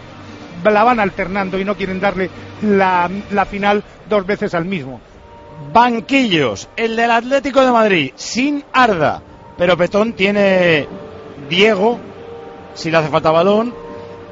la 0.64 0.84
van 0.84 1.00
alternando 1.00 1.60
y 1.60 1.66
no 1.66 1.76
quieren 1.76 2.00
darle 2.00 2.30
la, 2.64 3.10
la 3.32 3.46
final 3.46 3.84
dos 4.10 4.26
veces 4.26 4.54
al 4.56 4.66
mismo. 4.66 5.00
Banquillos, 5.74 6.68
el 6.76 6.96
del 6.96 7.12
Atlético 7.12 7.62
de 7.62 7.72
Madrid, 7.72 8.12
sin 8.16 8.64
Arda, 8.74 9.22
pero 9.58 9.78
Petón 9.78 10.14
tiene 10.14 10.88
Diego, 11.50 12.00
si 12.74 12.92
le 12.92 12.98
hace 12.98 13.10
falta 13.10 13.32
balón, 13.32 13.74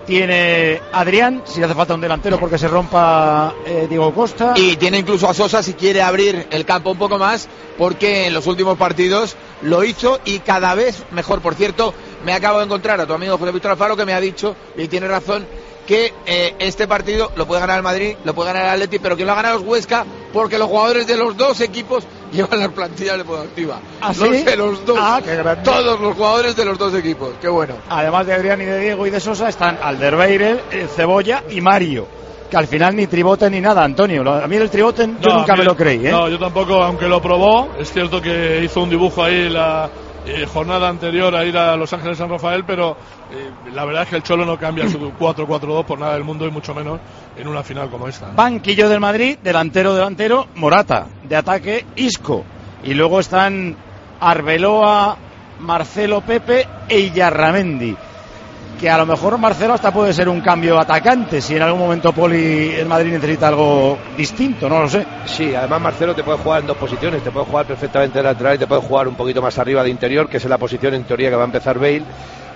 tiene 0.05 0.81
Adrián, 0.91 1.43
si 1.45 1.59
le 1.59 1.65
hace 1.65 1.75
falta 1.75 1.93
un 1.93 2.01
delantero 2.01 2.39
porque 2.39 2.57
se 2.57 2.67
rompa 2.67 3.53
eh, 3.65 3.87
Diego 3.89 4.13
Costa. 4.13 4.53
Y 4.55 4.75
tiene 4.75 4.99
incluso 4.99 5.29
a 5.29 5.33
Sosa 5.33 5.63
si 5.63 5.73
quiere 5.73 6.01
abrir 6.01 6.47
el 6.51 6.65
campo 6.65 6.91
un 6.91 6.97
poco 6.97 7.17
más, 7.17 7.47
porque 7.77 8.27
en 8.27 8.33
los 8.33 8.47
últimos 8.47 8.77
partidos 8.77 9.35
lo 9.61 9.83
hizo 9.83 10.19
y 10.25 10.39
cada 10.39 10.75
vez 10.75 11.03
mejor. 11.11 11.41
Por 11.41 11.55
cierto, 11.55 11.93
me 12.25 12.33
acabo 12.33 12.59
de 12.59 12.65
encontrar 12.65 12.99
a 12.99 13.07
tu 13.07 13.13
amigo 13.13 13.37
José 13.37 13.51
Víctor 13.51 13.71
Alfaro 13.71 13.95
que 13.95 14.05
me 14.05 14.13
ha 14.13 14.19
dicho, 14.19 14.55
y 14.77 14.87
tiene 14.87 15.07
razón, 15.07 15.45
que 15.87 16.13
eh, 16.25 16.55
este 16.59 16.87
partido 16.87 17.31
lo 17.35 17.45
puede 17.45 17.61
ganar 17.61 17.77
el 17.77 17.83
Madrid, 17.83 18.15
lo 18.23 18.33
puede 18.33 18.53
ganar 18.53 18.65
el 18.67 18.71
Atleti, 18.71 18.99
pero 18.99 19.17
que 19.17 19.25
lo 19.25 19.31
ha 19.33 19.35
ganado 19.35 19.59
los 19.59 19.67
Huesca 19.67 20.05
porque 20.31 20.57
los 20.57 20.67
jugadores 20.67 21.05
de 21.07 21.17
los 21.17 21.35
dos 21.37 21.59
equipos 21.61 22.05
llevan 22.31 22.59
las 22.59 22.69
plantillas 22.69 23.17
deportivas. 23.17 23.79
¿Ah, 24.01 24.07
Los 24.17 24.35
sí? 24.35 24.43
de 24.43 24.55
los 24.55 24.85
dos. 24.85 24.97
Ah, 24.99 25.21
qué 25.23 25.35
grande. 25.35 25.63
Todos 25.63 25.99
los 25.99 26.15
jugadores 26.15 26.55
de 26.55 26.65
los 26.65 26.77
dos 26.77 26.93
equipos. 26.95 27.31
Qué 27.41 27.47
bueno. 27.49 27.75
Además 27.89 28.25
de 28.25 28.33
Adrián 28.33 28.61
y 28.61 28.65
de 28.65 28.79
Diego 28.79 29.05
y 29.05 29.09
de 29.09 29.19
Sosa 29.19 29.49
están 29.49 29.77
Alderweireld, 29.81 30.59
eh, 30.71 30.87
Cebolla 30.95 31.43
y 31.49 31.61
Mario. 31.61 32.07
Que 32.49 32.57
al 32.57 32.67
final 32.67 32.95
ni 32.95 33.07
triboten 33.07 33.51
ni 33.51 33.61
nada, 33.61 33.83
Antonio. 33.83 34.21
A 34.31 34.47
mí 34.47 34.55
el 34.55 34.69
triboten 34.69 35.17
yo 35.19 35.29
No, 35.29 35.39
nunca 35.39 35.53
a 35.53 35.55
mí- 35.55 35.59
me 35.61 35.65
lo 35.65 35.75
creí, 35.75 36.05
¿eh? 36.07 36.11
No, 36.11 36.29
yo 36.29 36.37
tampoco, 36.39 36.81
aunque 36.83 37.07
lo 37.07 37.21
probó. 37.21 37.69
Es 37.79 37.91
cierto 37.91 38.21
que 38.21 38.61
hizo 38.63 38.81
un 38.81 38.89
dibujo 38.91 39.23
ahí 39.23 39.49
la 39.49 39.89
eh, 40.25 40.45
jornada 40.51 40.87
anterior 40.87 41.35
a 41.35 41.43
ir 41.45 41.57
a 41.57 41.75
Los 41.75 41.91
Ángeles 41.93 42.17
San 42.17 42.29
Rafael, 42.29 42.63
pero 42.65 42.95
la 43.73 43.85
verdad 43.85 44.03
es 44.03 44.09
que 44.09 44.15
el 44.15 44.23
Cholo 44.23 44.45
no 44.45 44.57
cambia 44.57 44.89
su 44.89 44.99
4-4-2 45.19 45.85
por 45.85 45.99
nada 45.99 46.13
del 46.13 46.23
mundo 46.23 46.45
y 46.45 46.51
mucho 46.51 46.73
menos 46.73 46.99
en 47.37 47.47
una 47.47 47.63
final 47.63 47.89
como 47.89 48.07
esta. 48.07 48.31
Banquillo 48.31 48.89
del 48.89 48.99
Madrid, 48.99 49.37
delantero, 49.43 49.93
delantero, 49.93 50.47
Morata. 50.55 51.07
De 51.23 51.35
ataque, 51.35 51.85
Isco. 51.95 52.43
Y 52.83 52.93
luego 52.93 53.19
están 53.19 53.75
Arbeloa, 54.19 55.17
Marcelo 55.59 56.21
Pepe 56.21 56.67
e 56.87 56.99
Illarramendi. 56.99 57.95
Que 58.79 58.89
a 58.89 58.97
lo 58.97 59.05
mejor 59.05 59.37
Marcelo 59.37 59.73
hasta 59.73 59.91
puede 59.91 60.11
ser 60.11 60.27
un 60.27 60.41
cambio 60.41 60.77
atacante 60.77 61.39
si 61.39 61.55
en 61.55 61.61
algún 61.61 61.79
momento 61.79 62.11
Poli 62.11 62.71
el 62.71 62.85
Madrid 62.85 63.13
necesita 63.13 63.47
algo 63.47 63.97
distinto, 64.17 64.67
no 64.67 64.81
lo 64.81 64.89
sé. 64.89 65.05
Sí, 65.25 65.55
además 65.55 65.79
Marcelo 65.79 66.13
te 66.13 66.23
puede 66.23 66.39
jugar 66.39 66.61
en 66.61 66.67
dos 66.67 66.77
posiciones, 66.77 67.23
te 67.23 67.31
puede 67.31 67.45
jugar 67.45 67.65
perfectamente 67.65 68.19
de 68.19 68.23
lateral 68.23 68.55
y 68.55 68.57
te 68.57 68.67
puede 68.67 68.81
jugar 68.81 69.07
un 69.07 69.15
poquito 69.15 69.41
más 69.41 69.57
arriba 69.57 69.83
de 69.83 69.89
interior, 69.89 70.27
que 70.27 70.37
es 70.37 70.45
la 70.45 70.57
posición 70.57 70.93
en 70.95 71.05
teoría 71.05 71.29
que 71.29 71.35
va 71.35 71.43
a 71.43 71.45
empezar 71.45 71.79
Bale. 71.79 72.03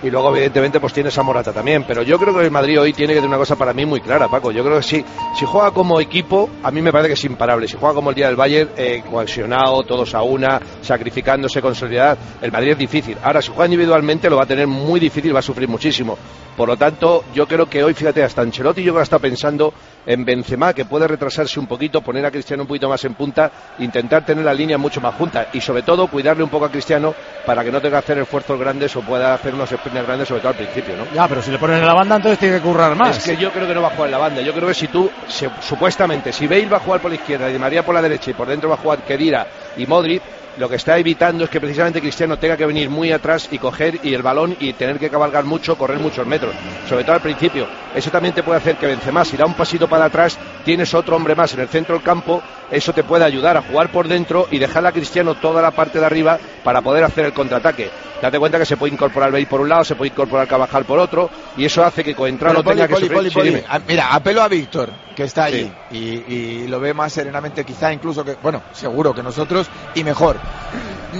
Y 0.02 0.10
luego, 0.10 0.30
evidentemente, 0.30 0.80
pues 0.80 0.92
tienes 0.92 1.16
a 1.18 1.22
Morata 1.22 1.52
también. 1.52 1.84
Pero 1.86 2.02
yo 2.02 2.18
creo 2.18 2.34
que 2.34 2.44
el 2.44 2.50
Madrid 2.50 2.80
hoy 2.80 2.92
tiene 2.92 3.14
que 3.14 3.18
tener 3.18 3.28
una 3.28 3.38
cosa 3.38 3.56
para 3.56 3.72
mí 3.72 3.84
muy 3.84 4.00
clara, 4.00 4.28
Paco. 4.28 4.52
Yo 4.52 4.64
creo 4.64 4.76
que 4.76 4.82
sí. 4.82 5.04
Si 5.36 5.44
juega 5.44 5.70
como 5.72 6.00
equipo, 6.00 6.48
a 6.62 6.70
mí 6.70 6.80
me 6.80 6.92
parece 6.92 7.08
que 7.08 7.14
es 7.14 7.24
imparable. 7.24 7.66
Si 7.66 7.76
juega 7.76 7.94
como 7.94 8.10
el 8.10 8.16
día 8.16 8.26
del 8.26 8.36
Bayern, 8.36 8.70
eh, 8.76 9.02
cohesionado, 9.08 9.82
todos 9.82 10.14
a 10.14 10.22
una, 10.22 10.60
sacrificándose 10.82 11.60
con 11.60 11.74
solidaridad, 11.74 12.18
el 12.40 12.52
Madrid 12.52 12.72
es 12.72 12.78
difícil. 12.78 13.16
Ahora, 13.22 13.42
si 13.42 13.48
juega 13.48 13.66
individualmente, 13.66 14.30
lo 14.30 14.36
va 14.36 14.44
a 14.44 14.46
tener 14.46 14.66
muy 14.66 15.00
difícil, 15.00 15.34
va 15.34 15.40
a 15.40 15.42
sufrir 15.42 15.68
muchísimo. 15.68 16.16
Por 16.58 16.68
lo 16.68 16.76
tanto, 16.76 17.22
yo 17.32 17.46
creo 17.46 17.66
que 17.66 17.84
hoy, 17.84 17.94
fíjate, 17.94 18.20
hasta 18.24 18.42
Ancelotti 18.42 18.82
yo 18.82 18.90
creo 18.92 18.96
que 19.00 19.04
está 19.04 19.20
pensando 19.20 19.72
en 20.04 20.24
Benzema, 20.24 20.74
que 20.74 20.84
puede 20.84 21.06
retrasarse 21.06 21.60
un 21.60 21.68
poquito, 21.68 22.02
poner 22.02 22.26
a 22.26 22.32
Cristiano 22.32 22.64
un 22.64 22.66
poquito 22.66 22.88
más 22.88 23.04
en 23.04 23.14
punta, 23.14 23.52
intentar 23.78 24.24
tener 24.24 24.44
la 24.44 24.52
línea 24.52 24.76
mucho 24.76 25.00
más 25.00 25.14
junta 25.14 25.46
y 25.52 25.60
sobre 25.60 25.84
todo 25.84 26.08
cuidarle 26.08 26.42
un 26.42 26.50
poco 26.50 26.64
a 26.64 26.68
Cristiano 26.70 27.14
para 27.44 27.62
que 27.62 27.70
no 27.70 27.80
tenga 27.80 27.98
que 28.00 28.06
hacer 28.12 28.18
esfuerzos 28.18 28.58
grandes 28.58 28.96
o 28.96 29.02
pueda 29.02 29.34
hacer 29.34 29.54
unos 29.54 29.70
sprints 29.70 30.02
grandes, 30.02 30.26
sobre 30.26 30.40
todo 30.40 30.50
al 30.50 30.56
principio, 30.56 30.96
¿no? 30.96 31.06
Ya, 31.12 31.28
pero 31.28 31.40
si 31.42 31.52
le 31.52 31.60
pones 31.60 31.78
en 31.80 31.86
la 31.86 31.94
banda 31.94 32.16
entonces 32.16 32.40
tiene 32.40 32.56
que 32.56 32.62
currar 32.62 32.96
más. 32.96 33.18
Es 33.18 33.24
que 33.24 33.36
yo 33.36 33.52
creo 33.52 33.68
que 33.68 33.74
no 33.74 33.80
va 33.82 33.86
a 33.86 33.90
jugar 33.92 34.08
en 34.08 34.12
la 34.12 34.18
banda. 34.18 34.42
Yo 34.42 34.52
creo 34.52 34.66
que 34.66 34.74
si 34.74 34.88
tú, 34.88 35.08
se- 35.28 35.50
supuestamente, 35.60 36.32
si 36.32 36.48
Bale 36.48 36.66
va 36.66 36.78
a 36.78 36.80
jugar 36.80 37.00
por 37.00 37.12
la 37.12 37.14
izquierda 37.18 37.48
y 37.48 37.52
Di 37.52 37.58
María 37.60 37.84
por 37.84 37.94
la 37.94 38.02
derecha 38.02 38.32
y 38.32 38.34
por 38.34 38.48
dentro 38.48 38.68
va 38.68 38.74
a 38.74 38.78
jugar 38.78 39.04
Kedira 39.04 39.46
y 39.76 39.86
Modric, 39.86 40.22
lo 40.58 40.68
que 40.68 40.76
está 40.76 40.98
evitando 40.98 41.44
es 41.44 41.50
que 41.50 41.60
precisamente 41.60 42.00
Cristiano 42.00 42.36
tenga 42.38 42.56
que 42.56 42.66
venir 42.66 42.90
muy 42.90 43.12
atrás 43.12 43.48
y 43.50 43.58
coger 43.58 44.00
y 44.02 44.12
el 44.14 44.22
balón 44.22 44.56
y 44.60 44.72
tener 44.72 44.98
que 44.98 45.08
cabalgar 45.08 45.44
mucho, 45.44 45.76
correr 45.78 45.98
muchos 45.98 46.26
metros, 46.26 46.54
sobre 46.88 47.04
todo 47.04 47.14
al 47.16 47.22
principio. 47.22 47.66
Eso 47.94 48.10
también 48.10 48.34
te 48.34 48.42
puede 48.42 48.58
hacer 48.58 48.76
que 48.76 48.86
Benzema, 48.86 49.24
si 49.24 49.36
da 49.36 49.46
un 49.46 49.54
pasito 49.54 49.88
para 49.88 50.06
atrás, 50.06 50.36
tienes 50.64 50.92
otro 50.94 51.16
hombre 51.16 51.34
más 51.34 51.54
en 51.54 51.60
el 51.60 51.68
centro 51.68 51.94
del 51.94 52.02
campo, 52.04 52.42
eso 52.70 52.92
te 52.92 53.04
puede 53.04 53.24
ayudar 53.24 53.56
a 53.56 53.62
jugar 53.62 53.90
por 53.90 54.08
dentro 54.08 54.48
y 54.50 54.58
dejar 54.58 54.84
a 54.86 54.92
Cristiano 54.92 55.36
toda 55.36 55.62
la 55.62 55.70
parte 55.70 55.98
de 56.00 56.06
arriba 56.06 56.38
para 56.64 56.82
poder 56.82 57.04
hacer 57.04 57.24
el 57.26 57.32
contraataque. 57.32 57.88
Date 58.20 58.38
cuenta 58.38 58.58
que 58.58 58.66
se 58.66 58.76
puede 58.76 58.92
incorporar 58.92 59.30
Bale 59.30 59.46
por 59.46 59.60
un 59.60 59.68
lado, 59.68 59.84
se 59.84 59.94
puede 59.94 60.10
incorporar 60.10 60.48
Cabajal 60.48 60.84
por 60.84 60.98
otro, 60.98 61.30
y 61.56 61.64
eso 61.64 61.84
hace 61.84 62.02
que 62.02 62.14
Coentrao 62.16 62.52
Pero 62.52 62.62
no 62.64 62.68
tenga 62.70 62.88
Poli, 62.88 63.08
que 63.08 63.14
Poli, 63.14 63.30
sufrir. 63.30 63.30
Poli, 63.30 63.30
Sí, 63.30 63.34
Poli. 63.34 63.48
dime. 63.50 63.64
Ah, 63.68 63.80
Mira, 63.86 64.12
apelo 64.12 64.42
a 64.42 64.48
Víctor, 64.48 64.90
que 65.18 65.24
está 65.24 65.44
allí, 65.46 65.68
y, 65.90 65.98
y 65.98 66.66
lo 66.68 66.78
ve 66.78 66.94
más 66.94 67.12
serenamente, 67.12 67.64
quizá 67.64 67.92
incluso 67.92 68.24
que, 68.24 68.36
bueno, 68.40 68.62
seguro 68.72 69.12
que 69.12 69.20
nosotros, 69.20 69.66
y 69.96 70.04
mejor. 70.04 70.36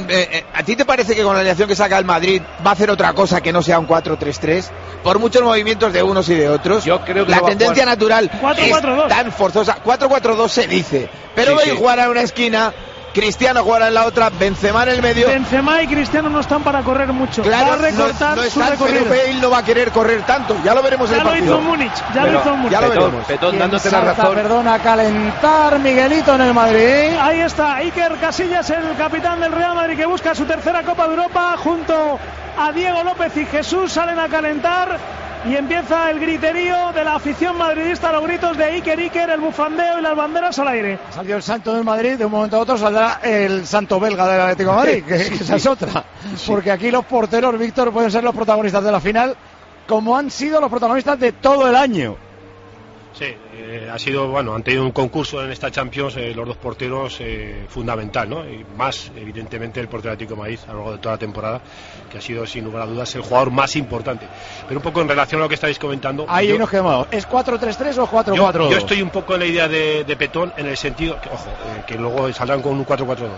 Eh, 0.08 0.28
eh, 0.30 0.44
¿A 0.54 0.62
ti 0.62 0.76
te 0.76 0.84
parece 0.84 1.16
que 1.16 1.24
con 1.24 1.32
la 1.32 1.40
alineación 1.40 1.66
que 1.68 1.74
saca 1.74 1.98
el 1.98 2.04
Madrid 2.04 2.40
va 2.64 2.70
a 2.70 2.72
hacer 2.74 2.90
otra 2.92 3.12
cosa 3.12 3.40
que 3.40 3.52
no 3.52 3.61
sea 3.61 3.80
un 3.80 3.88
4-3-3? 3.88 4.66
Por 5.02 5.18
muchos 5.18 5.42
movimientos 5.42 5.92
de 5.92 6.00
unos 6.00 6.28
y 6.28 6.37
de 6.37 6.48
otros. 6.48 6.84
Yo 6.84 7.00
creo 7.00 7.24
que 7.24 7.32
la 7.32 7.38
a 7.38 7.42
tendencia 7.42 7.82
jugar. 7.82 7.88
natural 7.88 8.30
4-4-2. 8.40 9.02
es 9.02 9.08
tan 9.08 9.32
forzosa. 9.32 9.78
4-4-2 9.84 10.48
se 10.48 10.68
dice, 10.68 11.08
pero 11.34 11.50
Sí, 11.52 11.56
Bale 11.56 11.70
sí. 11.72 11.76
jugará 11.76 12.04
en 12.04 12.11
una 12.11 12.22
esquina, 12.22 12.72
Cristiano 13.12 13.62
jugará 13.64 13.88
en 13.88 13.94
la 13.94 14.07
otra, 14.07 14.31
Benzema 14.31 14.83
en 14.85 14.88
el 14.90 15.03
medio. 15.03 15.29
Benzema 15.29 15.83
y 15.83 15.87
Cristiano 15.87 16.29
no 16.29 16.40
están 16.40 16.62
para 16.62 16.83
correr 16.83 17.12
mucho. 17.12 17.42
Claro, 17.42 17.68
va 17.68 17.75
a 17.75 17.77
recortar 17.77 18.37
no, 18.37 18.42
no 18.44 18.51
su 18.51 18.61
está, 18.61 18.71
recorrido. 18.71 19.05
pero 19.09 19.23
Bale 19.23 19.35
no 19.40 19.51
va 19.51 19.59
a 19.59 19.64
querer 19.64 19.90
correr 19.90 20.23
tanto. 20.23 20.57
Ya 20.64 20.75
lo 20.75 20.83
veremos 20.83 21.11
en 21.11 21.16
Ya 21.16 21.21
el 21.23 21.25
lo 21.25 21.31
partido. 21.31 21.55
hizo 21.55 21.59
en 21.59 21.66
Múnich, 21.66 21.94
ya 22.14 22.23
Pero 22.23 22.33
lo 22.33 22.40
hizo 22.40 22.49
en 22.51 22.57
Múnich. 22.59 22.73
ya 22.73 22.81
lo 22.81 22.88
veremos. 22.90 23.25
Petón, 23.27 23.51
¿Quién 23.51 23.61
dándote 23.61 23.90
la 23.90 24.01
razón. 24.03 24.35
perdona, 24.35 24.75
a 24.75 24.79
calentar 24.79 25.79
Miguelito 25.79 26.35
en 26.35 26.40
el 26.42 26.55
Madrid. 26.55 27.16
Ahí 27.21 27.40
está 27.40 27.75
Iker 27.77 28.16
Casillas, 28.21 28.71
el 28.71 28.97
capitán 28.97 29.40
del 29.40 29.53
Real 29.53 29.75
Madrid 29.75 29.97
que 29.97 30.07
busca 30.07 30.35
su 30.35 30.44
tercera 30.44 30.83
Copa 30.83 31.05
de 31.07 31.14
Europa 31.14 31.55
junto 31.62 32.18
a 32.59 32.73
Diego 32.73 33.03
López 33.05 33.37
y 33.37 33.47
Jesús 33.47 33.92
salen 33.92 34.18
a 34.18 34.29
calentar 34.29 34.99
y 35.44 35.55
empieza 35.55 36.11
el 36.11 36.20
griterío 36.20 36.92
de 36.92 37.05
la 37.05 37.14
afición 37.14 37.57
madridista, 37.57 38.12
los 38.12 38.24
gritos 38.24 38.57
de 38.57 38.64
Iker 38.64 38.98
Iker, 38.98 39.31
el 39.31 39.40
bufandeo 39.40 39.98
y 39.98 40.03
las 40.03 40.16
banderas 40.16 40.59
al 40.59 40.68
aire. 40.68 40.98
Salió 41.14 41.37
el 41.37 41.42
santo 41.42 41.74
del 41.74 41.85
Madrid, 41.85 42.16
de 42.16 42.24
un 42.24 42.33
momento 42.33 42.57
a 42.57 42.61
otro 42.61 42.77
saldrá 42.77 43.20
el 43.22 43.66
santo 43.66 44.01
belga 44.01 44.27
del 44.27 44.40
Atlético 44.40 44.70
de 44.70 44.77
Madrid, 44.77 45.05
que, 45.09 45.29
que 45.29 45.35
esa 45.44 45.57
es 45.57 45.66
otra. 45.66 46.05
Porque 46.46 46.70
aquí 46.70 46.90
los 46.90 47.05
porteros, 47.05 47.59
Víctor, 47.59 47.92
pueden 47.92 48.11
ser 48.11 48.24
los 48.24 48.35
protagonistas 48.35 48.83
de 48.83 48.92
la 48.92 49.01
final, 49.01 49.37
como 49.87 50.16
han 50.16 50.31
sido 50.31 50.61
los 50.61 50.70
protagonistas 50.70 51.18
de 51.18 51.33
todo 51.33 51.68
el 51.68 51.77
año. 51.77 52.16
Sí, 53.18 53.24
eh, 53.57 53.90
ha 53.92 53.98
sido, 53.98 54.28
bueno, 54.28 54.54
han 54.54 54.62
tenido 54.62 54.85
un 54.85 54.92
concurso 54.92 55.42
en 55.42 55.50
esta 55.50 55.72
Champions 55.72 56.16
eh, 56.16 56.33
los 56.33 56.46
dos 56.46 56.57
porteros 56.57 57.16
eh, 57.18 57.64
fundamental, 57.68 58.31
¿no? 58.31 58.48
Y 58.48 58.64
más, 58.76 59.11
evidentemente, 59.16 59.81
el 59.81 59.88
portero 59.88 60.12
Atlético 60.12 60.37
de 60.37 60.40
Madrid 60.42 60.59
a 60.68 60.70
lo 60.70 60.76
largo 60.78 60.92
de 60.92 60.98
toda 60.98 61.14
la 61.16 61.18
temporada, 61.18 61.61
que 62.09 62.18
ha 62.18 62.20
sido, 62.20 62.46
sin 62.46 62.62
lugar 62.64 62.83
a 62.83 62.87
dudas, 62.87 63.12
el 63.16 63.22
jugador 63.22 63.50
más 63.50 63.74
importante. 63.74 64.24
Pero 64.68 64.78
un 64.78 64.85
poco 64.85 65.00
en 65.00 65.09
relación 65.09 65.40
a 65.40 65.44
lo 65.44 65.48
que 65.48 65.57
estáis 65.57 65.81
comentando. 65.81 66.26
Ahí 66.28 66.46
yo- 66.46 66.59
nos 66.59 66.70
quedamos. 66.70 67.09
¿Es 67.11 67.26
4-3-3 67.28 67.98
o 67.98 68.07
4-4-2? 68.07 68.37
yo, 68.37 68.70
yo 68.70 68.78
estoy 68.78 69.02
un 69.02 69.11
poco 69.11 69.35
en 69.35 69.40
la 69.40 69.46
idea 69.46 69.66
de, 69.66 70.04
de 70.04 70.16
Petón 70.16 70.52
en 70.57 70.66
el 70.66 70.76
sentido, 70.76 71.20
que, 71.20 71.28
ojo, 71.28 71.48
eh, 71.50 71.83
que 71.88 71.96
luego 71.96 72.33
saldrán 72.33 72.62
con 72.62 72.74
un 72.74 72.87
4-4-2, 72.87 73.31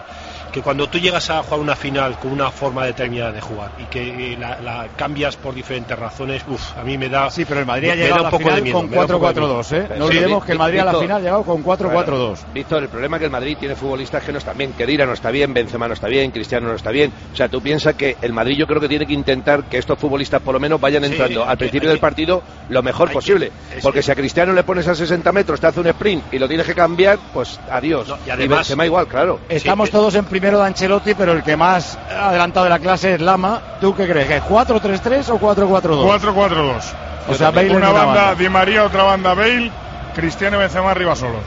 que 0.52 0.62
cuando 0.62 0.88
tú 0.88 0.98
llegas 0.98 1.30
a 1.30 1.42
jugar 1.42 1.60
una 1.60 1.76
final 1.76 2.18
con 2.18 2.32
una 2.32 2.50
forma 2.50 2.84
determinada 2.84 3.32
de 3.32 3.40
jugar 3.40 3.70
y 3.78 3.84
que 3.84 4.32
eh, 4.32 4.36
la, 4.38 4.60
la 4.60 4.88
cambias 4.96 5.36
por 5.36 5.54
diferentes 5.54 5.98
razones, 5.98 6.42
uff, 6.48 6.76
a 6.78 6.82
mí 6.82 6.98
me 6.98 7.08
da. 7.08 7.30
Sí, 7.30 7.44
pero 7.44 7.60
el 7.60 7.66
Madrid 7.66 7.90
ha 7.90 7.94
llegado 7.94 8.14
un 8.14 8.20
a 8.20 8.22
la 8.24 8.30
poco 8.30 8.38
de 8.44 8.48
final 8.50 8.62
miedo, 8.62 8.76
con 8.78 8.90
me 8.90 8.96
da 8.96 9.02
un 9.02 9.08
poco 9.08 9.32
de 9.32 9.40
4-4-2, 9.40 9.72
¿eh? 9.72 9.86
No 9.98 10.06
Sí, 10.08 10.10
olvidemos 10.16 10.44
que 10.44 10.52
el 10.52 10.58
Madrid 10.58 10.78
a 10.80 10.84
la 10.84 10.94
final 10.94 11.16
ha 11.16 11.20
llegado 11.20 11.42
con 11.44 11.64
4-4-2. 11.64 12.38
Víctor, 12.52 12.82
el 12.82 12.88
problema 12.88 13.16
es 13.16 13.18
que 13.20 13.24
el 13.26 13.30
Madrid 13.30 13.56
tiene 13.58 13.74
futbolistas 13.76 14.22
que 14.24 14.32
no 14.32 14.38
están 14.38 14.56
bien. 14.58 14.72
Kedira 14.72 15.06
no 15.06 15.12
está 15.12 15.30
bien, 15.30 15.52
Benzema 15.54 15.86
no 15.88 15.94
está 15.94 16.08
bien, 16.08 16.30
Cristiano 16.30 16.68
no 16.68 16.74
está 16.74 16.90
bien. 16.90 17.12
O 17.32 17.36
sea, 17.36 17.48
tú 17.48 17.60
piensas 17.60 17.94
que 17.94 18.16
el 18.22 18.32
Madrid 18.32 18.56
yo 18.58 18.66
creo 18.66 18.80
que 18.80 18.88
tiene 18.88 19.06
que 19.06 19.12
intentar 19.12 19.64
que 19.64 19.78
estos 19.78 19.98
futbolistas 19.98 20.42
por 20.42 20.54
lo 20.54 20.60
menos 20.60 20.80
vayan 20.80 21.04
Sí, 21.04 21.12
entrando 21.12 21.44
al 21.44 21.56
principio 21.58 21.88
del 21.88 21.98
partido 21.98 22.42
lo 22.68 22.82
mejor 22.82 23.08
que- 23.08 23.14
posible. 23.14 23.52
Porque 23.82 24.02
si 24.02 24.10
a 24.10 24.14
Cristiano 24.14 24.52
le 24.52 24.62
pones 24.64 24.86
a 24.88 24.94
60 24.94 25.32
metros, 25.32 25.60
te 25.60 25.66
hace 25.66 25.80
un 25.80 25.86
sprint 25.86 26.24
y 26.32 26.38
lo 26.38 26.48
tienes 26.48 26.66
que 26.66 26.74
cambiar, 26.74 27.18
pues 27.32 27.58
adiós. 27.70 28.08
No, 28.08 28.16
y 28.24 28.28
y, 28.28 28.30
además- 28.30 28.58
Benzema 28.60 28.86
igual, 28.86 29.06
claro. 29.06 29.40
Estamos 29.48 29.88
Sí, 29.88 29.92
todos 29.92 30.14
en 30.14 30.24
primero 30.40 30.60
de 30.60 30.68
Ancelotti, 30.68 31.12
pero 31.14 31.32
el 31.32 31.42
que 31.42 31.54
más 31.54 31.98
adelantado 32.08 32.64
de 32.64 32.70
la 32.70 32.78
clase 32.78 33.14
es 33.14 33.20
Lama. 33.20 33.60
¿Tú 33.78 33.94
qué 33.94 34.08
crees? 34.08 34.26
¿Que 34.26 34.36
es 34.38 34.42
4-3-3 34.42 35.28
o 35.28 35.38
4-4-2? 35.38 36.20
4-4-2. 36.22 36.82
O 37.28 37.34
sea, 37.34 37.50
Bale 37.50 37.68
Una 37.68 37.90
una 37.90 37.92
banda, 37.92 38.22
banda. 38.22 38.34
Di 38.36 38.48
María, 38.48 38.84
otra 38.84 39.02
banda, 39.02 39.34
Bale, 39.34 39.70
Cristiano 40.14 40.56
y 40.56 40.60
Benzema 40.60 40.92
arriba 40.92 41.14
solos. 41.14 41.42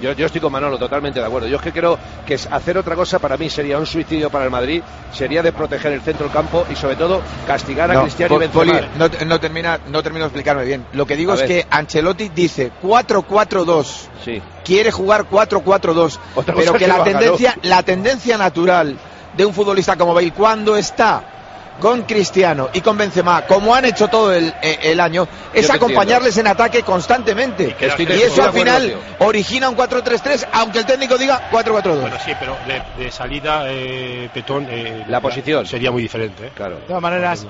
Yo, 0.00 0.12
yo 0.12 0.26
estoy 0.26 0.40
con 0.40 0.52
Manolo, 0.52 0.78
totalmente 0.78 1.20
de 1.20 1.26
acuerdo. 1.26 1.48
Yo 1.48 1.56
es 1.56 1.62
que 1.62 1.72
creo 1.72 1.98
que 2.26 2.34
hacer 2.34 2.76
otra 2.76 2.94
cosa 2.94 3.18
para 3.18 3.36
mí 3.36 3.48
sería 3.48 3.78
un 3.78 3.86
suicidio 3.86 4.30
para 4.30 4.44
el 4.44 4.50
Madrid, 4.50 4.82
sería 5.12 5.42
desproteger 5.42 5.92
el 5.92 6.02
centro 6.02 6.24
del 6.24 6.32
campo 6.32 6.66
y 6.70 6.76
sobre 6.76 6.96
todo 6.96 7.22
castigar 7.46 7.90
a 7.90 7.94
No, 7.94 8.02
Cristiano 8.02 8.36
y 8.36 8.38
Benzema. 8.38 8.80
No, 8.98 9.08
no 9.26 9.40
termina, 9.40 9.80
no 9.88 10.02
termino 10.02 10.24
de 10.24 10.28
explicarme 10.28 10.64
bien. 10.64 10.86
Lo 10.92 11.06
que 11.06 11.16
digo 11.16 11.32
A 11.32 11.34
es 11.36 11.40
ver. 11.42 11.48
que 11.48 11.66
Ancelotti 11.70 12.28
dice 12.28 12.72
4-4-2. 12.82 13.86
Sí. 14.24 14.42
Quiere 14.64 14.90
jugar 14.90 15.26
4-4-2. 15.30 16.18
Otra 16.34 16.54
cosa 16.54 16.54
Pero 16.54 16.72
que 16.74 16.78
que 16.78 16.86
la 16.88 17.04
tendencia, 17.04 17.56
la 17.62 17.82
tendencia 17.82 18.36
natural 18.36 18.96
de 19.36 19.44
un 19.44 19.54
futbolista 19.54 19.96
como 19.96 20.14
Bale 20.14 20.32
cuando 20.32 20.76
está 20.76 21.35
con 21.80 22.02
Cristiano 22.02 22.68
y 22.72 22.80
con 22.80 22.96
Benzema, 22.96 23.42
como 23.42 23.74
han 23.74 23.84
hecho 23.84 24.08
todo 24.08 24.32
el, 24.32 24.52
eh, 24.62 24.78
el 24.82 25.00
año, 25.00 25.26
es 25.52 25.68
acompañarles 25.70 26.36
en 26.38 26.46
ataque 26.46 26.82
constantemente. 26.82 27.76
Estoy 27.78 28.06
Y, 28.06 28.22
eso 28.22 28.42
al 28.42 28.52
final 28.52 28.86
acuerdo, 28.86 29.26
origina 29.26 29.68
un 29.68 29.76
4-3-3, 29.76 30.48
aunque 30.52 30.78
el 30.78 30.86
técnico 30.86 31.18
diga 31.18 31.50
4-4-2. 31.50 32.00
Bueno, 32.00 32.16
sí, 32.24 32.32
pero 32.38 32.56
de, 32.66 33.04
de 33.04 33.10
salida, 33.10 33.64
eh, 33.66 34.28
Petón, 34.32 34.66
eh, 34.70 35.04
La 35.08 35.20
posición. 35.20 35.66
sería 35.66 35.90
muy 35.90 36.02
diferente. 36.02 36.46
¿eh? 36.46 36.52
Claro. 36.54 36.76
De 36.76 36.82
todas 36.82 37.02
maneras, 37.02 37.46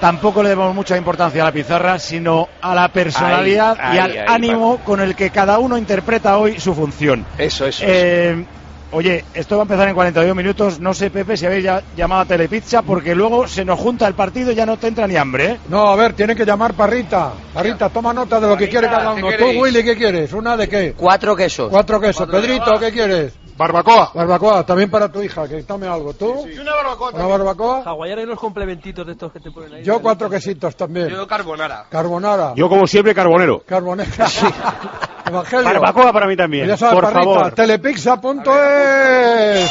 tampoco 0.00 0.42
le 0.42 0.50
demos 0.50 0.74
mucha 0.74 0.96
importancia 0.96 1.42
a 1.42 1.46
la 1.46 1.52
pizarra, 1.52 1.98
sino 1.98 2.48
a 2.60 2.74
la 2.74 2.88
personalidad 2.88 3.76
Ahí, 3.80 3.96
y 3.96 3.98
ahí, 3.98 4.04
al 4.04 4.10
ahí, 4.10 4.24
ánimo 4.28 4.78
con 4.84 5.00
el 5.00 5.14
que 5.14 5.30
cada 5.30 5.58
uno 5.58 5.76
interpreta 5.78 6.38
hoy 6.38 6.58
su 6.60 6.74
función. 6.74 7.24
Eso, 7.38 7.66
eso. 7.66 7.84
Eh, 7.86 8.44
oye, 8.92 9.24
esto 9.34 9.56
va 9.56 9.62
a 9.62 9.64
empezar 9.64 9.88
en 9.88 9.94
42 9.94 10.36
minutos. 10.36 10.80
No 10.80 10.94
sé, 10.94 11.10
Pepe, 11.10 11.36
si 11.36 11.46
habéis 11.46 11.64
ya 11.64 11.82
llamado 11.96 12.22
a 12.22 12.24
Telepizza, 12.26 12.82
porque 12.82 13.14
luego 13.14 13.46
se 13.46 13.64
nos 13.64 13.78
junta 13.78 14.06
el 14.06 14.14
partido 14.14 14.52
y 14.52 14.54
ya 14.54 14.66
no 14.66 14.76
te 14.76 14.88
entra 14.88 15.06
ni 15.06 15.16
hambre. 15.16 15.44
¿eh? 15.44 15.60
No, 15.68 15.88
a 15.88 15.96
ver, 15.96 16.12
tienen 16.14 16.36
que 16.36 16.44
llamar 16.44 16.74
Parrita. 16.74 17.32
Parrita, 17.52 17.88
toma 17.88 18.12
nota 18.12 18.40
de 18.40 18.48
lo 18.48 18.56
que 18.56 18.68
quiere 18.68 18.88
cada 18.88 19.12
uno. 19.12 19.28
¿qué 19.28 19.38
Tú? 19.38 19.60
Willy, 19.60 19.82
¿qué 19.82 19.96
quieres? 19.96 20.32
¿Una 20.32 20.56
de 20.56 20.68
qué? 20.68 20.94
Cuatro 20.96 21.34
quesos. 21.36 21.70
Cuatro 21.70 22.00
quesos. 22.00 22.28
Pedrito, 22.28 22.78
¿qué 22.78 22.92
quieres? 22.92 23.39
Barbacoa. 23.60 24.10
Barbacoa, 24.14 24.64
también 24.64 24.90
para 24.90 25.12
tu 25.12 25.20
hija, 25.20 25.46
que 25.46 25.62
tome 25.64 25.86
algo. 25.86 26.14
¿Tú? 26.14 26.46
una 26.58 26.74
barbacoa. 26.76 27.10
¿Una 27.10 27.26
barbacoa? 27.26 27.82
Hawaiana 27.84 28.22
y 28.22 28.24
unos 28.24 28.38
complementitos 28.38 29.04
de 29.04 29.12
estos 29.12 29.30
que 29.30 29.38
te 29.38 29.50
ponen 29.50 29.74
ahí. 29.74 29.84
Yo 29.84 30.00
cuatro 30.00 30.30
quesitos 30.30 30.74
también. 30.74 31.10
Yo 31.10 31.26
carbonara. 31.26 31.84
Carbonara. 31.90 32.54
Yo, 32.56 32.70
como 32.70 32.86
siempre, 32.86 33.14
carbonero. 33.14 33.62
Carbonera. 33.66 34.08
Evangelio. 35.26 35.64
Barbacoa 35.66 36.10
para 36.10 36.26
mí 36.26 36.36
también. 36.36 36.68
Ya 36.68 36.78
sabes, 36.78 36.94
por 36.94 37.04
Parrita, 37.04 37.22
favor. 37.22 37.52
telepizza.es. 37.52 39.70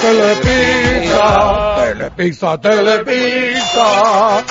Telepizza, 0.00 1.76
telepizza, 1.84 2.60
telepizza. 2.60 4.42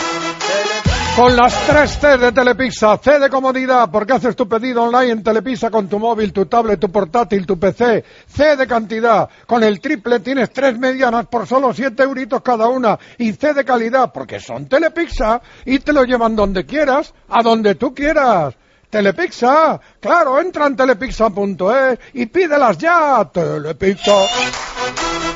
Con 1.15 1.33
las 1.33 1.65
tres 1.65 1.97
C 1.97 2.17
de 2.17 2.33
Telepizza, 2.33 2.97
C 2.97 3.19
de 3.19 3.29
comodidad, 3.29 3.89
porque 3.89 4.11
haces 4.11 4.35
tu 4.35 4.49
pedido 4.49 4.83
online 4.83 5.13
en 5.13 5.23
Telepizza 5.23 5.71
con 5.71 5.87
tu 5.87 5.97
móvil, 5.97 6.33
tu 6.33 6.45
tablet, 6.45 6.77
tu 6.77 6.91
portátil, 6.91 7.45
tu 7.45 7.57
PC. 7.57 8.03
C 8.27 8.57
de 8.57 8.67
cantidad, 8.67 9.29
con 9.47 9.63
el 9.63 9.79
triple 9.79 10.19
tienes 10.19 10.51
tres 10.51 10.77
medianas 10.77 11.27
por 11.27 11.47
solo 11.47 11.73
siete 11.73 12.03
euritos 12.03 12.41
cada 12.41 12.67
una. 12.67 12.99
Y 13.17 13.31
C 13.31 13.53
de 13.53 13.63
calidad, 13.63 14.11
porque 14.13 14.41
son 14.41 14.67
Telepizza 14.67 15.41
y 15.63 15.79
te 15.79 15.93
lo 15.93 16.03
llevan 16.03 16.35
donde 16.35 16.65
quieras, 16.65 17.13
a 17.29 17.41
donde 17.41 17.75
tú 17.75 17.95
quieras. 17.95 18.53
Telepizza, 18.89 19.79
claro, 19.99 20.39
entra 20.39 20.67
en 20.67 20.75
telepizza.es 20.75 21.99
y 22.13 22.25
pídelas 22.27 22.77
ya. 22.77 23.29
Telepizza. 23.31 24.13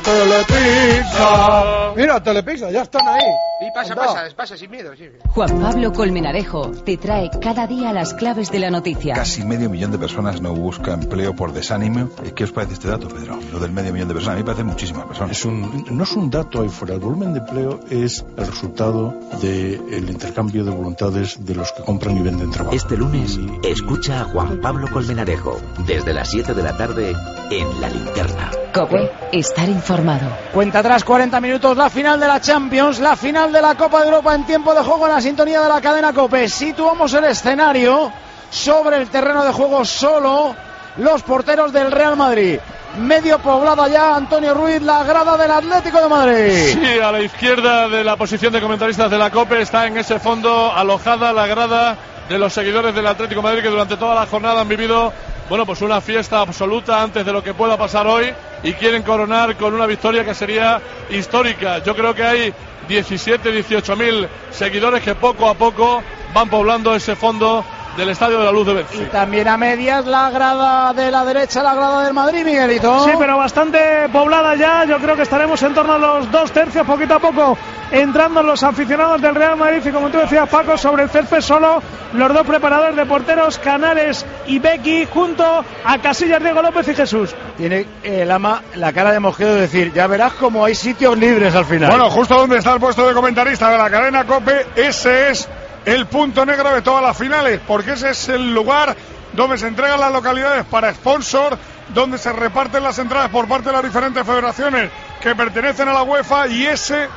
Telepizza. 0.04 1.94
Mira, 1.96 2.24
Telepizza, 2.24 2.72
ya 2.72 2.84
están 2.84 3.08
ahí. 3.08 3.24
Y 3.62 3.72
pasa, 3.74 3.94
Anda. 3.94 4.06
pasa, 4.06 4.36
pasa 4.36 4.58
sin 4.58 4.72
miedo. 4.72 4.96
Sí. 4.96 5.10
Juan 5.34 5.60
Pablo 5.60 5.92
Colmenarejo 5.92 6.72
te 6.86 6.96
trae 6.98 7.30
cada 7.42 7.68
día 7.68 7.92
las 7.92 8.14
claves 8.14 8.52
de 8.52 8.60
la 8.60 8.70
noticia. 8.70 9.16
Casi 9.16 9.44
medio 9.44 9.70
millón 9.70 9.92
de 9.92 9.98
personas 9.98 10.40
no 10.42 10.54
busca 10.54 10.94
empleo 10.94 11.36
por 11.36 11.52
desánimo. 11.52 12.10
Eh, 12.24 12.32
¿Qué 12.34 12.46
os 12.46 12.52
parece 12.54 12.74
este 12.76 12.88
dato, 12.88 13.10
Pedro? 13.10 13.38
Lo 13.52 13.60
del 13.60 13.72
medio 13.72 13.92
millón 13.92 14.08
de 14.08 14.14
personas. 14.14 14.36
A 14.36 14.38
mí 14.38 14.44
me 14.44 14.46
parece 14.46 14.64
muchísimas 14.64 15.06
personas. 15.06 15.38
Es 15.38 15.44
un, 15.46 15.86
no 15.92 16.04
es 16.04 16.12
un 16.14 16.30
dato 16.30 16.62
ahí 16.62 16.70
fuera. 16.70 16.94
El 16.94 17.02
volumen 17.02 17.34
de 17.34 17.40
empleo 17.40 17.80
es 17.90 18.26
el 18.38 18.48
resultado 18.48 19.14
del 19.42 20.10
intercambio 20.10 20.64
de 20.64 20.72
voluntades 20.72 21.44
de 21.46 21.56
los 21.56 21.72
que 21.74 21.84
compran 21.84 22.16
y 22.18 22.22
venden 22.22 22.52
trabajo. 22.52 22.76
Este 22.76 22.96
lunes, 22.96 23.38
escucha 23.64 24.22
a 24.22 24.24
Juan 24.26 24.60
Pablo 24.62 24.88
Colmenarejo 24.92 25.60
desde 25.86 26.14
las 26.14 26.30
7 26.30 26.54
de 26.54 26.64
la 26.64 26.76
tarde 26.76 27.16
en 27.52 27.82
La 27.82 27.90
Linterna. 27.90 28.52
Cope, 28.74 29.12
estar 29.32 29.68
informado. 29.68 30.30
Cuenta 30.54 30.80
atrás 30.80 31.04
40 31.04 31.40
minutos, 31.42 31.76
la 31.78 31.90
final 31.90 32.20
de 32.20 32.28
la 32.28 32.42
Champions, 32.42 33.00
la 33.00 33.16
final 33.16 33.52
de 33.52 33.62
la 33.62 33.76
Copa 33.76 34.02
de 34.02 34.08
Europa 34.08 34.36
en 34.36 34.46
tiempo 34.46 34.74
de 34.74 34.82
juego 34.82 35.08
en 35.08 35.14
la 35.14 35.22
sintonía 35.22 35.62
de 35.62 35.70
la 35.70 35.82
cadena 35.82 36.14
Cope. 36.14 36.48
Situamos 36.48 37.14
el 37.14 37.26
escenario 37.26 38.12
sobre 38.50 38.98
el 38.98 39.10
terreno 39.10 39.44
de 39.44 39.52
juego 39.52 39.86
solo 39.86 40.56
los 40.98 41.24
porteros 41.24 41.72
del 41.72 41.92
Real 41.92 42.16
Madrid. 42.16 42.60
Medio 42.98 43.38
poblada 43.40 43.88
ya 43.88 44.16
Antonio 44.16 44.54
Ruiz, 44.54 44.82
la 44.82 45.04
grada 45.04 45.38
del 45.38 45.52
Atlético 45.52 46.02
de 46.02 46.10
Madrid. 46.10 46.74
Sí, 46.74 47.00
a 47.00 47.12
la 47.12 47.22
izquierda 47.22 47.88
de 47.88 48.04
la 48.04 48.16
posición 48.16 48.52
de 48.52 48.62
comentaristas 48.62 49.12
de 49.12 49.18
la 49.18 49.30
COPE 49.30 49.62
está 49.62 49.86
en 49.86 49.98
ese 49.98 50.20
fondo 50.20 50.74
alojada 50.74 51.32
la 51.32 51.46
grada 51.46 51.98
de 52.30 52.38
los 52.38 52.54
seguidores 52.54 52.94
del 52.94 53.08
Atlético 53.08 53.42
Madrid 53.42 53.64
que 53.64 53.70
durante 53.70 53.98
toda 53.98 54.14
la 54.14 54.28
jornada 54.28 54.62
han 54.62 54.70
vivido, 54.70 55.12
bueno, 55.50 55.66
pues 55.66 55.82
una 55.82 56.00
fiesta 56.00 56.42
absoluta 56.42 57.02
antes 57.02 57.26
de 57.26 57.34
lo 57.34 57.44
que 57.44 57.56
pueda 57.56 57.76
pasar 57.76 58.06
hoy 58.06 58.32
y 58.62 58.74
quieren 58.74 59.02
coronar 59.02 59.56
con 59.58 59.74
una 59.74 59.88
victoria 59.88 60.24
que 60.24 60.36
sería 60.36 60.80
histórica. 61.10 61.80
Yo 61.80 61.96
creo 61.96 62.14
que 62.14 62.24
hay 62.24 62.54
17, 62.88 63.52
18 63.52 63.96
mil 63.96 64.28
seguidores 64.52 65.02
que 65.02 65.16
poco 65.16 65.50
a 65.50 65.56
poco 65.56 66.04
van 66.32 66.50
poblando 66.50 66.94
ese 66.96 67.16
fondo 67.16 67.66
del 67.98 68.10
Estadio 68.10 68.40
de 68.40 68.46
la 68.46 68.52
Luz 68.52 68.68
de 68.68 68.86
Y 68.94 69.06
también 69.06 69.48
a 69.48 69.58
medias 69.58 70.06
la 70.06 70.30
grada 70.30 70.94
de 70.94 71.12
la 71.12 71.26
derecha, 71.26 71.62
la 71.64 71.76
grada 71.76 72.04
del 72.04 72.14
Madrid, 72.14 72.46
Miguelito. 72.46 73.04
Sí, 73.04 73.12
pero 73.18 73.38
bastante 73.38 74.08
poblada 74.12 74.56
ya. 74.56 74.86
Yo 74.86 74.98
creo 75.00 75.16
que 75.16 75.24
estaremos 75.24 75.62
en 75.64 75.74
torno 75.74 75.94
a 75.94 75.98
los 75.98 76.32
dos 76.32 76.52
tercios, 76.52 76.86
poquito 76.86 77.16
a 77.16 77.20
poco, 77.20 77.58
entrando 77.92 78.42
los 78.44 78.64
aficionados 78.64 79.22
del 79.22 79.36
Real 79.36 79.58
Madrid. 79.58 79.82
Y 79.86 79.92
como 79.92 80.10
tú 80.10 80.18
decías, 80.18 80.48
Paco, 80.50 80.78
sobre 80.78 81.04
el 81.04 81.10
césped 81.10 81.42
solo 81.42 81.82
los 82.14 82.34
dos 82.34 82.46
preparadores 82.46 82.96
de 82.96 83.06
porteros, 83.06 83.58
Canales 83.60 84.26
y 84.48 84.60
Becky, 84.60 85.08
junto 85.12 85.44
a 85.44 85.98
Casillas, 86.00 86.42
Diego 86.42 86.62
López 86.62 86.88
y 86.88 86.96
Jesús. 86.96 87.36
Tiene 87.58 87.86
el 88.04 88.32
ama 88.32 88.64
la 88.76 88.94
cara 88.94 89.12
de 89.12 89.20
mosquero 89.20 89.54
de 89.54 89.62
decir, 89.62 89.94
ya 89.94 90.08
verás 90.08 90.34
como 90.34 90.66
hay 90.66 90.76
sitios 90.76 91.18
libres 91.18 91.54
al 91.56 91.66
final. 91.66 91.90
Bueno, 91.90 92.10
justo 92.10 92.36
donde 92.36 92.58
está 92.58 92.74
el 92.74 92.80
puesto 92.80 93.08
de 93.08 93.14
comentarista 93.14 93.70
de 93.70 93.78
la 93.78 93.90
cadena 93.90 94.26
Cope, 94.26 94.66
ese 94.76 95.30
es 95.30 95.48
el 95.86 96.06
punto 96.08 96.46
negro 96.46 96.74
de 96.74 96.82
todas 96.82 97.04
las 97.04 97.18
finales, 97.18 97.60
porque 97.68 97.94
ese 97.94 98.12
es 98.12 98.30
el 98.30 98.54
lugar 98.54 98.96
donde 99.34 99.58
se 99.58 99.68
entregan 99.68 100.00
las 100.00 100.12
localidades 100.12 100.66
para 100.66 100.94
sponsor, 100.94 101.58
donde 101.94 102.18
se 102.18 102.32
reparten 102.32 102.84
las 102.84 103.00
entradas 103.00 103.30
por 103.30 103.48
parte 103.48 103.70
de 103.70 103.74
las 103.74 103.84
diferentes 103.84 104.26
federaciones 104.26 104.90
que 105.22 105.36
pertenecen 105.36 105.88
a 105.88 105.94
la 105.94 106.04
UEFA 106.04 106.48
y 106.48 106.66
ese 106.66 107.08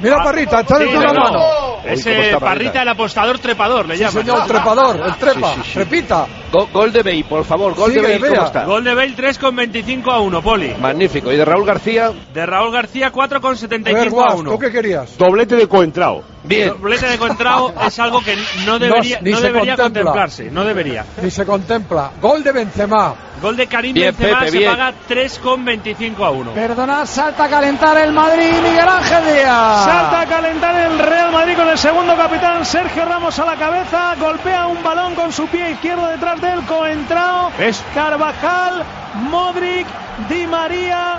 Mira, 0.00 0.22
Parrita, 0.22 0.60
échale 0.60 0.86
tú 0.86 1.00
no, 1.00 1.00
mano. 1.14 1.30
no. 1.30 1.76
Ese 1.84 2.36
Parrita, 2.40 2.82
el 2.82 2.88
apostador 2.88 3.38
trepador, 3.38 3.86
le 3.88 3.96
llaman. 3.98 4.12
señor, 4.24 4.46
trepador, 4.46 5.00
el 5.06 5.14
trepa, 5.16 5.54
trepita. 5.72 6.26
Go- 6.52 6.68
gol 6.72 6.92
de 6.92 7.02
Bale, 7.02 7.24
por 7.28 7.44
favor, 7.44 7.74
gol 7.74 7.92
de 7.92 8.00
Bale, 8.00 8.20
¿cómo 8.20 8.44
está? 8.46 8.64
Gol 8.64 8.84
de 8.84 8.94
Bale 8.94 9.12
3 9.16 9.38
con 9.38 9.56
25 9.56 10.10
a 10.12 10.20
1, 10.20 10.42
Poli. 10.42 10.74
Magnífico. 10.80 11.30
¿Y 11.32 11.36
de 11.36 11.44
Raúl 11.44 11.66
García? 11.66 12.12
De 12.32 12.46
Raúl 12.46 12.72
García 12.72 13.10
4 13.10 13.40
con 13.40 13.48
A 13.48 13.52
ver, 13.52 13.58
75 13.58 14.20
a 14.20 14.24
Guas, 14.26 14.40
1. 14.40 14.50
¿tú 14.52 14.58
qué 14.58 14.70
querías? 14.70 15.18
Doblete 15.18 15.56
de 15.56 15.66
coentrao. 15.68 16.22
Bien. 16.44 16.68
Doblete 16.68 17.08
de 17.08 17.18
Contrao 17.18 17.74
es 17.86 17.98
algo 17.98 18.20
que 18.22 18.36
no 18.64 18.78
debería, 18.78 19.18
ni 19.20 19.32
no 19.32 19.38
se 19.38 19.42
debería 19.46 19.74
contempla. 19.76 20.02
contemplarse, 20.04 20.50
no 20.52 20.64
debería. 20.64 21.04
Ni 21.20 21.30
se 21.32 21.44
contempla. 21.44 22.12
Gol 22.22 22.44
de 22.44 22.52
Benzema. 22.52 23.14
Gol 23.42 23.56
de 23.56 23.66
Karim 23.66 23.92
Bien, 23.94 24.14
Benzema 24.16 24.38
Pepe, 24.38 24.50
se 24.52 24.58
bien. 24.58 24.70
paga 24.70 24.94
3 25.08 25.38
con 25.40 25.64
25 25.64 26.24
a 26.24 26.30
1. 26.30 26.52
Perdonad, 26.52 27.04
salta 27.06 27.44
a 27.44 27.48
calentar 27.48 27.95
el 27.96 28.12
Madrid, 28.12 28.52
Miguel 28.62 28.88
Ángel 28.88 29.24
Díaz. 29.24 29.84
Salta 29.84 30.20
a 30.20 30.26
calentar 30.26 30.74
el 30.74 30.98
Real 30.98 31.32
Madrid 31.32 31.56
con 31.56 31.68
el 31.68 31.78
segundo 31.78 32.16
capitán 32.16 32.64
Sergio 32.64 33.04
Ramos 33.04 33.38
a 33.38 33.44
la 33.44 33.56
cabeza. 33.56 34.14
Golpea 34.18 34.66
un 34.66 34.82
balón 34.82 35.14
con 35.14 35.32
su 35.32 35.46
pie 35.46 35.70
izquierdo 35.70 36.06
detrás 36.08 36.40
del 36.40 36.62
coentrao. 36.64 37.50
¿Ves? 37.58 37.82
Carvajal, 37.94 38.84
Modric, 39.30 39.86
Di 40.28 40.46
María. 40.46 41.18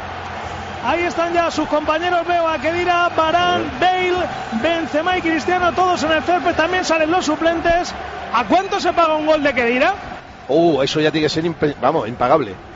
Ahí 0.85 1.03
están 1.03 1.33
ya 1.33 1.49
sus 1.51 1.67
compañeros. 1.67 2.25
Veo 2.27 2.47
a 2.47 2.57
Kedira, 2.59 3.09
Barán, 3.15 3.63
Bale, 3.79 4.27
Benzema 4.61 5.17
y 5.17 5.21
Cristiano, 5.21 5.71
todos 5.73 6.03
en 6.03 6.11
el 6.11 6.23
césped. 6.23 6.55
También 6.55 6.85
salen 6.85 7.11
los 7.11 7.25
suplentes. 7.25 7.93
¿A 8.33 8.43
cuánto 8.45 8.79
se 8.79 8.93
paga 8.93 9.15
un 9.15 9.25
gol 9.25 9.41
de 9.41 9.53
Kedira? 9.53 9.93
Uh, 10.47 10.81
eso 10.81 10.99
ya 10.99 11.11
tiene 11.11 11.27
que 11.27 11.29
ser, 11.29 11.43
vamos, 11.81 12.07
impagable. 12.07 12.66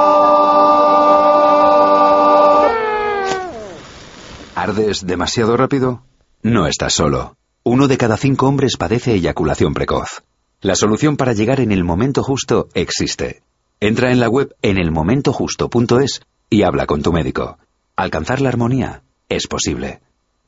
¿Ardes 4.71 5.05
demasiado 5.05 5.57
rápido? 5.57 6.03
No 6.43 6.65
estás 6.65 6.93
solo. 6.93 7.35
Uno 7.61 7.89
de 7.89 7.97
cada 7.97 8.15
cinco 8.15 8.47
hombres 8.47 8.77
padece 8.77 9.15
eyaculación 9.15 9.73
precoz. 9.73 10.23
La 10.61 10.75
solución 10.75 11.17
para 11.17 11.33
llegar 11.33 11.59
en 11.59 11.73
el 11.73 11.83
momento 11.83 12.23
justo 12.23 12.69
existe. 12.73 13.41
Entra 13.81 14.13
en 14.13 14.21
la 14.21 14.29
web 14.29 14.55
enelmomentojusto.es 14.61 16.21
y 16.49 16.63
habla 16.63 16.85
con 16.85 17.01
tu 17.01 17.11
médico. 17.11 17.57
Alcanzar 17.97 18.39
la 18.39 18.47
armonía 18.47 19.01
es 19.27 19.45
posible. 19.45 19.99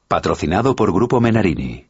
Patrocinado 0.07 0.73
por 0.73 0.93
Grupo 0.93 1.19
Menarini. 1.19 1.88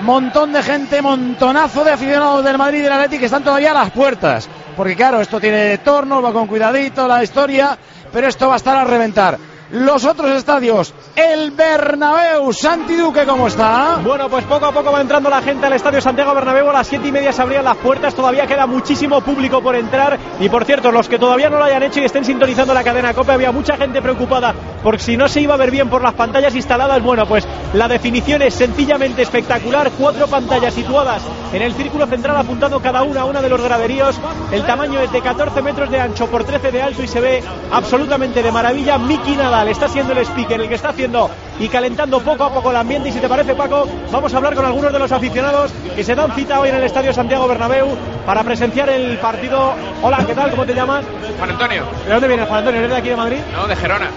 Montón 0.00 0.54
de 0.54 0.62
gente, 0.62 1.02
montonazo 1.02 1.84
de 1.84 1.90
aficionados 1.90 2.42
del 2.42 2.56
Madrid 2.56 2.78
y 2.78 2.82
del 2.82 2.94
Atleti 2.94 3.18
que 3.18 3.26
están 3.26 3.44
todavía 3.44 3.72
a 3.72 3.84
las 3.84 3.90
puertas. 3.90 4.48
Porque 4.74 4.96
claro, 4.96 5.20
esto 5.20 5.38
tiene 5.38 5.76
torno, 5.76 6.22
va 6.22 6.32
con 6.32 6.46
cuidadito 6.46 7.06
la 7.06 7.22
historia, 7.22 7.76
pero 8.10 8.26
esto 8.26 8.48
va 8.48 8.54
a 8.54 8.56
estar 8.56 8.74
a 8.74 8.84
reventar. 8.84 9.51
Los 9.72 10.04
otros 10.04 10.30
estadios, 10.32 10.92
el 11.16 11.50
Bernabéu, 11.52 12.52
Santi 12.52 12.94
Duque, 12.94 13.24
¿cómo 13.24 13.46
está? 13.46 14.00
Bueno, 14.04 14.28
pues 14.28 14.44
poco 14.44 14.66
a 14.66 14.72
poco 14.72 14.92
va 14.92 15.00
entrando 15.00 15.30
la 15.30 15.40
gente 15.40 15.64
al 15.64 15.72
Estadio 15.72 15.98
Santiago 16.02 16.34
Bernabéu. 16.34 16.68
A 16.68 16.74
las 16.74 16.86
siete 16.86 17.08
y 17.08 17.12
media 17.12 17.32
se 17.32 17.40
abrían 17.40 17.64
las 17.64 17.78
puertas. 17.78 18.14
Todavía 18.14 18.46
queda 18.46 18.66
muchísimo 18.66 19.22
público 19.22 19.62
por 19.62 19.74
entrar. 19.74 20.18
Y 20.40 20.50
por 20.50 20.66
cierto, 20.66 20.92
los 20.92 21.08
que 21.08 21.18
todavía 21.18 21.48
no 21.48 21.56
lo 21.56 21.64
hayan 21.64 21.84
hecho 21.84 22.00
y 22.00 22.04
estén 22.04 22.22
sintonizando 22.22 22.74
la 22.74 22.84
cadena 22.84 23.14
COPE, 23.14 23.32
había 23.32 23.50
mucha 23.50 23.78
gente 23.78 24.02
preocupada 24.02 24.54
por 24.82 25.00
si 25.00 25.16
no 25.16 25.26
se 25.26 25.40
iba 25.40 25.54
a 25.54 25.56
ver 25.56 25.70
bien 25.70 25.88
por 25.88 26.02
las 26.02 26.12
pantallas 26.12 26.54
instaladas. 26.54 27.02
Bueno, 27.02 27.24
pues 27.24 27.48
la 27.72 27.88
definición 27.88 28.42
es 28.42 28.52
sencillamente 28.52 29.22
espectacular. 29.22 29.90
Cuatro 29.98 30.26
pantallas 30.26 30.74
situadas 30.74 31.22
en 31.50 31.62
el 31.62 31.72
círculo 31.72 32.06
central, 32.06 32.36
apuntando 32.36 32.78
cada 32.82 33.04
una 33.04 33.22
a 33.22 33.24
una 33.24 33.40
de 33.40 33.48
los 33.48 33.62
graderíos. 33.62 34.20
El 34.50 34.66
tamaño 34.66 35.00
es 35.00 35.10
de 35.10 35.22
14 35.22 35.62
metros 35.62 35.90
de 35.90 35.98
ancho 35.98 36.26
por 36.26 36.44
13 36.44 36.70
de 36.72 36.82
alto 36.82 37.02
y 37.02 37.08
se 37.08 37.20
ve 37.22 37.42
absolutamente 37.70 38.42
de 38.42 38.52
maravilla. 38.52 38.98
Miki 38.98 39.34
Está 39.68 39.88
siendo 39.88 40.12
el 40.12 40.18
speaker, 40.18 40.60
el 40.60 40.68
que 40.68 40.74
está 40.74 40.90
haciendo 40.90 41.30
y 41.58 41.68
calentando 41.68 42.20
poco 42.20 42.44
a 42.44 42.52
poco 42.52 42.70
el 42.70 42.76
ambiente. 42.76 43.08
Y 43.08 43.12
si 43.12 43.20
te 43.20 43.28
parece, 43.28 43.54
Paco, 43.54 43.86
vamos 44.10 44.32
a 44.34 44.36
hablar 44.36 44.54
con 44.54 44.64
algunos 44.64 44.92
de 44.92 44.98
los 44.98 45.10
aficionados 45.12 45.72
que 45.94 46.04
se 46.04 46.14
dan 46.14 46.32
cita 46.32 46.60
hoy 46.60 46.68
en 46.68 46.76
el 46.76 46.84
Estadio 46.84 47.12
Santiago 47.12 47.48
Bernabéu 47.48 47.88
para 48.26 48.42
presenciar 48.42 48.88
el 48.90 49.16
partido. 49.18 49.72
Hola, 50.02 50.24
¿qué 50.26 50.34
tal? 50.34 50.50
¿Cómo 50.50 50.66
te 50.66 50.74
llamas? 50.74 51.04
Juan 51.38 51.50
Antonio, 51.50 51.84
¿De 52.06 52.12
dónde 52.12 52.28
vienes, 52.28 52.46
Juan 52.48 52.58
Antonio? 52.58 52.80
¿Eres 52.80 52.90
de 52.90 52.96
aquí 52.96 53.08
de 53.08 53.16
Madrid? 53.16 53.38
no, 53.54 53.66
de 53.66 53.76
Gerona. 53.76 54.10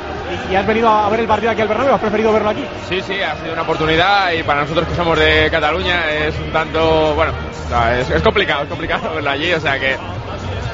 ¿Y, 0.50 0.54
y 0.54 0.56
has 0.56 0.66
venido 0.66 0.90
a 0.90 1.10
ver 1.10 1.20
el 1.22 1.28
partido 1.28 1.52
aquí 1.52 1.62
al 1.62 1.68
Bernabéu? 1.68 1.96
¿Has 1.96 2.02
preferido 2.02 2.34
verlo 2.34 2.50
aquí? 2.50 2.66
Sí, 2.90 3.02
sí, 3.02 3.22
ha 3.22 3.36
sido 3.36 3.54
una 3.54 3.62
oportunidad 3.64 4.32
y 4.32 4.44
para 4.44 4.62
nosotros 4.62 4.88
que 4.88 4.96
somos 4.96 5.18
de 5.20 5.50
Cataluña 5.52 6.10
es 6.12 6.36
un 6.40 6.52
tanto, 6.52 7.14
bueno, 7.16 7.32
es, 8.00 8.10
es 8.10 8.22
complicado, 8.22 8.64
es 8.64 8.70
complicado 8.70 9.14
verlo 9.16 9.30
allí, 9.30 9.54
o 9.54 9.60
sea 9.60 9.80
que 9.80 9.98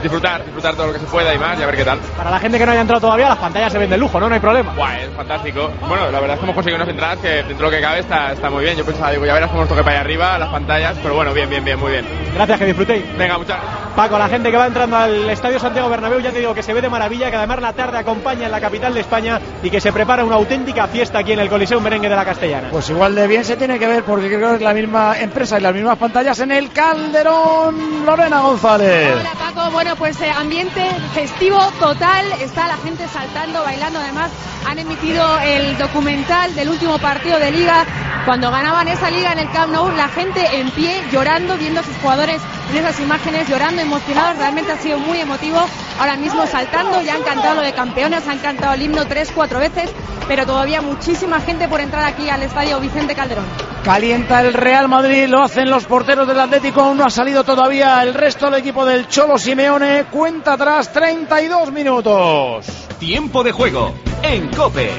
disfrutar, 0.02 0.44
disfrutar 0.44 0.74
todo 0.76 0.88
lo 0.88 0.94
que 0.94 1.00
se 1.00 1.06
pueda 1.06 1.34
y 1.34 1.38
más 1.38 1.60
y 1.60 1.64
a 1.64 1.66
ver 1.68 1.76
qué 1.76 1.86
tal. 1.86 2.00
Para 2.18 2.32
la 2.32 2.40
gente 2.40 2.58
que 2.58 2.66
no 2.66 2.72
haya 2.72 2.82
entrado 2.82 3.02
todavía, 3.02 3.30
las 3.30 3.38
pantallas 3.38 3.72
se 3.72 3.78
ven 3.78 3.90
de 3.90 3.98
lujo, 3.98 4.20
¿no? 4.20 4.28
No 4.28 4.34
hay 4.34 4.42
problema. 4.42 4.74
Buah, 4.74 5.00
es 5.00 5.10
fantástico. 5.16 5.70
Bueno, 5.88 6.10
la 6.12 6.20
verdad 6.20 6.36
es 6.36 6.40
que 6.40 6.46
hemos 6.46 6.56
conseguido 6.56 6.78
unas 6.84 6.90
entradas 6.90 7.20
que 7.20 7.30
dentro 7.44 7.58
de 7.58 7.64
lo 7.64 7.72
que 7.72 7.82
cabe 7.82 8.00
está, 8.00 8.32
está 8.32 8.50
muy 8.50 8.64
bien. 8.64 8.78
Yo 8.78 8.86
pensaba, 8.86 9.12
digo, 9.12 9.26
ya 9.26 9.34
verás 9.34 9.50
cómo 9.50 9.62
nos 9.62 9.70
toque 9.70 9.84
para 9.84 9.98
allá 9.98 10.02
arriba, 10.02 10.38
las 10.38 10.50
pantallas, 10.50 10.98
pero 11.02 11.16
bueno, 11.16 11.34
bien, 11.34 11.50
bien, 11.50 11.64
bien, 11.64 11.80
muy 11.80 11.92
bien. 11.92 12.06
Gracias, 12.34 12.60
que 12.60 12.66
disfrutéis. 12.66 13.18
Venga, 13.18 13.38
muchas 13.38 13.58
gracias. 13.62 13.82
Paco, 13.96 14.18
la 14.18 14.30
gente 14.30 14.50
que 14.50 14.58
va 14.58 14.68
entrando 14.68 14.96
al 14.96 15.30
Estadio 15.30 15.60
Santiago 15.60 15.90
Bernabéu, 15.90 16.20
ya 16.22 16.32
te 16.32 16.40
digo 16.40 16.54
que 16.54 16.64
se 16.64 16.74
ve 16.74 16.82
de 16.82 16.90
maravilla, 16.90 17.30
que 17.30 17.36
además 17.36 17.62
la 17.62 17.74
tarde 17.74 17.98
acompaña 17.98 18.46
en 18.46 18.52
la 18.52 18.62
capital 18.62 18.94
de 18.94 19.02
España 19.02 19.40
y 19.64 19.70
que 19.70 19.80
se 19.80 19.94
prepara 19.94 20.24
una 20.24 20.36
auténtica 20.36 20.88
fiesta 20.88 21.20
aquí 21.20 21.34
en 21.34 21.40
el 21.40 21.50
Coliseo 21.50 21.80
Merengue 21.80 22.10
de 22.10 22.16
la 22.16 22.26
Castellana. 22.26 22.70
Pues 22.72 22.90
igual 22.90 23.16
de 23.16 23.28
bien 23.28 23.46
se 23.46 23.58
tiene 23.58 23.78
que 23.78 23.88
ver 23.88 24.04
porque 24.04 24.28
creo 24.28 24.50
que 24.50 24.56
es 24.56 24.62
la 24.62 24.74
misma 24.74 25.20
empresa 25.20 25.60
y 25.60 25.62
las 25.62 25.74
mismas 25.74 25.98
pantallas 25.98 26.40
en 26.40 26.52
el 26.52 26.72
Calderón. 26.72 28.06
Lorena 28.06 28.42
González. 28.42 29.16
Hola 29.20 29.34
Paco, 29.38 29.72
bueno 29.72 29.96
pues 29.96 30.20
eh, 30.22 30.32
ambiente 30.32 30.84
festivo 31.14 31.60
total, 31.80 32.26
está 32.42 32.68
la 32.68 32.78
gente 32.78 33.08
saltando, 33.08 33.64
bailando, 33.64 34.00
además 34.00 34.32
han 34.68 34.80
emitido 34.80 35.24
el 35.40 35.78
documental 35.78 36.54
del 36.56 36.70
último 36.70 36.98
partido 37.00 37.40
de 37.40 37.52
liga, 37.52 37.86
cuando 38.26 38.52
ganaban 38.52 38.88
esa 38.88 39.10
liga 39.10 39.34
en 39.34 39.40
el 39.40 39.52
Camp 39.52 39.74
Nou, 39.74 39.90
la 39.92 40.08
gente 40.10 40.46
en 40.54 40.70
pie 40.72 41.02
llorando, 41.12 41.58
viendo 41.58 41.80
a 41.80 41.84
sus 41.84 41.96
jugadores 41.98 42.42
en 42.72 42.78
esas 42.78 43.00
imágenes, 43.00 43.48
llorando, 43.50 43.82
emocionados, 43.82 44.38
realmente 44.38 44.72
ha 44.72 44.78
sido 44.78 45.00
muy 45.00 45.20
emotivo, 45.20 45.60
ahora 46.00 46.16
mismo 46.16 46.46
saltando, 46.46 47.02
ya 47.02 47.16
han 47.16 47.24
cantado 47.24 47.56
lo 47.56 47.62
de 47.62 47.74
campeones, 47.74 48.28
han 48.28 48.40
cantado 48.40 48.74
el 48.74 48.84
himno 48.84 49.06
tres, 49.08 49.31
cuatro 49.32 49.60
veces, 49.60 49.90
pero 50.28 50.46
todavía 50.46 50.82
muchísima 50.82 51.40
gente 51.42 51.68
por 51.68 51.82
entrar 51.82 52.04
aquí 52.04 52.30
al 52.30 52.44
estadio 52.44 52.80
Vicente 52.80 53.16
Calderón. 53.16 53.46
Calienta 53.84 54.42
el 54.42 54.54
Real 54.54 54.88
Madrid, 54.88 55.28
lo 55.28 55.44
hacen 55.44 55.70
los 55.70 55.86
porteros 55.86 56.28
del 56.28 56.40
Atlético, 56.40 56.82
aún 56.82 56.98
no 56.98 57.06
ha 57.06 57.10
salido 57.10 57.44
todavía 57.44 58.02
el 58.04 58.14
resto 58.14 58.46
del 58.46 58.60
equipo 58.60 58.86
del 58.86 59.08
Cholo 59.08 59.38
Simeone, 59.38 60.06
cuenta 60.12 60.54
atrás 60.54 60.94
32 60.94 61.72
minutos. 61.72 62.68
Tiempo 63.00 63.44
de 63.44 63.52
juego 63.52 63.94
en 64.22 64.50
Cope. 64.50 64.92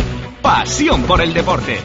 Pasión 0.42 1.04
por 1.04 1.20
el 1.20 1.32
deporte. 1.32 1.78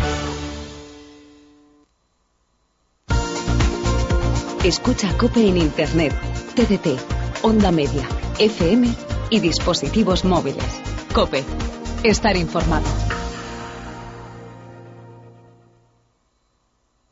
Escucha 4.63 5.15
Cope 5.17 5.47
en 5.47 5.57
Internet, 5.57 6.13
TDT, 6.55 6.99
Onda 7.43 7.71
Media, 7.71 8.07
FM 8.39 8.89
y 9.29 9.39
dispositivos 9.39 10.25
móviles. 10.25 10.65
Cope, 11.13 11.43
estar 12.09 12.35
informado. 12.37 12.85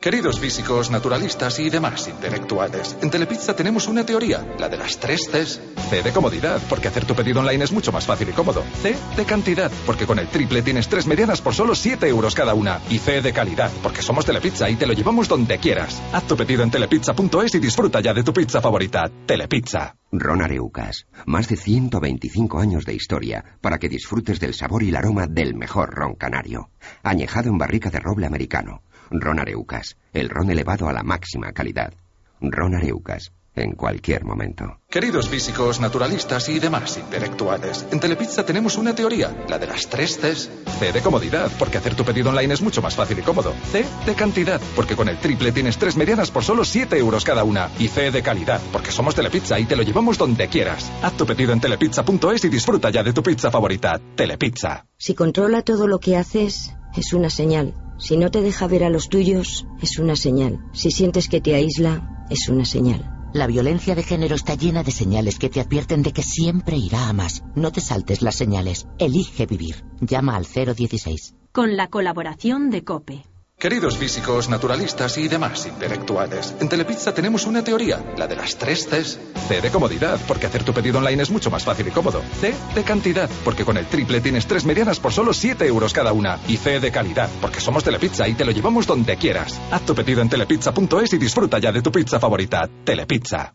Queridos 0.06 0.39
físicos, 0.39 0.91
naturalistas 0.91 1.58
y 1.58 1.72
demás 1.72 2.08
intelectuales, 2.08 2.96
en 3.02 3.10
Telepizza 3.10 3.56
tenemos 3.56 3.88
una 3.88 4.06
teoría, 4.06 4.46
la 4.60 4.70
de 4.70 4.78
las 4.78 5.00
tres 5.00 5.28
Cs. 5.28 5.60
C 5.89 6.04
de 6.04 6.12
comodidad, 6.12 6.62
porque 6.70 6.89
hacer 6.89 7.06
tu 7.06 7.15
pedido 7.15 7.39
online 7.39 7.63
es 7.63 7.72
mucho 7.72 7.91
más 7.91 8.06
fácil 8.06 8.30
y 8.30 8.32
cómodo. 8.34 8.63
C 8.84 8.96
de 9.18 9.26
cantidad, 9.26 9.72
porque 9.88 10.06
con 10.06 10.20
el 10.20 10.28
triple 10.28 10.62
tienes 10.62 10.89
tres 10.89 11.08
medianas 11.08 11.41
por 11.41 11.56
solo 11.56 11.74
7 11.74 12.08
euros 12.08 12.36
cada 12.36 12.54
una. 12.54 12.82
Y 12.88 13.00
C 13.00 13.20
de 13.24 13.34
calidad, 13.34 13.72
porque 13.82 14.04
somos 14.04 14.28
Telepizza 14.28 14.70
y 14.70 14.76
te 14.76 14.86
lo 14.86 14.94
llevamos 14.94 15.28
donde 15.28 15.58
quieras. 15.58 16.00
Haz 16.13 16.28
tu 16.28 16.38
pedido 16.38 16.62
en 16.62 16.70
telepizza.es 16.70 17.56
y 17.56 17.60
disfruta 17.60 18.00
ya 18.00 18.13
de 18.13 18.22
tu 18.22 18.32
pizza 18.32 18.62
favorita. 18.62 19.10
Telepizza. 19.26 19.96
Ron 20.12 20.44
Areucas, 20.44 21.08
más 21.26 21.48
de 21.48 21.58
125 21.58 22.60
años 22.60 22.86
de 22.86 22.94
historia 22.94 23.44
para 23.60 23.80
que 23.80 23.89
disfrutes 23.89 24.39
del 24.39 24.54
sabor 24.54 24.84
y 24.84 24.89
el 24.89 24.98
aroma 24.98 25.26
del 25.26 25.56
mejor 25.56 25.96
ron 25.96 26.13
canario. 26.13 26.70
Añejado 27.02 27.50
en 27.50 27.58
barrica 27.58 27.89
de 27.89 28.00
roble 28.00 28.28
americano. 28.28 28.84
Ron 29.12 29.39
Areucas, 29.39 29.98
el 30.13 30.30
ron 30.30 30.50
elevado 30.50 30.88
a 30.88 30.94
la 30.94 31.04
máxima 31.04 31.52
calidad. 31.52 31.94
Ron 32.41 32.76
Areucas, 32.76 33.32
en 33.56 33.74
cualquier 33.74 34.26
momento. 34.26 34.80
Queridos 34.89 35.30
físicos, 35.30 35.80
naturalistas 35.80 36.50
y 36.50 36.60
demás 36.60 36.98
intelectuales, 36.98 37.86
en 37.91 38.00
Telepizza 38.00 38.46
tenemos 38.46 38.78
una 38.78 38.94
teoría, 38.94 39.36
la 39.50 39.58
de 39.58 39.68
las 39.68 39.88
tres 39.88 40.18
Cs. 40.18 40.50
C 40.80 40.91
de 40.91 41.02
comodidad, 41.02 41.52
porque 41.58 41.78
hacer 41.78 41.96
tu 41.96 42.04
pedido 42.04 42.30
online 42.30 42.54
es 42.54 42.62
mucho 42.62 42.82
más 42.82 42.96
fácil 42.96 43.20
y 43.20 43.22
cómodo. 43.22 43.54
C 43.72 43.86
de 44.06 44.13
cantidad, 44.13 44.62
porque 44.76 44.96
con 44.96 45.10
el 45.10 45.18
triple 45.18 45.52
tienes 45.52 45.78
tres 45.78 45.96
medianas 45.96 46.32
por 46.32 46.44
solo 46.44 46.65
7 46.65 46.98
euros 46.98 47.24
cada 47.24 47.44
una. 47.44 47.70
Y 47.80 47.88
C 47.88 48.12
de 48.12 48.22
calidad, 48.22 48.62
porque 48.72 48.91
somos 48.91 49.15
Telepizza 49.15 49.60
y 49.60 49.65
te 49.65 49.76
lo 49.76 49.84
llevamos 49.84 50.18
donde 50.18 50.48
quieras. 50.48 50.91
Haz 51.02 51.13
tu 51.13 51.26
pedido 51.26 51.54
en 51.54 51.62
telepizza.es 51.62 52.46
y 52.46 52.50
disfruta 52.50 52.89
ya 52.89 53.04
de 53.04 53.13
tu 53.13 53.24
pizza 53.24 53.50
favorita. 53.52 54.00
Telepizza. 54.15 54.86
Si 54.98 55.13
controla 55.13 55.62
todo 55.62 55.88
lo 55.88 56.00
que 56.00 56.18
haces, 56.18 56.74
es 56.96 57.13
una 57.13 57.30
señal. 57.30 57.85
Si 57.97 58.17
no 58.17 58.29
te 58.31 58.41
deja 58.41 58.67
ver 58.67 58.84
a 58.84 58.89
los 58.89 59.10
tuyos, 59.10 59.67
es 59.81 59.99
una 59.99 60.15
señal. 60.15 60.60
Si 60.73 60.91
sientes 60.91 61.29
que 61.29 61.41
te 61.41 61.55
aísla, 61.55 62.25
es 62.29 62.49
una 62.49 62.65
señal. 62.65 63.12
La 63.34 63.47
violencia 63.47 63.95
de 63.95 64.03
género 64.03 64.36
está 64.36 64.55
llena 64.55 64.84
de 64.84 64.91
señales 64.91 65.39
que 65.39 65.49
te 65.49 65.60
advierten 65.60 66.03
de 66.03 66.13
que 66.13 66.23
siempre 66.23 66.77
irá 66.77 67.10
a 67.10 67.13
más. 67.13 67.43
No 67.53 67.71
te 67.71 67.81
saltes 67.81 68.21
las 68.21 68.36
señales. 68.36 68.88
Elige 68.97 69.45
vivir. 69.45 69.84
Llama 69.99 70.36
al 70.38 70.45
016. 70.45 71.36
Con 71.51 71.75
la 71.75 71.89
colaboración 71.89 72.69
de 72.69 72.84
COPE. 72.84 73.35
Queridos 73.58 73.98
físicos, 73.98 74.50
naturalistas 74.50 75.18
y 75.18 75.30
demás 75.30 75.65
intelectuales, 75.65 76.54
en 76.60 76.68
Telepizza 76.68 77.13
tenemos 77.13 77.46
una 77.48 77.63
teoría, 77.63 78.04
la 78.18 78.28
de 78.28 78.36
las 78.36 78.58
tres 78.58 78.86
Cs. 78.86 79.18
C 79.48 79.62
de 79.62 79.72
comodidad, 79.72 80.20
porque 80.28 80.46
hacer 80.46 80.63
tu 80.63 80.74
pedido 80.74 80.98
online 80.98 81.24
es 81.24 81.32
mucho 81.32 81.50
más 81.50 81.63
fácil 81.63 81.88
y 81.88 81.91
cómodo. 81.91 82.22
C 82.41 82.54
de 82.76 82.84
cantidad, 82.84 83.30
porque 83.46 83.63
con 83.63 83.78
el 83.78 83.86
triple 83.86 84.20
tienes 84.20 84.46
tres 84.46 84.65
medianas 84.65 85.00
por 85.00 85.13
solo 85.13 85.34
7 85.34 85.65
euros 85.65 85.94
cada 85.94 86.12
una. 86.12 86.38
Y 86.50 86.58
C 86.58 86.82
de 86.82 86.91
calidad, 86.91 87.30
porque 87.39 87.62
somos 87.62 87.84
Telepizza 87.84 88.28
y 88.28 88.34
te 88.34 88.44
lo 88.44 88.52
llevamos 88.52 88.88
donde 88.88 89.15
quieras. 89.15 89.60
Haz 89.72 89.84
tu 89.84 89.96
pedido 89.96 90.22
en 90.22 90.30
telepizza.es 90.30 91.13
y 91.13 91.18
disfruta 91.18 91.58
ya 91.58 91.72
de 91.72 91.82
tu 91.82 91.91
pizza 91.91 92.20
favorita. 92.20 92.70
Telepizza. 92.84 93.54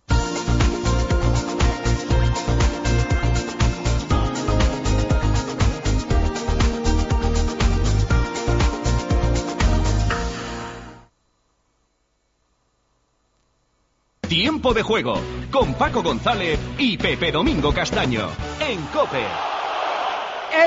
Tiempo 14.31 14.73
de 14.73 14.83
juego 14.83 15.15
con 15.51 15.75
Paco 15.75 16.05
González 16.05 16.57
y 16.79 16.97
Pepe 16.97 17.33
Domingo 17.33 17.75
Castaño 17.75 18.29
en 18.61 18.81
Cope. 18.87 19.25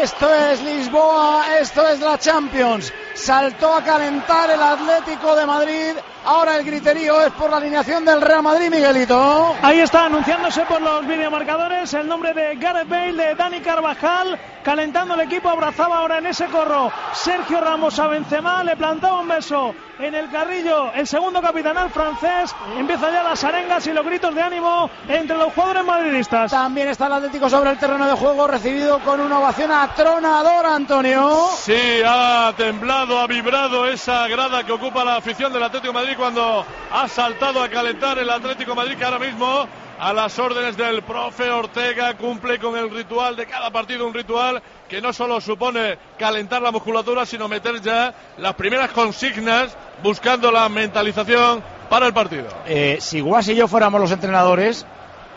Esto 0.01 0.35
es 0.35 0.61
Lisboa, 0.61 1.45
esto 1.61 1.87
es 1.87 2.01
la 2.01 2.19
Champions. 2.19 2.91
Saltó 3.13 3.73
a 3.73 3.81
calentar 3.81 4.49
el 4.49 4.61
Atlético 4.61 5.33
de 5.37 5.45
Madrid. 5.45 5.93
Ahora 6.25 6.55
el 6.55 6.63
griterío 6.63 7.21
es 7.21 7.31
por 7.33 7.49
la 7.49 7.57
alineación 7.57 8.05
del 8.05 8.21
Real 8.21 8.41
Madrid, 8.41 8.69
Miguelito. 8.69 9.55
Ahí 9.61 9.79
está 9.79 10.05
anunciándose 10.05 10.61
por 10.61 10.81
los 10.81 11.05
videomarcadores 11.05 11.93
el 11.93 12.07
nombre 12.07 12.33
de 12.33 12.55
Gareth 12.55 12.87
Bale, 12.87 13.13
de 13.13 13.35
Dani 13.35 13.59
Carvajal, 13.59 14.39
calentando 14.63 15.15
el 15.15 15.21
equipo, 15.21 15.49
abrazaba 15.49 15.97
ahora 15.97 16.19
en 16.19 16.27
ese 16.27 16.45
corro 16.45 16.91
Sergio 17.13 17.59
Ramos 17.59 17.99
a 17.99 18.07
Benzema, 18.07 18.63
le 18.63 18.77
plantaba 18.77 19.19
un 19.19 19.27
beso 19.27 19.75
en 19.99 20.15
el 20.15 20.29
carrillo 20.31 20.91
el 20.93 21.05
segundo 21.07 21.41
capitanal 21.41 21.89
francés, 21.89 22.55
empieza 22.77 23.11
ya 23.11 23.23
las 23.23 23.43
arengas 23.43 23.85
y 23.87 23.93
los 23.93 24.05
gritos 24.05 24.33
de 24.33 24.41
ánimo 24.41 24.89
entre 25.07 25.37
los 25.37 25.53
jugadores 25.53 25.85
madridistas. 25.85 26.51
También 26.51 26.87
está 26.87 27.07
el 27.07 27.13
Atlético 27.13 27.49
sobre 27.49 27.71
el 27.71 27.77
terreno 27.77 28.07
de 28.07 28.13
juego, 28.13 28.47
recibido 28.47 28.99
con 28.99 29.19
una 29.19 29.39
ovación 29.39 29.71
atronadora, 29.71 30.75
Antonio. 30.75 31.49
Sí, 31.57 32.01
ha 32.05 32.53
temblado, 32.55 33.19
ha 33.19 33.27
vibrado 33.27 33.87
esa 33.87 34.27
grada 34.27 34.63
que 34.63 34.71
ocupa 34.71 35.03
la 35.03 35.17
afición 35.17 35.51
del 35.51 35.63
Atlético 35.63 35.93
de 35.93 35.99
Madrid 35.99 36.12
cuando 36.15 36.65
ha 36.91 37.07
saltado 37.07 37.61
a 37.61 37.69
calentar 37.69 38.17
el 38.19 38.29
Atlético 38.29 38.71
de 38.71 38.75
Madrid 38.75 38.97
que 38.97 39.03
ahora 39.05 39.19
mismo 39.19 39.67
a 39.99 40.13
las 40.13 40.37
órdenes 40.39 40.75
del 40.75 41.03
profe 41.03 41.49
Ortega 41.49 42.15
cumple 42.15 42.59
con 42.59 42.77
el 42.77 42.89
ritual 42.89 43.35
de 43.35 43.45
cada 43.45 43.71
partido, 43.71 44.05
un 44.05 44.13
ritual 44.13 44.61
que 44.89 45.01
no 45.01 45.13
solo 45.13 45.39
supone 45.39 45.97
calentar 46.17 46.61
la 46.61 46.71
musculatura, 46.71 47.25
sino 47.25 47.47
meter 47.47 47.81
ya 47.81 48.13
las 48.37 48.53
primeras 48.55 48.91
consignas 48.91 49.77
buscando 50.01 50.51
la 50.51 50.67
mentalización 50.69 51.63
para 51.89 52.07
el 52.07 52.13
partido. 52.13 52.47
Eh, 52.65 52.97
si 52.99 53.21
Guas 53.21 53.47
y 53.47 53.55
yo 53.55 53.67
fuéramos 53.67 54.01
los 54.01 54.11
entrenadores, 54.11 54.85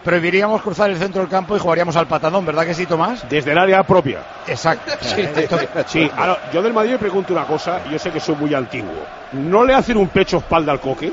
prohibiríamos 0.07 0.63
cruzar 0.63 0.89
el 0.89 0.97
centro 0.97 1.21
del 1.21 1.29
campo 1.29 1.57
y 1.57 1.59
jugaríamos 1.59 1.97
al 1.97 2.07
patadón, 2.07 2.47
¿verdad 2.47 2.65
que 2.65 2.73
sí, 2.75 2.87
Tomás? 2.87 3.29
Desde 3.29 3.51
el 3.53 3.59
área 3.59 3.83
propia. 3.83 4.21
Exacto. 4.47 4.93
Sí, 5.03 5.23
sí. 5.87 6.11
Ahora, 6.17 6.39
yo 6.53 6.63
del 6.63 6.73
Madrid 6.73 6.93
me 6.93 6.99
pregunto 6.99 7.33
una 7.33 7.45
cosa, 7.45 7.81
y 7.89 7.93
yo 7.93 7.99
sé 7.99 8.11
que 8.11 8.21
soy 8.21 8.37
muy 8.37 8.55
antiguo. 8.55 8.95
¿No 9.33 9.65
le 9.65 9.75
hacen 9.75 9.97
un 9.97 10.09
pecho 10.09 10.39
espalda 10.39 10.73
al 10.73 10.81
coque? 10.81 11.13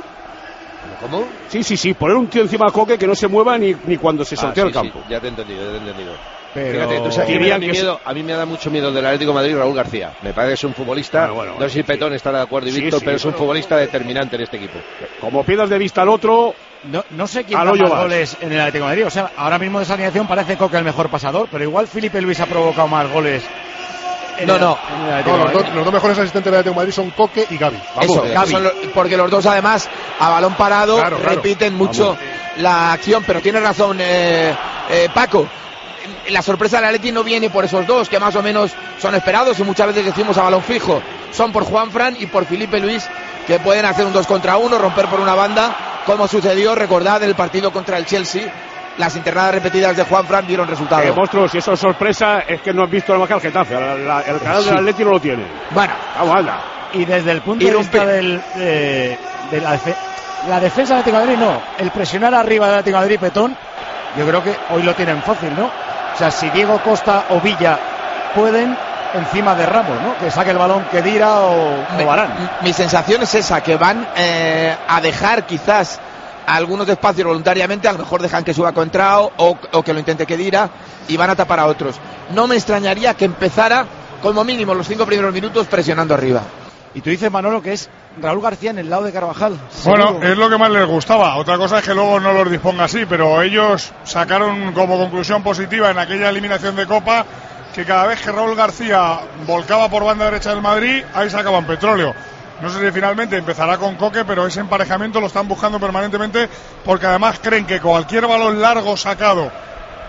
¿Cómo? 1.01 1.25
Sí, 1.49 1.63
sí, 1.63 1.75
sí, 1.75 1.93
poner 1.93 2.15
un 2.15 2.27
tío 2.27 2.43
encima 2.43 2.65
al 2.67 2.71
coque 2.71 2.97
que 2.97 3.08
no 3.08 3.15
se 3.15 3.27
mueva 3.27 3.58
ni, 3.58 3.75
ni 3.86 3.97
cuando 3.97 4.23
se 4.23 4.36
Ah, 4.36 4.41
sortea 4.41 4.63
sí, 4.63 4.67
el 4.67 4.73
campo. 4.73 4.99
sí, 5.03 5.06
ya 5.10 5.19
te 5.19 5.25
he 5.25 5.29
entendido, 5.29 5.63
ya 5.65 5.69
te 5.71 5.75
he 5.75 5.79
entendido. 5.79 6.12
Pero- 6.53 6.71
Fíjate, 6.88 6.99
tú 7.01 7.12
sabes 7.12 7.29
que 7.29 7.49
es- 7.51 7.60
miedo- 7.60 7.99
a 8.06 8.13
mí 8.13 8.21
me 8.23 8.34
da 8.34 8.45
mucho 8.45 8.69
miedo 8.69 8.91
del 8.91 9.03
Atlético 9.06 9.32
de 9.32 9.36
Madrid 9.36 9.58
Raúl 9.58 9.75
García. 9.75 10.12
Me 10.21 10.34
parece 10.34 10.49
que 10.51 10.53
es 10.53 10.63
un 10.65 10.73
futbolista, 10.75 11.27
no 11.27 11.62
sé 11.62 11.69
si 11.69 11.84
Petón 11.84 12.13
estará 12.13 12.38
de 12.39 12.43
acuerdo 12.43 12.69
y 12.69 12.71
Sí, 12.73 12.82
Víctor, 12.82 12.99
sí, 12.99 13.06
pero 13.06 13.17
es 13.17 13.25
un 13.25 13.32
bueno. 13.32 13.39
futbolista 13.39 13.75
determinante 13.77 14.36
en 14.36 14.43
este 14.43 14.58
equipo. 14.58 14.77
Como 15.19 15.43
pierdas 15.43 15.69
de 15.69 15.77
vista 15.79 16.03
al 16.03 16.10
otro, 16.10 16.53
No, 16.86 17.04
no 17.12 17.28
sé 17.28 17.43
quién 17.46 17.58
Al 17.60 17.67
da 17.67 17.74
más 17.89 18.02
goles 18.04 18.38
en 18.41 18.52
el 18.52 18.60
Atlético 18.60 18.84
de 18.86 18.89
Madrid. 18.89 19.08
O 19.08 19.10
sea, 19.10 19.32
ahora 19.38 19.58
mismo 19.58 19.80
de 19.80 19.86
esa 19.86 19.93
alineación 19.93 20.28
parece 20.28 20.58
Coque 20.58 20.78
el 20.78 20.84
mejor 20.84 21.10
pasador, 21.10 21.48
pero 21.52 21.63
igual 21.63 21.88
Felipe 21.88 22.19
Luis 22.22 22.39
ha 22.39 22.46
provocado 22.46 22.88
más 22.88 23.10
goles. 23.12 23.43
en 24.36 24.48
No, 24.48 24.56
el- 24.56 24.62
no. 24.62 24.78
en 24.98 25.06
el 25.06 25.12
Atlético 25.13 25.30
No, 25.30 25.38
de 25.38 25.43
los, 25.43 25.54
Madrid. 25.54 25.65
dos, 25.67 25.76
los 25.76 25.86
dos 25.86 25.93
mejores 25.93 26.17
asistentes 26.17 26.52
del 26.52 26.60
Atlético 26.60 26.74
de 26.74 26.86
Madrid 26.86 26.93
son 26.93 27.10
Coque 27.12 27.46
y 27.52 27.58
Gaby. 27.58 27.78
Eso, 28.02 28.24
Gaby. 28.24 28.52
son 28.52 28.63
lo- 28.63 28.72
porque 28.93 29.15
los 29.15 29.30
dos 29.30 29.46
además 29.46 29.88
a 30.19 30.30
balón 30.30 30.56
parado 30.56 30.96
Claro, 30.98 31.17
claro. 31.17 31.36
repiten 31.36 31.76
mucho 31.76 32.04
Vamos. 32.15 32.19
la 32.58 32.93
acción, 32.93 33.24
pero 33.28 33.41
tiene 33.41 33.60
razón 33.60 33.98
eh, 34.02 34.52
eh, 34.89 35.08
Paco. 35.13 35.48
La 36.30 36.41
sorpresa 36.41 36.78
del 36.78 36.86
Atleti 36.86 37.12
no 37.12 37.24
viene 37.24 37.50
por 37.52 37.63
esos 37.63 37.86
dos, 37.86 38.10
que 38.10 38.19
más 38.19 38.36
o 38.36 38.41
menos 38.41 38.72
son 39.00 39.13
esperados 39.15 39.58
y 39.60 39.63
muchas 39.63 39.88
veces 39.88 40.04
decimos 40.06 40.36
a 40.38 40.41
balón 40.41 40.63
fijo. 40.63 41.00
Son 41.32 41.52
por 41.52 41.63
Juan 41.63 41.91
Fran 41.91 42.15
y 42.19 42.26
por 42.26 42.46
Felipe 42.46 42.80
Luis, 42.80 43.08
que 43.46 43.60
pueden 43.60 43.86
hacer 43.86 44.04
un 44.06 44.13
dos 44.13 44.26
contra 44.26 44.58
uno, 44.58 44.80
romper 44.80 45.06
por 45.08 45.19
una 45.19 45.36
banda, 45.36 45.76
como 46.05 46.27
sucedió, 46.27 46.75
recordad, 46.75 47.21
en 47.23 47.29
el 47.29 47.35
partido 47.35 47.71
contra 47.71 47.97
el 47.97 48.05
Chelsea. 48.05 48.43
Las 48.97 49.15
internadas 49.15 49.55
repetidas 49.55 49.97
de 49.97 50.03
Juan 50.03 50.25
Fran 50.27 50.45
dieron 50.45 50.67
resultado. 50.67 51.01
eh, 51.01 51.11
monstruos, 51.11 51.49
si 51.51 51.57
eso 51.57 51.73
es 51.73 51.79
sorpresa, 51.79 52.41
es 52.47 52.61
que 52.61 52.71
no 52.73 52.83
has 52.83 52.89
visto 52.91 53.17
más 53.17 53.27
que 53.27 53.39
Getafe. 53.39 53.73
La- 53.73 53.95
la- 53.95 54.21
el 54.21 54.39
canal 54.39 54.61
Sí. 54.61 54.69
del 54.69 54.77
Atleti 54.77 55.03
no 55.03 55.09
lo 55.11 55.19
tiene. 55.19 55.43
Bueno, 55.71 55.93
vamos, 56.19 56.35
anda. 56.37 56.59
Y 56.93 57.03
desde 57.05 57.31
el 57.31 57.41
punto 57.41 57.65
de 57.65 57.75
vista 57.75 58.05
del, 58.05 58.39
de, 58.53 59.17
de 59.49 59.61
la, 59.61 59.73
defe- 59.75 59.95
la 60.47 60.59
defensa 60.59 60.93
del 60.93 61.01
Atlético 61.01 61.17
de 61.25 61.25
Madrid, 61.35 61.43
no. 61.43 61.61
El 61.79 61.89
presionar 61.89 62.35
arriba 62.35 62.67
del 62.67 62.75
Atlético 62.75 62.97
de 62.97 63.01
Madrid, 63.03 63.19
Petón, 63.19 63.57
yo 64.15 64.27
creo 64.27 64.43
que 64.43 64.55
hoy 64.69 64.83
lo 64.83 64.93
tienen 64.93 65.23
fácil, 65.23 65.49
¿no? 65.57 65.65
O 65.65 66.17
sea, 66.17 66.29
si 66.29 66.47
Diego 66.51 66.77
Costa 66.83 67.23
o 67.29 67.41
Villa 67.41 67.79
pueden, 68.35 68.77
encima 69.13 69.56
de 69.56 69.65
Ramos, 69.65 70.02
¿no? 70.02 70.17
Que 70.17 70.32
saque 70.32 70.52
el 70.52 70.58
balón 70.58 70.86
que 70.91 71.02
Dira 71.02 71.39
o, 71.41 71.82
o 72.02 72.06
Varane. 72.06 72.49
Mi 72.62 72.73
sensación 72.73 73.21
es 73.23 73.36
esa, 73.36 73.62
que 73.62 73.78
van 73.78 74.08
eh, 74.15 74.76
a 74.88 75.02
dejar 75.02 75.45
quizás 75.45 75.99
algunos 76.45 76.88
espacios 76.89 77.28
voluntariamente, 77.28 77.88
a 77.88 77.93
lo 77.93 77.99
mejor 77.99 78.21
dejan 78.21 78.43
que 78.43 78.54
suba 78.54 78.73
Contrao 78.73 79.32
o, 79.38 79.58
o 79.71 79.84
que 79.84 79.93
lo 79.93 79.99
intente 79.99 80.26
Kedira 80.26 80.69
y 81.08 81.15
van 81.17 81.30
a 81.30 81.36
tapar 81.36 81.60
a 81.60 81.67
otros. 81.67 81.95
No 82.34 82.47
me 82.47 82.56
extrañaría 82.56 83.13
que 83.13 83.26
empezara 83.26 83.86
como 84.21 84.43
mínimo 84.43 84.73
los 84.73 84.88
cinco 84.88 85.06
primeros 85.06 85.34
minutos 85.34 85.67
presionando 85.67 86.13
arriba. 86.13 86.41
Y 86.95 87.02
tú 87.02 87.10
dices, 87.10 87.32
Manolo, 87.32 87.62
que 87.62 87.73
es 87.73 87.89
Raúl 88.21 88.41
García 88.41 88.69
en 88.69 88.78
el 88.78 88.89
lado 88.89 89.04
de 89.04 89.12
Carvajal. 89.12 89.58
Bueno, 89.84 90.19
es 90.21 90.38
lo 90.38 90.47
que 90.47 90.58
más 90.60 90.69
les 90.69 90.86
gustaba. 90.86 91.36
Otra 91.38 91.58
cosa 91.58 91.80
es 91.80 91.86
que 91.86 91.93
luego 91.93 92.19
no 92.19 92.34
los 92.34 92.52
disponga 92.52 92.84
así, 92.84 93.06
pero 93.08 93.41
ellos 93.41 93.91
sacaron 94.04 94.73
como 94.73 94.97
conclusión 94.97 95.41
positiva 95.41 95.89
en 95.89 95.97
aquella 95.97 96.30
eliminación 96.30 96.76
de 96.76 96.86
Copa 96.86 97.26
que 97.73 97.86
cada 97.86 98.05
vez 98.07 98.21
que 98.21 98.31
Raúl 98.31 98.55
García 98.55 99.19
volcaba 99.45 99.89
por 99.89 100.03
banda 100.03 100.25
derecha 100.25 100.51
del 100.51 100.62
Madrid, 100.62 101.03
ahí 101.13 101.29
sacaban 101.29 101.65
petróleo. 101.65 102.13
No 102.62 102.69
sé 102.69 102.79
si 102.79 102.91
finalmente 102.91 103.36
empezará 103.36 103.77
con 103.77 103.95
Coque, 103.95 104.23
pero 104.23 104.47
ese 104.47 104.59
emparejamiento 104.59 105.19
lo 105.19 105.27
están 105.27 105.47
buscando 105.47 105.79
permanentemente 105.79 106.47
porque 106.86 107.07
además 107.07 107.39
creen 107.41 107.65
que 107.65 107.81
cualquier 107.81 108.27
balón 108.27 108.62
largo 108.62 108.95
sacado 108.95 109.52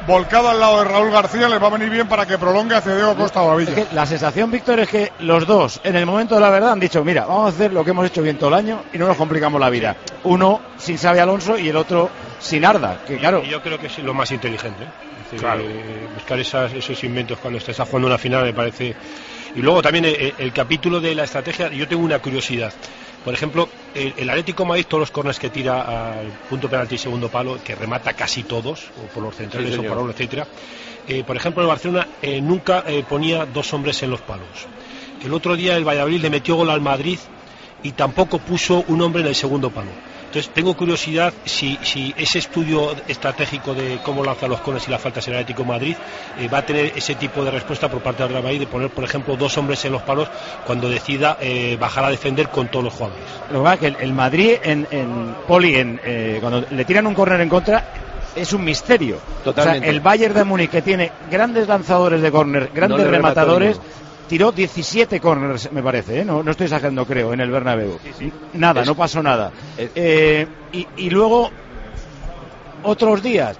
volcado 0.06 0.50
al 0.50 0.60
lado 0.60 0.78
de 0.78 0.84
Raúl 0.84 1.10
García, 1.10 1.48
le 1.48 1.58
va 1.58 1.68
a 1.68 1.70
venir 1.70 1.90
bien 1.90 2.06
para 2.06 2.26
que 2.26 2.38
prolongue 2.38 2.74
hacia 2.74 2.94
Diego 2.94 3.14
Costa 3.14 3.40
Bobadilla. 3.40 3.70
Es 3.70 3.88
que 3.88 3.94
la 3.94 4.06
sensación, 4.06 4.50
Víctor, 4.50 4.80
es 4.80 4.88
que 4.88 5.12
los 5.20 5.46
dos, 5.46 5.80
en 5.82 5.96
el 5.96 6.06
momento 6.06 6.34
de 6.34 6.40
la 6.40 6.50
verdad, 6.50 6.72
han 6.72 6.80
dicho, 6.80 7.04
mira, 7.04 7.24
vamos 7.24 7.46
a 7.46 7.54
hacer 7.54 7.72
lo 7.72 7.84
que 7.84 7.90
hemos 7.90 8.06
hecho 8.06 8.22
bien 8.22 8.38
todo 8.38 8.48
el 8.48 8.54
año 8.54 8.82
y 8.92 8.98
no 8.98 9.06
nos 9.06 9.16
complicamos 9.16 9.60
la 9.60 9.70
vida. 9.70 9.96
Uno 10.24 10.60
sin 10.76 10.98
Xavi 10.98 11.18
Alonso 11.18 11.58
y 11.58 11.68
el 11.68 11.76
otro 11.76 12.10
sin 12.38 12.64
Arda, 12.64 12.98
que 13.06 13.16
claro... 13.16 13.42
Y 13.44 13.48
yo 13.48 13.62
creo 13.62 13.78
que 13.78 13.86
es 13.86 13.98
lo 13.98 14.14
más 14.14 14.30
inteligente. 14.30 14.84
¿Eh? 15.34 15.38
Claro. 15.38 15.62
eh, 15.64 16.08
buscar 16.12 16.38
esas- 16.40 16.72
esos 16.72 17.02
inventos 17.04 17.38
cuando 17.38 17.58
estás 17.58 17.76
jugando 17.88 18.08
una 18.08 18.18
final 18.18 18.44
me 18.44 18.52
parece. 18.54 18.96
Y 19.54 19.60
luego 19.60 19.82
también 19.82 20.04
el, 20.04 20.34
el 20.36 20.52
capítulo 20.52 21.00
de 21.00 21.14
la 21.14 21.24
estrategia, 21.24 21.68
yo 21.70 21.86
tengo 21.86 22.02
una 22.02 22.18
curiosidad. 22.18 22.72
Por 23.22 23.32
ejemplo, 23.34 23.68
el, 23.94 24.12
el 24.16 24.28
Atlético 24.30 24.64
Madrid, 24.66 24.84
todos 24.88 25.00
los 25.00 25.10
corners 25.10 25.38
que 25.38 25.48
tira 25.50 26.18
al 26.18 26.32
punto 26.32 26.68
penalti 26.68 26.96
y 26.96 26.98
segundo 26.98 27.28
palo, 27.30 27.58
que 27.62 27.74
remata 27.74 28.12
casi 28.12 28.42
todos, 28.44 28.90
o 28.96 29.08
por 29.08 29.22
los 29.22 29.34
centrales 29.36 29.74
Sí, 29.74 29.80
o 29.80 29.84
por 29.88 29.98
uno, 29.98 30.10
etcétera. 30.10 30.46
eh, 31.06 31.22
por 31.24 31.36
ejemplo, 31.36 31.62
el 31.62 31.68
Barcelona 31.68 32.08
eh, 32.20 32.40
nunca 32.40 32.82
eh, 32.86 33.02
ponía 33.04 33.46
dos 33.46 33.72
hombres 33.72 34.02
en 34.02 34.10
los 34.10 34.20
palos. 34.22 34.66
El 35.20 35.32
otro 35.32 35.56
día 35.56 35.76
el 35.76 35.84
Valladolid 35.86 36.20
le 36.20 36.30
metió 36.30 36.56
gol 36.56 36.70
al 36.70 36.80
Madrid 36.80 37.18
y 37.82 37.92
tampoco 37.92 38.38
puso 38.40 38.82
un 38.88 39.00
hombre 39.02 39.22
en 39.22 39.28
el 39.28 39.34
segundo 39.34 39.70
palo. 39.70 39.92
Entonces 40.34 40.52
tengo 40.52 40.74
curiosidad 40.74 41.32
si, 41.44 41.78
si 41.84 42.12
ese 42.18 42.40
estudio 42.40 42.92
estratégico 43.06 43.72
de 43.72 44.00
cómo 44.02 44.24
lanzar 44.24 44.48
los 44.48 44.58
cones 44.62 44.88
y 44.88 44.90
las 44.90 45.00
faltas 45.00 45.28
en 45.28 45.34
el 45.34 45.38
Atlético 45.38 45.62
de 45.62 45.68
Madrid 45.68 45.96
eh, 46.40 46.48
va 46.48 46.58
a 46.58 46.66
tener 46.66 46.92
ese 46.96 47.14
tipo 47.14 47.44
de 47.44 47.52
respuesta 47.52 47.88
por 47.88 48.00
parte 48.00 48.24
del 48.24 48.32
Real 48.32 48.42
Madrid 48.42 48.58
de 48.58 48.66
poner, 48.66 48.90
por 48.90 49.04
ejemplo, 49.04 49.36
dos 49.36 49.56
hombres 49.58 49.84
en 49.84 49.92
los 49.92 50.02
palos 50.02 50.28
cuando 50.66 50.88
decida 50.88 51.38
eh, 51.40 51.76
bajar 51.78 52.02
a 52.06 52.10
defender 52.10 52.48
con 52.48 52.66
todos 52.66 52.86
los 52.86 52.94
jugadores. 52.94 53.22
Lo 53.52 53.60
que 53.60 53.62
pasa 53.62 53.74
es 53.74 53.80
que 53.80 53.86
el, 53.86 53.96
el 54.00 54.12
Madrid 54.12 54.54
en, 54.64 54.88
en 54.90 55.36
Poli, 55.46 55.76
en, 55.76 56.00
eh, 56.02 56.38
cuando 56.40 56.64
le 56.68 56.84
tiran 56.84 57.06
un 57.06 57.14
córner 57.14 57.40
en 57.40 57.48
contra, 57.48 57.84
es 58.34 58.52
un 58.52 58.64
misterio. 58.64 59.18
Totalmente. 59.44 59.78
O 59.78 59.82
sea, 59.82 59.90
el 59.92 60.00
Bayern 60.00 60.34
de 60.34 60.42
Múnich, 60.42 60.68
que 60.68 60.82
tiene 60.82 61.12
grandes 61.30 61.68
lanzadores 61.68 62.20
de 62.20 62.32
córner, 62.32 62.70
grandes 62.74 63.06
remató 63.06 63.12
rematadores. 63.12 63.80
Tiró 64.28 64.52
17 64.52 65.20
córners, 65.20 65.70
me 65.72 65.82
parece, 65.82 66.20
¿eh? 66.20 66.24
no, 66.24 66.42
no 66.42 66.50
estoy 66.50 66.64
exagerando, 66.64 67.04
creo, 67.06 67.32
en 67.32 67.40
el 67.40 67.50
Bernabéu. 67.50 67.98
Nada, 68.54 68.82
Es- 68.82 68.86
no 68.86 68.94
pasó 68.94 69.22
nada. 69.22 69.52
Eh, 69.78 70.46
y, 70.72 70.86
y 70.96 71.10
luego, 71.10 71.50
otros 72.82 73.22
días, 73.22 73.56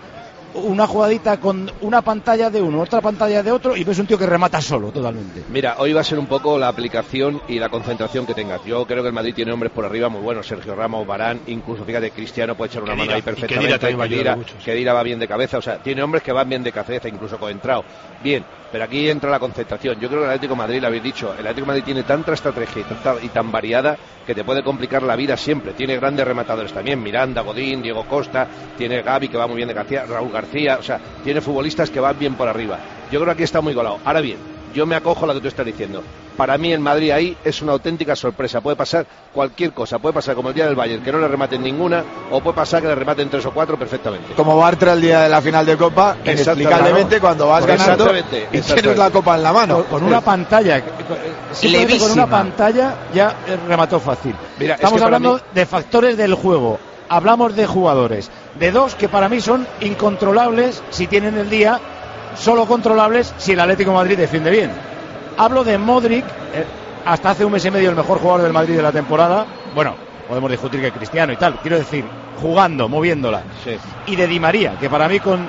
una 0.54 0.86
jugadita 0.86 1.38
con 1.38 1.68
una 1.80 2.00
pantalla 2.02 2.48
de 2.48 2.62
uno, 2.62 2.80
otra 2.80 3.00
pantalla 3.00 3.42
de 3.42 3.50
otro, 3.50 3.76
y 3.76 3.82
ves 3.82 3.98
un 3.98 4.06
tío 4.06 4.16
que 4.16 4.26
remata 4.26 4.60
solo, 4.60 4.92
totalmente. 4.92 5.42
Mira, 5.50 5.76
hoy 5.78 5.92
va 5.92 6.02
a 6.02 6.04
ser 6.04 6.18
un 6.18 6.26
poco 6.26 6.56
la 6.58 6.68
aplicación 6.68 7.40
y 7.48 7.58
la 7.58 7.68
concentración 7.68 8.24
que 8.24 8.34
tengas. 8.34 8.64
Yo 8.64 8.86
creo 8.86 9.02
que 9.02 9.08
el 9.08 9.14
Madrid 9.14 9.34
tiene 9.34 9.50
hombres 9.52 9.72
por 9.72 9.84
arriba 9.84 10.08
muy 10.08 10.20
buenos, 10.20 10.46
Sergio 10.46 10.74
Ramos, 10.76 11.06
Barán, 11.06 11.40
incluso 11.48 11.84
fíjate, 11.84 12.12
Cristiano 12.12 12.54
puede 12.54 12.68
echar 12.70 12.82
una 12.84 12.94
mano 12.94 13.12
ahí 13.14 13.22
perfectamente. 13.22 13.78
también 13.78 13.98
va 13.98 14.02
a 14.02 14.06
ayudar 14.06 14.18
Kedira, 14.22 14.36
mucho, 14.36 14.54
sí. 14.58 14.64
Kedira 14.64 14.92
va 14.92 15.02
bien 15.02 15.18
de 15.18 15.26
cabeza, 15.28 15.58
o 15.58 15.62
sea, 15.62 15.78
tiene 15.78 16.02
hombres 16.02 16.22
que 16.22 16.30
van 16.32 16.48
bien 16.48 16.62
de 16.62 16.70
cabeza, 16.72 17.08
incluso 17.08 17.36
Coentrao. 17.38 17.84
Bien, 18.22 18.44
pero 18.70 18.84
aquí 18.84 19.08
entra 19.08 19.30
la 19.30 19.38
concentración. 19.38 19.98
Yo 20.00 20.08
creo 20.08 20.20
que 20.20 20.26
el 20.26 20.30
Atlético 20.32 20.54
de 20.54 20.58
Madrid, 20.58 20.80
lo 20.80 20.86
habéis 20.88 21.02
dicho, 21.02 21.32
el 21.34 21.40
Atlético 21.46 21.66
Madrid 21.66 21.84
tiene 21.84 22.02
tanta 22.02 22.32
estrategia 22.32 22.82
y, 22.82 22.84
tanta- 22.84 23.16
y 23.22 23.28
tan 23.28 23.50
variada 23.52 23.96
que 24.26 24.34
te 24.34 24.44
puede 24.44 24.62
complicar 24.62 25.02
la 25.02 25.16
vida 25.16 25.36
siempre. 25.36 25.72
Tiene 25.74 25.96
grandes 25.96 26.26
rematadores 26.26 26.72
también, 26.72 27.02
Miranda, 27.02 27.42
Godín, 27.42 27.82
Diego 27.82 28.04
Costa, 28.04 28.48
tiene 28.76 29.02
Gaby 29.02 29.28
que 29.28 29.36
va 29.36 29.46
muy 29.46 29.56
bien 29.56 29.68
de 29.68 29.74
García, 29.74 30.04
Raúl 30.06 30.32
García, 30.32 30.76
o 30.78 30.82
sea, 30.82 31.00
tiene 31.22 31.40
futbolistas 31.40 31.90
que 31.90 32.00
van 32.00 32.18
bien 32.18 32.34
por 32.34 32.48
arriba. 32.48 32.78
Yo 33.10 33.18
creo 33.20 33.26
que 33.26 33.32
aquí 33.32 33.42
está 33.44 33.60
muy 33.60 33.74
golado. 33.74 34.00
Ahora 34.04 34.20
bien, 34.20 34.53
yo 34.74 34.84
me 34.86 34.96
acojo 34.96 35.24
a 35.24 35.28
lo 35.28 35.34
que 35.34 35.40
tú 35.40 35.48
estás 35.48 35.64
diciendo. 35.64 36.02
Para 36.36 36.58
mí 36.58 36.72
el 36.72 36.80
Madrid 36.80 37.12
ahí 37.12 37.36
es 37.44 37.62
una 37.62 37.72
auténtica 37.72 38.16
sorpresa. 38.16 38.60
Puede 38.60 38.76
pasar 38.76 39.06
cualquier 39.32 39.72
cosa. 39.72 40.00
Puede 40.00 40.12
pasar 40.14 40.34
como 40.34 40.48
el 40.48 40.54
día 40.54 40.66
del 40.66 40.74
Bayern, 40.74 41.02
que 41.04 41.12
no 41.12 41.18
le 41.20 41.28
rematen 41.28 41.62
ninguna, 41.62 42.02
o 42.32 42.40
puede 42.40 42.56
pasar 42.56 42.82
que 42.82 42.88
le 42.88 42.94
rematen 42.96 43.30
tres 43.30 43.46
o 43.46 43.52
cuatro 43.52 43.78
perfectamente. 43.78 44.34
Como 44.34 44.56
Bartra 44.56 44.94
el 44.94 45.00
día 45.00 45.20
de 45.22 45.28
la 45.28 45.40
final 45.40 45.64
de 45.64 45.76
Copa, 45.76 46.16
inexplicablemente 46.24 47.20
cuando 47.20 47.46
vas 47.48 47.64
ganando 47.64 47.92
Exactamente, 48.10 48.48
y 48.50 48.60
tienes 48.60 48.98
la 48.98 49.10
copa 49.10 49.36
en 49.36 49.42
la 49.44 49.52
mano. 49.52 49.84
Con, 49.84 50.00
con 50.00 50.02
una 50.08 50.20
pantalla, 50.20 50.82
con 50.82 52.12
una 52.12 52.26
pantalla 52.26 52.94
ya 53.14 53.34
remató 53.68 54.00
fácil. 54.00 54.34
Mira, 54.58 54.74
es 54.74 54.80
Estamos 54.80 54.98
que 55.00 55.04
hablando 55.04 55.34
mí- 55.34 55.40
de 55.54 55.66
factores 55.66 56.16
del 56.16 56.34
juego. 56.34 56.78
Hablamos 57.08 57.54
de 57.54 57.66
jugadores, 57.66 58.30
de 58.58 58.72
dos 58.72 58.94
que 58.94 59.08
para 59.10 59.28
mí 59.28 59.40
son 59.40 59.66
incontrolables 59.80 60.82
si 60.90 61.06
tienen 61.06 61.36
el 61.36 61.50
día, 61.50 61.78
solo 62.36 62.66
controlables 62.66 63.34
si 63.38 63.52
el 63.52 63.60
Atlético 63.60 63.90
de 63.90 63.96
Madrid 63.96 64.18
defiende 64.18 64.50
bien. 64.50 64.70
Hablo 65.36 65.64
de 65.64 65.78
Modric, 65.78 66.24
eh, 66.24 66.64
hasta 67.04 67.30
hace 67.30 67.44
un 67.44 67.52
mes 67.52 67.64
y 67.64 67.70
medio 67.70 67.90
el 67.90 67.96
mejor 67.96 68.18
jugador 68.18 68.42
del 68.42 68.52
Madrid 68.52 68.76
de 68.76 68.82
la 68.82 68.92
temporada. 68.92 69.46
Bueno, 69.74 69.94
podemos 70.28 70.50
discutir 70.50 70.80
que 70.80 70.92
Cristiano 70.92 71.32
y 71.32 71.36
tal, 71.36 71.58
quiero 71.60 71.78
decir, 71.78 72.04
jugando, 72.40 72.88
moviéndola. 72.88 73.42
Y 74.06 74.16
de 74.16 74.26
Di 74.26 74.40
María, 74.40 74.76
que 74.78 74.88
para 74.88 75.08
mí 75.08 75.20
con 75.20 75.48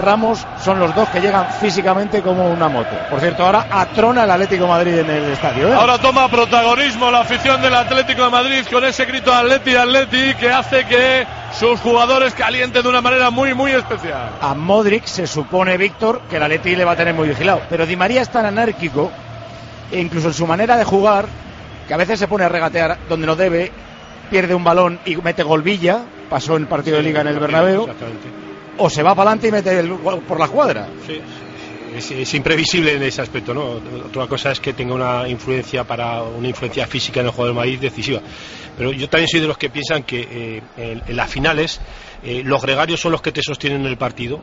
Ramos 0.00 0.46
son 0.62 0.78
los 0.78 0.94
dos 0.94 1.08
que 1.08 1.20
llegan 1.20 1.46
físicamente 1.60 2.22
como 2.22 2.50
una 2.50 2.68
moto. 2.68 2.90
Por 3.10 3.20
cierto, 3.20 3.44
ahora 3.44 3.66
atrona 3.70 4.24
el 4.24 4.30
Atlético 4.30 4.64
de 4.64 4.68
Madrid 4.70 4.98
en 4.98 5.10
el 5.10 5.24
estadio. 5.32 5.68
¿eh? 5.68 5.74
Ahora 5.74 5.98
toma 5.98 6.28
protagonismo 6.28 7.10
la 7.10 7.20
afición 7.20 7.60
del 7.62 7.74
Atlético 7.74 8.24
de 8.24 8.30
Madrid 8.30 8.64
con 8.70 8.84
ese 8.84 9.04
grito 9.06 9.32
Atleti 9.32 9.74
Atleti 9.74 10.34
que 10.34 10.50
hace 10.50 10.84
que 10.86 11.26
sus 11.52 11.80
jugadores 11.80 12.34
calienten 12.34 12.82
de 12.82 12.88
una 12.88 13.00
manera 13.00 13.30
muy 13.30 13.54
muy 13.54 13.72
especial. 13.72 14.30
A 14.40 14.54
Modric 14.54 15.04
se 15.06 15.26
supone, 15.26 15.76
Víctor, 15.76 16.22
que 16.30 16.36
el 16.36 16.42
Atleti 16.42 16.76
le 16.76 16.84
va 16.84 16.92
a 16.92 16.96
tener 16.96 17.14
muy 17.14 17.28
vigilado. 17.28 17.62
Pero 17.68 17.86
Di 17.86 17.96
María 17.96 18.22
es 18.22 18.28
tan 18.28 18.44
anárquico, 18.44 19.10
e 19.90 19.98
incluso 20.00 20.28
en 20.28 20.34
su 20.34 20.46
manera 20.46 20.76
de 20.76 20.84
jugar, 20.84 21.26
que 21.86 21.94
a 21.94 21.96
veces 21.96 22.18
se 22.18 22.28
pone 22.28 22.44
a 22.44 22.48
regatear 22.48 22.98
donde 23.08 23.26
no 23.26 23.34
debe, 23.34 23.72
pierde 24.30 24.54
un 24.54 24.62
balón 24.62 25.00
y 25.04 25.16
mete 25.16 25.42
golvilla, 25.42 26.02
pasó 26.28 26.56
en 26.56 26.66
partido 26.66 26.98
de 26.98 27.02
liga 27.02 27.22
en 27.22 27.28
el 27.28 27.38
Bernabéu, 27.38 27.82
Exactamente. 27.82 28.47
O 28.78 28.90
se 28.90 29.02
va 29.02 29.14
para 29.14 29.30
adelante 29.30 29.48
y 29.48 29.52
mete 29.52 29.82
por 30.26 30.38
la 30.38 30.48
cuadra. 30.48 30.88
Sí, 31.06 31.20
es, 31.96 32.34
imprevisible 32.34 32.94
en 32.94 33.02
ese 33.02 33.22
aspecto, 33.22 33.52
¿no? 33.54 33.80
Otra 34.06 34.26
cosa 34.26 34.52
es 34.52 34.60
que 34.60 34.72
tenga 34.72 34.94
una 34.94 35.28
influencia 35.28 35.84
para 35.84 36.22
una 36.22 36.48
influencia 36.48 36.86
física 36.86 37.20
en 37.20 37.26
el 37.26 37.32
juego 37.32 37.46
del 37.46 37.56
Madrid 37.56 37.78
decisiva. 37.78 38.20
Pero 38.76 38.92
yo 38.92 39.08
también 39.08 39.28
soy 39.28 39.40
de 39.40 39.48
los 39.48 39.58
que 39.58 39.70
piensan 39.70 40.04
que 40.04 40.20
eh, 40.20 40.62
en, 40.76 41.02
en 41.06 41.16
las 41.16 41.30
finales 41.30 41.80
eh, 42.22 42.42
los 42.44 42.62
gregarios 42.62 43.00
son 43.00 43.12
los 43.12 43.22
que 43.22 43.32
te 43.32 43.42
sostienen 43.42 43.84
el 43.86 43.96
partido 43.96 44.40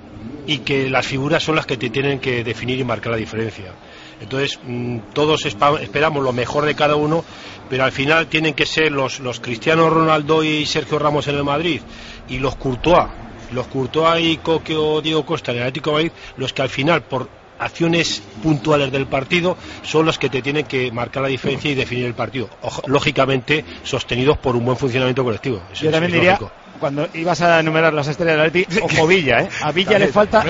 y 0.47 0.59
que 0.59 0.89
las 0.89 1.05
figuras 1.05 1.43
son 1.43 1.55
las 1.55 1.65
que 1.65 1.77
te 1.77 1.89
tienen 1.89 2.19
que 2.19 2.43
definir 2.43 2.79
y 2.79 2.83
marcar 2.83 3.11
la 3.11 3.17
diferencia. 3.17 3.73
Entonces, 4.21 4.59
mm, 4.63 4.97
todos 5.13 5.45
esperamos 5.45 6.23
lo 6.23 6.31
mejor 6.31 6.65
de 6.65 6.75
cada 6.75 6.95
uno, 6.95 7.23
pero 7.69 7.83
al 7.83 7.91
final 7.91 8.27
tienen 8.27 8.53
que 8.53 8.65
ser 8.65 8.91
los, 8.91 9.19
los 9.19 9.39
Cristiano 9.39 9.89
Ronaldo 9.89 10.43
y 10.43 10.65
Sergio 10.65 10.99
Ramos 10.99 11.27
en 11.27 11.35
el 11.35 11.43
Madrid 11.43 11.81
y 12.29 12.39
los 12.39 12.55
Courtois, 12.55 13.07
los 13.51 13.67
Courtois 13.67 14.23
y 14.25 14.37
Coque 14.37 14.75
o 14.75 15.01
Diego 15.01 15.25
Costa 15.25 15.51
en 15.51 15.57
el 15.57 15.63
Atlético 15.63 15.91
de 15.91 15.95
Madrid, 15.95 16.11
los 16.37 16.53
que 16.53 16.61
al 16.61 16.69
final, 16.69 17.01
por 17.03 17.29
acciones 17.57 18.21
puntuales 18.43 18.91
del 18.91 19.07
partido, 19.07 19.57
son 19.83 20.05
los 20.05 20.17
que 20.19 20.29
te 20.29 20.41
tienen 20.41 20.65
que 20.65 20.91
marcar 20.91 21.23
la 21.23 21.29
diferencia 21.29 21.71
y 21.71 21.75
definir 21.75 22.05
el 22.05 22.13
partido. 22.13 22.49
Ojo- 22.61 22.81
lógicamente, 22.87 23.63
sostenidos 23.83 24.37
por 24.37 24.55
un 24.55 24.65
buen 24.65 24.77
funcionamiento 24.77 25.23
colectivo. 25.23 25.61
Eso 25.71 25.83
Yo 25.83 25.89
es- 25.89 25.93
también 25.93 26.11
diría, 26.11 26.31
lógico. 26.31 26.51
Cuando 26.79 27.07
ibas 27.13 27.41
a 27.41 27.59
enumerar 27.59 27.93
las 27.93 28.07
estrellas 28.07 28.37
del 28.37 28.47
Atleti, 28.47 28.79
ojo 28.81 29.07
Villa, 29.07 29.41
¿eh? 29.41 29.49
A 29.61 29.71
Villa 29.71 29.97
le 29.99 30.07
falta 30.07 30.43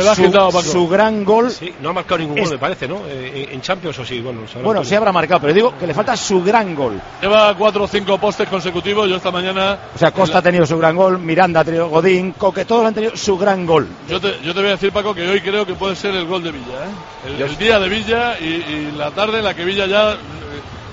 su, 0.62 0.88
gran 0.88 1.24
gol. 1.24 1.52
Sí, 1.52 1.74
no 1.82 1.90
ha 1.90 1.94
marcado 1.94 2.20
ningún 2.20 2.38
Es- 2.38 2.46
gol, 2.46 2.54
me 2.54 2.60
parece, 2.60 2.88
¿no? 2.88 3.02
Eh, 3.08 3.50
en 3.52 3.62
Champions 3.62 3.98
o 4.00 4.06
sí, 4.06 4.20
bueno, 4.22 4.42
Bueno, 4.64 4.84
sí 4.84 4.96
habrá 4.96 5.12
marcado, 5.12 5.42
pero 5.42 5.54
digo 5.54 5.74
que 5.78 5.88
le 5.88 5.94
falta 5.94 6.16
su 6.18 6.44
gran 6.44 6.76
gol. 6.76 7.00
Lleva 7.22 7.56
cuatro 7.56 7.84
o 7.84 7.88
cinco 7.88 8.18
postes 8.18 8.48
consecutivos. 8.50 9.10
Yo 9.10 9.16
esta 9.18 9.32
mañana. 9.32 9.78
O 9.94 9.98
sea, 9.98 10.12
Costa 10.12 10.40
ha 10.40 10.42
tenido 10.42 10.66
su 10.66 10.78
gran 10.78 10.96
gol, 10.96 11.20
Miranda 11.20 11.62
ha 11.62 11.64
tenido 11.64 11.90
Godín, 11.90 12.34
Coque, 12.34 12.66
todos 12.66 12.86
han 12.86 12.94
tenido 12.94 13.16
su 13.16 13.38
gran 13.38 13.66
gol. 13.66 13.88
Yo 14.10 14.20
te, 14.20 14.40
yo 14.44 14.54
te 14.54 14.60
voy 14.60 14.70
a 14.70 14.72
decir, 14.72 14.92
Paco, 14.92 15.14
que 15.14 15.28
hoy 15.28 15.42
creo 15.42 15.66
que 15.66 15.74
puede 15.74 15.96
ser 15.96 16.16
el 16.16 16.26
gol 16.26 16.44
de 16.44 16.52
Villa. 16.52 16.86
¿eh? 16.86 17.44
El, 17.44 17.58
día 17.58 17.80
de 17.80 17.90
Villa 17.90 18.40
y, 18.40 18.46
y 18.46 18.94
la 18.98 19.12
tarde 19.12 19.40
en 19.40 19.44
la 19.46 19.54
que 19.54 19.66
Villa 19.66 19.86
ya 19.86 20.14
eh, 20.14 20.16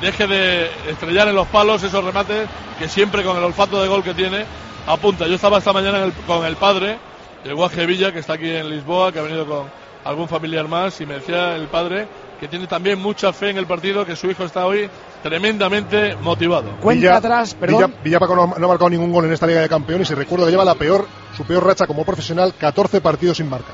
deje 0.01 0.27
de 0.27 0.71
estrellar 0.91 1.29
en 1.29 1.35
los 1.35 1.47
palos 1.49 1.83
esos 1.83 2.05
remates 2.05 2.49
que 2.79 2.89
siempre 2.89 3.23
con 3.23 3.37
el 3.37 3.45
olfato 3.45 3.81
de 3.81 3.89
gol 3.89 4.03
que 4.03 4.15
tiene 4.15 4.45
apunta. 4.87 5.27
Yo 5.27 5.35
estaba 5.35 5.59
esta 5.59 5.73
mañana 5.73 6.05
el- 6.05 6.13
con 6.27 6.45
el 6.45 6.57
padre, 6.57 6.99
el 7.45 7.55
Guaje 7.55 7.87
Villa, 7.87 8.13
que 8.13 8.19
está 8.21 8.35
aquí 8.35 8.51
en 8.51 8.69
Lisboa, 8.71 9.13
que 9.13 9.19
ha 9.19 9.23
venido 9.23 9.47
con 9.47 9.67
algún 10.05 10.29
familiar 10.29 10.67
más, 10.69 11.01
y 11.01 11.07
me 11.07 11.15
decía 11.15 11.55
el 11.57 11.67
padre 11.69 12.07
que 12.41 12.49
tiene 12.49 12.67
también 12.67 12.99
mucha 13.01 13.33
fe 13.33 13.51
en 13.51 13.59
el 13.59 13.67
partido, 13.67 14.05
que 14.05 14.17
su 14.17 14.29
hijo 14.29 14.45
está 14.45 14.67
hoy 14.67 14.89
tremendamente 15.23 16.17
motivado. 16.17 16.73
Cuenta 16.81 17.17
atrás, 17.17 17.55
perdón. 17.55 17.79
Villa, 17.93 18.01
Villa, 18.03 18.19
Paco, 18.21 18.35
no, 18.35 18.47
no 18.59 18.65
ha 18.65 18.69
marcado 18.69 18.91
ningún 18.91 19.13
gol 19.13 19.25
en 19.27 19.33
esta 19.33 19.47
Liga 19.47 19.61
de 19.61 19.69
Campeones 19.69 20.11
y 20.11 20.15
recuerdo 20.15 20.45
que 20.47 20.51
lleva 20.51 20.65
la 20.65 20.75
peor, 20.75 21.07
su 21.37 21.45
peor 21.45 21.65
racha 21.65 21.87
como 21.87 22.05
profesional, 22.05 22.53
14 22.59 23.01
partidos 23.01 23.37
sin 23.37 23.49
marca. 23.49 23.73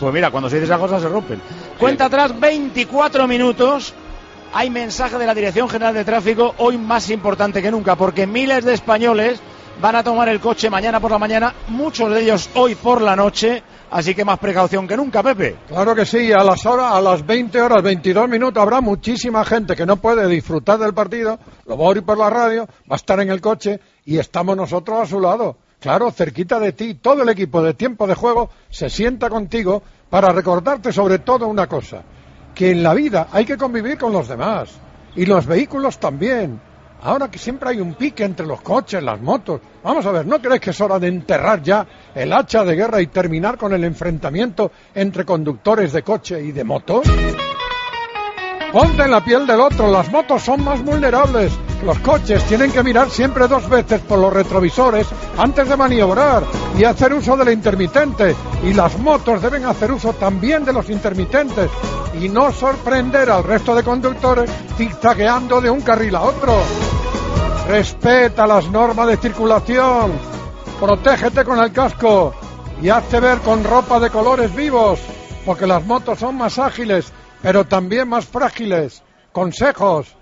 Pues 0.00 0.12
mira, 0.14 0.30
cuando 0.30 0.48
se 0.50 0.56
dice 0.56 0.64
esas 0.66 0.78
cosas 0.80 1.00
se 1.02 1.08
rompen. 1.08 1.40
Cuenta 1.78 2.06
atrás, 2.06 2.38
24 2.38 3.28
minutos. 3.28 3.92
Hay 4.52 4.70
mensaje 4.70 5.18
de 5.18 5.26
la 5.26 5.34
Dirección 5.34 5.68
General 5.68 5.94
de 5.94 6.04
Tráfico, 6.04 6.54
hoy 6.58 6.78
más 6.78 7.10
importante 7.10 7.60
que 7.60 7.70
nunca, 7.70 7.96
porque 7.96 8.26
miles 8.26 8.64
de 8.64 8.72
españoles 8.74 9.40
van 9.80 9.96
a 9.96 10.02
tomar 10.02 10.28
el 10.28 10.40
coche 10.40 10.70
mañana 10.70 11.00
por 11.00 11.10
la 11.10 11.18
mañana, 11.18 11.54
muchos 11.68 12.10
de 12.10 12.22
ellos 12.22 12.50
hoy 12.54 12.74
por 12.74 13.00
la 13.00 13.16
noche, 13.16 13.62
así 13.90 14.14
que 14.14 14.24
más 14.24 14.38
precaución 14.38 14.86
que 14.86 14.96
nunca, 14.96 15.22
Pepe. 15.22 15.56
Claro 15.68 15.94
que 15.94 16.06
sí, 16.06 16.32
a 16.32 16.42
las 16.44 16.64
horas, 16.66 16.92
a 16.92 17.00
las 17.00 17.24
20 17.24 17.60
horas 17.60 17.82
22 17.82 18.28
minutos 18.28 18.62
habrá 18.62 18.80
muchísima 18.80 19.44
gente 19.44 19.76
que 19.76 19.86
no 19.86 19.96
puede 19.96 20.26
disfrutar 20.28 20.78
del 20.78 20.94
partido, 20.94 21.38
lo 21.66 21.76
va 21.76 21.84
a 21.84 21.88
oír 21.88 22.02
por 22.02 22.18
la 22.18 22.30
radio, 22.30 22.66
va 22.90 22.94
a 22.94 22.96
estar 22.96 23.20
en 23.20 23.30
el 23.30 23.40
coche 23.40 23.80
y 24.04 24.18
estamos 24.18 24.56
nosotros 24.56 25.00
a 25.00 25.06
su 25.06 25.20
lado. 25.20 25.56
Claro, 25.80 26.10
cerquita 26.10 26.58
de 26.58 26.72
ti, 26.72 26.94
todo 26.94 27.22
el 27.22 27.28
equipo 27.28 27.62
de 27.62 27.74
tiempo 27.74 28.06
de 28.06 28.14
juego 28.14 28.50
se 28.70 28.88
sienta 28.88 29.28
contigo 29.28 29.82
para 30.08 30.32
recordarte 30.32 30.92
sobre 30.92 31.18
todo 31.18 31.46
una 31.46 31.66
cosa, 31.66 32.02
que 32.54 32.70
en 32.70 32.82
la 32.82 32.94
vida 32.94 33.28
hay 33.32 33.44
que 33.44 33.58
convivir 33.58 33.98
con 33.98 34.12
los 34.12 34.28
demás 34.28 34.70
y 35.14 35.26
los 35.26 35.46
vehículos 35.46 35.98
también. 35.98 36.60
Ahora 37.04 37.30
que 37.30 37.38
siempre 37.38 37.68
hay 37.68 37.80
un 37.80 37.94
pique 37.94 38.24
entre 38.24 38.46
los 38.46 38.62
coches, 38.62 39.02
las 39.02 39.20
motos. 39.20 39.60
Vamos 39.82 40.06
a 40.06 40.10
ver, 40.10 40.26
¿no 40.26 40.40
crees 40.40 40.58
que 40.58 40.70
es 40.70 40.80
hora 40.80 40.98
de 40.98 41.08
enterrar 41.08 41.62
ya 41.62 41.86
el 42.14 42.32
hacha 42.32 42.64
de 42.64 42.74
guerra 42.74 43.02
y 43.02 43.08
terminar 43.08 43.58
con 43.58 43.74
el 43.74 43.84
enfrentamiento 43.84 44.72
entre 44.94 45.26
conductores 45.26 45.92
de 45.92 46.02
coche 46.02 46.42
y 46.42 46.52
de 46.52 46.64
motos? 46.64 47.06
Ponte 48.74 49.04
en 49.04 49.12
la 49.12 49.24
piel 49.24 49.46
del 49.46 49.60
otro, 49.60 49.88
las 49.88 50.10
motos 50.10 50.42
son 50.42 50.64
más 50.64 50.82
vulnerables. 50.82 51.52
Los 51.84 51.96
coches 52.00 52.42
tienen 52.48 52.72
que 52.72 52.82
mirar 52.82 53.08
siempre 53.08 53.46
dos 53.46 53.68
veces 53.68 54.00
por 54.00 54.18
los 54.18 54.32
retrovisores 54.32 55.06
antes 55.38 55.68
de 55.68 55.76
maniobrar 55.76 56.42
y 56.76 56.82
hacer 56.82 57.14
uso 57.14 57.36
del 57.36 57.52
intermitente. 57.52 58.34
Y 58.64 58.74
las 58.74 58.98
motos 58.98 59.40
deben 59.40 59.64
hacer 59.64 59.92
uso 59.92 60.12
también 60.14 60.64
de 60.64 60.72
los 60.72 60.90
intermitentes 60.90 61.70
y 62.20 62.28
no 62.28 62.50
sorprender 62.50 63.30
al 63.30 63.44
resto 63.44 63.76
de 63.76 63.84
conductores 63.84 64.50
zigzagueando 64.76 65.60
de 65.60 65.70
un 65.70 65.82
carril 65.82 66.16
a 66.16 66.22
otro. 66.22 66.56
Respeta 67.68 68.44
las 68.44 68.68
normas 68.68 69.06
de 69.06 69.18
circulación. 69.18 70.10
Protégete 70.80 71.44
con 71.44 71.60
el 71.60 71.70
casco 71.70 72.34
y 72.82 72.88
hazte 72.88 73.20
ver 73.20 73.38
con 73.38 73.62
ropa 73.62 74.00
de 74.00 74.10
colores 74.10 74.52
vivos, 74.52 74.98
porque 75.46 75.64
las 75.64 75.86
motos 75.86 76.18
son 76.18 76.36
más 76.38 76.58
ágiles 76.58 77.12
pero 77.44 77.66
también 77.66 78.08
más 78.08 78.24
frágiles. 78.24 79.02
Consejos 79.30 80.16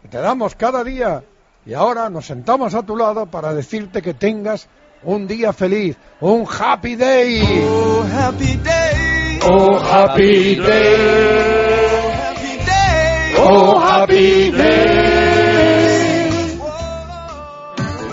que 0.00 0.08
te 0.08 0.18
damos 0.18 0.54
cada 0.54 0.84
día. 0.84 1.24
Y 1.66 1.74
ahora 1.74 2.08
nos 2.08 2.26
sentamos 2.26 2.72
a 2.74 2.84
tu 2.84 2.96
lado 2.96 3.26
para 3.26 3.52
decirte 3.52 4.00
que 4.00 4.14
tengas 4.14 4.68
un 5.02 5.26
día 5.26 5.52
feliz, 5.52 5.96
un 6.20 6.46
happy 6.46 6.94
day. 6.94 7.42
Oh, 7.68 8.04
happy 8.04 8.56
day. 8.58 9.40
Oh, 9.42 9.76
happy 9.80 10.54
day. 10.54 11.34
Oh, 13.38 13.80
happy 13.80 14.50
day. 14.52 15.07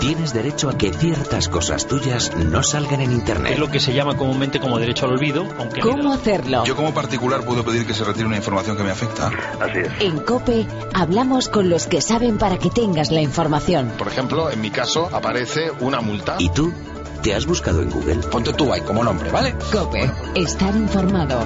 Tienes 0.06 0.32
derecho 0.32 0.68
a 0.70 0.78
que 0.78 0.92
ciertas 0.92 1.48
cosas 1.48 1.88
tuyas 1.88 2.30
no 2.36 2.62
salgan 2.62 3.00
en 3.00 3.10
internet. 3.10 3.54
Es 3.54 3.58
lo 3.58 3.68
que 3.68 3.80
se 3.80 3.92
llama 3.92 4.16
comúnmente 4.16 4.60
como 4.60 4.78
derecho 4.78 5.06
al 5.06 5.14
olvido, 5.14 5.44
aunque 5.58 5.80
¿Cómo 5.80 6.12
hacerlo? 6.12 6.64
Yo 6.64 6.76
como 6.76 6.94
particular 6.94 7.44
puedo 7.44 7.64
pedir 7.64 7.84
que 7.84 7.92
se 7.92 8.04
retire 8.04 8.24
una 8.24 8.36
información 8.36 8.76
que 8.76 8.84
me 8.84 8.92
afecta. 8.92 9.32
Así 9.60 9.78
es. 9.78 9.90
En 9.98 10.20
COPE 10.20 10.64
hablamos 10.94 11.48
con 11.48 11.68
los 11.68 11.88
que 11.88 12.00
saben 12.00 12.38
para 12.38 12.56
que 12.56 12.70
tengas 12.70 13.10
la 13.10 13.20
información. 13.20 13.94
Por 13.98 14.06
ejemplo, 14.06 14.48
en 14.48 14.60
mi 14.60 14.70
caso 14.70 15.08
aparece 15.12 15.72
una 15.80 16.00
multa. 16.00 16.36
¿Y 16.38 16.50
tú? 16.50 16.72
¿Te 17.24 17.34
has 17.34 17.44
buscado 17.44 17.82
en 17.82 17.90
Google? 17.90 18.18
Ponte 18.30 18.52
tú 18.52 18.72
ahí 18.72 18.82
como 18.82 19.02
nombre, 19.02 19.32
¿vale? 19.32 19.56
COPE, 19.72 20.08
estar 20.36 20.76
informado. 20.76 21.40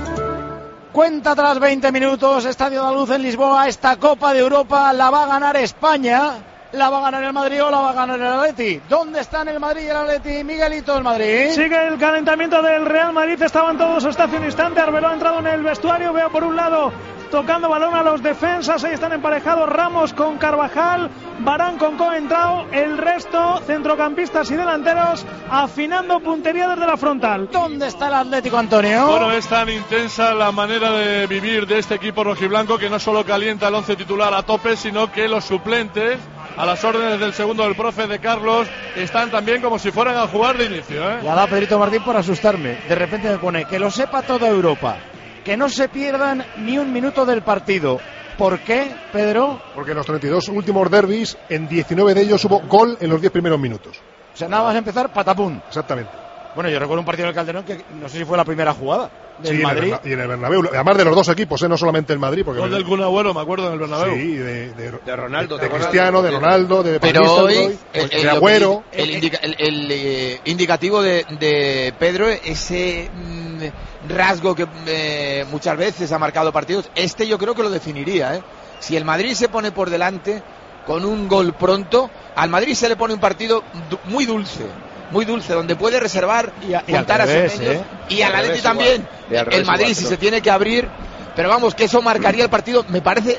Cuenta 0.93 1.35
tras 1.35 1.59
20 1.59 1.91
minutos, 1.93 2.45
Estadio 2.45 2.81
de 2.81 2.91
la 2.91 2.93
Luz 2.93 3.09
en 3.09 3.23
Lisboa, 3.23 3.69
esta 3.69 3.97
Copa 3.97 4.35
de 4.35 4.41
Europa 4.41 4.93
la 4.93 5.09
va 5.09 5.23
a 5.23 5.29
ganar 5.29 5.57
España. 5.57 6.50
¿La 6.73 6.89
va 6.89 6.99
a 6.99 7.03
ganar 7.03 7.25
el 7.25 7.33
Madrid 7.33 7.65
o 7.65 7.71
la 7.71 7.81
va 7.81 7.91
a 7.91 7.93
ganar 7.93 8.21
el 8.21 8.27
Atleti? 8.27 8.81
¿Dónde 8.89 9.21
están 9.21 9.49
el 9.49 9.59
Madrid 9.59 9.83
y 9.83 9.89
el 9.89 9.97
Atleti? 9.97 10.45
Miguelito, 10.45 10.97
el 10.97 11.03
Madrid. 11.03 11.51
Sigue 11.51 11.89
el 11.89 11.99
calentamiento 11.99 12.63
del 12.63 12.87
Real 12.87 13.13
Madrid. 13.13 13.43
Estaban 13.43 13.77
todos 13.77 14.05
hasta 14.05 14.25
hace 14.25 14.37
un 14.37 14.45
instante. 14.45 14.81
Arbeloa 14.81 15.11
ha 15.11 15.15
entrado 15.15 15.41
en 15.41 15.49
el 15.49 15.63
vestuario. 15.65 16.13
Veo 16.13 16.31
por 16.31 16.45
un 16.45 16.55
lado 16.55 16.93
tocando 17.33 17.69
balón 17.69 17.95
a 17.95 18.05
los 18.05 18.23
defensas. 18.23 18.85
Ahí 18.85 18.95
están 18.95 19.13
emparejados 19.13 19.69
Ramos 19.69 20.13
con 20.13 20.39
Carvajal. 20.39 21.11
Barán 21.41 21.77
con 21.77 21.97
Coentrao. 21.97 22.67
El 22.71 22.99
resto, 22.99 23.61
centrocampistas 23.67 24.49
y 24.53 24.55
delanteros, 24.55 25.27
afinando 25.51 26.21
puntería 26.21 26.69
desde 26.69 26.87
la 26.87 26.97
frontal. 26.97 27.49
¿Dónde 27.51 27.89
está 27.89 28.07
el 28.09 28.15
Atlético, 28.15 28.59
Antonio? 28.59 29.07
Bueno, 29.07 29.33
es 29.33 29.47
tan 29.49 29.69
intensa 29.71 30.35
la 30.35 30.53
manera 30.53 30.93
de 30.93 31.27
vivir 31.27 31.67
de 31.67 31.81
este 31.81 31.97
equipo 31.97 32.23
rojiblanco 32.23 32.79
que 32.79 32.89
no 32.89 33.01
solo 33.01 33.25
calienta 33.25 33.69
el 33.69 33.75
once 33.75 33.97
titular 33.97 34.33
a 34.35 34.45
tope, 34.45 34.77
sino 34.77 35.11
que 35.11 35.27
los 35.27 35.45
suplentes 35.45 36.19
a 36.57 36.67
las 36.67 36.83
órdenes 36.85 37.21
del 37.21 37.33
segundo 37.33 37.65
del 37.65 37.75
profe 37.75 38.07
de 38.07 38.19
Carlos 38.19 38.69
están 38.97 39.31
también 39.31 39.63
como 39.63 39.79
si 39.79 39.91
fueran 39.91 40.17
a 40.17 40.27
jugar 40.27 40.57
de 40.59 40.67
inicio. 40.67 41.11
¿eh? 41.11 41.21
Ya 41.23 41.35
da 41.35 41.47
Pedrito 41.47 41.79
Martín 41.79 42.03
por 42.03 42.17
asustarme. 42.17 42.79
De 42.89 42.95
repente 42.95 43.29
me 43.29 43.39
pone 43.39 43.65
que 43.65 43.79
lo 43.79 43.91
sepa 43.91 44.23
toda 44.23 44.49
Europa. 44.49 44.97
Que 45.45 45.57
no 45.57 45.69
se 45.69 45.89
pierdan 45.89 46.45
ni 46.59 46.79
un 46.79 46.93
minuto 46.93 47.25
del 47.25 47.43
partido. 47.43 47.99
¿Por 48.37 48.61
qué, 48.61 48.91
Pedro? 49.13 49.61
Porque 49.75 49.91
en 49.91 49.99
los 49.99 50.07
32 50.07 50.49
últimos 50.49 50.91
derbis, 50.91 51.37
en 51.49 51.69
19 51.69 52.15
de 52.15 52.23
ellos 52.23 52.45
hubo 52.45 52.61
gol 52.61 52.97
en 53.01 53.11
los 53.11 53.21
10 53.21 53.33
primeros 53.33 53.59
minutos. 53.59 54.01
O 54.33 54.37
sea, 54.37 54.49
nada 54.49 54.65
más 54.65 54.77
empezar, 54.77 55.13
patapum. 55.13 55.61
Exactamente. 55.69 56.30
Bueno, 56.55 56.69
yo 56.71 56.79
recuerdo 56.81 57.01
un 57.01 57.07
partido 57.07 57.27
en 57.27 57.29
el 57.31 57.35
Calderón 57.35 57.65
que 57.65 57.85
no 57.91 58.09
sé 58.09 58.19
si 58.19 58.25
fue 58.25 58.37
la 58.37 58.45
primera 58.45 58.75
jugada 58.75 59.09
del 59.39 59.57
Sí, 59.57 59.63
en 59.63 59.69
el 59.69 59.75
Madrid. 59.75 59.95
Y 60.05 60.13
en 60.13 60.21
el 60.21 60.29
Bernabéu. 60.29 60.63
Además 60.73 60.97
de 60.99 61.05
los 61.05 61.15
dos 61.15 61.29
equipos, 61.29 61.63
¿eh? 61.63 61.69
no 61.69 61.77
solamente 61.79 62.13
el 62.13 62.19
Madrid. 62.19 62.43
Porque 62.45 62.61
Gol 62.61 62.71
del 62.73 62.85
Kun 62.85 63.01
Agüero, 63.03 63.33
me 63.33 63.41
acuerdo, 63.41 63.69
en 63.69 63.75
el 63.75 63.79
Bernabéu. 63.79 64.15
Sí, 64.17 64.37
de, 64.37 64.75
de, 64.75 64.91
De 65.05 65.17
Ronaldo, 65.17 65.55
de 65.57 65.61
¿te 65.61 65.67
acuerdas? 65.67 65.89
Cristiano, 65.89 66.23
de 66.23 66.31
Ronaldo, 66.33 66.83
de 66.83 66.99
Pero 67.01 67.21
hoy, 67.35 67.55
Nistelrooy, 67.55 67.79
el, 67.93 68.23
de 68.23 68.31
Agüero. 68.31 68.85
el 68.93 69.11
indica- 69.11 69.39
el- 69.43 69.57
el, 69.59 69.89
eh, 69.93 70.41
indicativo 70.45 71.03
de, 71.03 71.25
de 71.39 71.95
Pedro, 71.99 72.29
ese 72.29 73.09
mm, 73.15 73.65
rasgo 74.09 74.55
que 74.55 74.67
eh, 74.87 75.45
muchas 75.51 75.77
veces 75.77 76.11
ha 76.13 76.19
marcado 76.19 76.53
partidos, 76.53 76.91
este 76.97 77.27
yo 77.29 77.39
creo 77.39 77.55
que 77.55 77.63
lo 77.63 77.71
definiría. 77.71 78.35
¿eh? 78.37 78.43
Si 78.81 78.97
el 78.97 79.05
Madrid 79.05 79.35
se 79.35 79.49
pone 79.49 79.71
por 79.73 79.89
delante 79.89 80.43
con 80.87 81.05
un 81.05 81.29
gol 81.29 81.55
pronto, 81.55 82.11
al 82.35 82.51
Madrid 82.51 82.75
se 82.75 82.89
le 82.89 82.97
pone 82.97 83.15
un 83.15 83.21
partido 83.21 83.63
du- 83.89 83.99
muy 84.05 84.27
dulce. 84.27 84.65
Muy 85.11 85.25
dulce, 85.25 85.53
donde 85.53 85.77
puede 85.77 85.99
reservar, 85.99 86.53
y 86.69 86.75
al 86.75 86.85
juntar 86.85 87.21
a 87.23 87.27
sus 87.27 87.61
¿eh? 87.61 87.81
y 88.09 88.15
Y 88.17 88.23
al 88.23 88.35
Atleti 88.35 88.61
también. 88.61 89.07
Y 89.31 89.35
El 89.35 89.65
Madrid, 89.65 89.87
igual, 89.87 89.95
si 89.95 90.05
se 90.07 90.17
tiene 90.17 90.41
que 90.41 90.51
abrir, 90.51 90.89
pero 91.35 91.49
vamos, 91.49 91.75
que 91.75 91.85
eso 91.85 92.01
marcaría 92.03 92.45
el 92.45 92.51
partido, 92.51 92.85
me 92.89 93.01
parece 93.03 93.39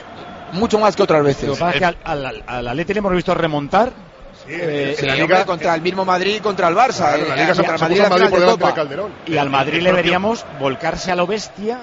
mucho 0.53 0.79
más 0.79 0.95
que 0.95 1.03
otras 1.03 1.23
veces. 1.23 1.47
Lo 1.47 1.53
que 1.53 1.59
pasa 1.59 1.71
es 1.73 1.79
que 1.79 1.85
al, 1.85 1.97
al, 2.03 2.43
al 2.45 2.67
Atleti 2.67 2.93
le 2.93 2.99
hemos 2.99 3.13
visto 3.13 3.33
remontar. 3.33 3.91
eh, 4.47 4.95
Sí, 4.97 5.01
en 5.05 5.07
la 5.07 5.13
hombre, 5.13 5.27
Liga 5.27 5.45
contra 5.45 5.75
el 5.75 5.81
mismo 5.81 6.03
Madrid 6.03 6.35
y 6.35 6.39
contra 6.39 6.67
el 6.67 6.75
Barça. 6.75 6.97
Claro, 7.13 7.23
eh, 7.23 7.29
la 7.29 7.35
Liga 7.35 7.53
eh, 7.53 7.55
contra 7.55 7.77
Madrid 7.77 8.01
Madrid 8.01 8.03
final 8.03 8.09
por 8.09 8.19
de 8.19 8.25
delante 8.45 8.51
Copa. 8.51 8.67
de 8.67 8.73
Calderón. 8.73 9.11
Y 9.27 9.37
al 9.37 9.49
Madrid 9.49 9.81
le 9.81 9.91
veríamos 9.93 10.45
volcarse 10.59 11.11
a 11.11 11.15
lo 11.15 11.25
bestia 11.27 11.79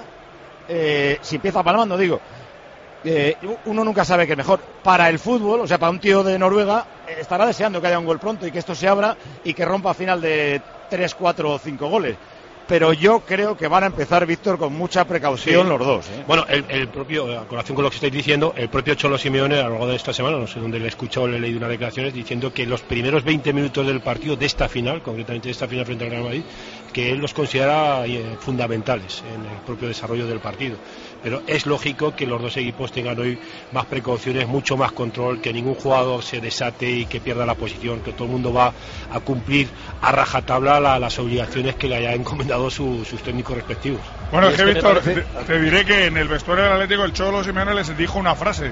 eh, 0.67 1.17
si 1.21 1.37
empieza 1.37 1.63
palmando, 1.63 1.97
digo. 1.97 2.19
Eh, 3.03 3.35
uno 3.65 3.83
nunca 3.83 4.03
sabe 4.03 4.25
qué 4.25 4.33
es 4.33 4.37
mejor. 4.37 4.59
Para 4.83 5.09
el 5.09 5.19
fútbol, 5.19 5.61
o 5.61 5.67
sea, 5.67 5.77
para 5.77 5.89
un 5.91 5.99
tío 5.99 6.23
de 6.23 6.37
Noruega, 6.37 6.85
eh, 7.07 7.17
estará 7.21 7.45
deseando 7.45 7.79
que 7.79 7.87
haya 7.87 7.99
un 7.99 8.05
gol 8.05 8.19
pronto 8.19 8.45
y 8.45 8.51
que 8.51 8.59
esto 8.59 8.75
se 8.75 8.87
abra 8.87 9.15
y 9.43 9.53
que 9.53 9.65
rompa 9.65 9.91
a 9.91 9.93
final 9.93 10.19
de 10.21 10.61
3, 10.89 11.15
4 11.15 11.51
o 11.51 11.59
5 11.59 11.87
goles. 11.87 12.17
Pero 12.67 12.93
yo 12.93 13.21
creo 13.21 13.57
que 13.57 13.67
van 13.67 13.81
a 13.83 13.87
empezar, 13.87 14.27
Víctor, 14.27 14.59
con 14.59 14.71
mucha 14.73 15.03
precaución 15.03 15.63
Sí. 15.63 15.69
los 15.69 15.79
dos. 15.79 16.07
¿eh? 16.09 16.23
Bueno, 16.27 16.45
el, 16.47 16.63
el 16.69 16.87
propio, 16.89 17.39
a 17.39 17.47
colación 17.47 17.73
con 17.75 17.83
lo 17.83 17.89
que 17.89 17.95
estáis 17.95 18.13
diciendo, 18.13 18.53
el 18.55 18.69
propio 18.69 18.93
Cholo 18.93 19.17
Simeone 19.17 19.55
a 19.57 19.63
lo 19.63 19.69
largo 19.71 19.87
de 19.87 19.95
esta 19.95 20.13
semana, 20.13 20.37
no 20.37 20.45
sé 20.45 20.59
dónde 20.59 20.77
le 20.77 20.85
he 20.85 20.89
escuchado, 20.89 21.27
le 21.27 21.37
he 21.37 21.39
leído 21.39 21.57
unas 21.57 21.71
declaraciones 21.71 22.13
diciendo 22.13 22.53
que 22.53 22.67
los 22.67 22.81
primeros 22.83 23.23
20 23.23 23.53
minutos 23.53 23.87
del 23.87 24.01
partido, 24.01 24.35
de 24.35 24.45
esta 24.45 24.69
final, 24.69 25.01
concretamente 25.01 25.47
de 25.47 25.51
esta 25.53 25.67
final 25.67 25.83
frente 25.83 26.03
al 26.03 26.11
Real 26.11 26.23
Madrid, 26.23 26.43
que 26.93 27.11
él 27.11 27.17
los 27.17 27.33
considera 27.33 28.05
eh, 28.05 28.35
fundamentales 28.39 29.23
en 29.33 29.45
el 29.51 29.57
propio 29.65 29.87
desarrollo 29.87 30.27
del 30.27 30.39
partido. 30.39 30.77
Pero 31.21 31.41
es 31.47 31.65
lógico 31.65 32.15
que 32.15 32.25
los 32.25 32.41
dos 32.41 32.55
equipos 32.57 32.91
tengan 32.91 33.19
hoy 33.19 33.37
más 33.73 33.85
precauciones, 33.85 34.47
mucho 34.47 34.77
más 34.77 34.91
control, 34.93 35.41
que 35.41 35.51
ningún 35.51 35.75
jugador 35.75 36.23
se 36.23 36.39
desate 36.39 36.89
y 36.89 37.05
que 37.05 37.19
pierda 37.19 37.45
la 37.45 37.55
posición, 37.55 37.99
que 38.01 38.13
todo 38.13 38.25
el 38.25 38.31
mundo 38.31 38.53
va 38.53 38.73
a 39.11 39.19
cumplir 39.19 39.67
a 40.01 40.11
rajatabla 40.11 40.79
la- 40.79 40.97
las 40.99 41.19
obligaciones 41.19 41.75
que 41.75 41.89
le 41.89 41.97
haya 41.97 42.13
encomendado 42.13 42.69
su- 42.69 43.03
sus 43.05 43.21
técnicos 43.21 43.55
respectivos. 43.57 43.99
Bueno, 44.31 44.47
¿Y 44.49 44.51
es 44.53 44.57
que 44.57 44.65
Víctor, 44.65 45.01
te 45.45 45.59
diré 45.59 45.83
que 45.85 46.05
en 46.05 46.17
el 46.17 46.27
vestuario 46.27 46.63
del 46.65 46.73
Atlético 46.73 47.03
el 47.03 47.13
Cholo 47.13 47.43
Simeone 47.43 47.73
les 47.75 47.97
dijo 47.97 48.17
una 48.19 48.35
frase. 48.35 48.71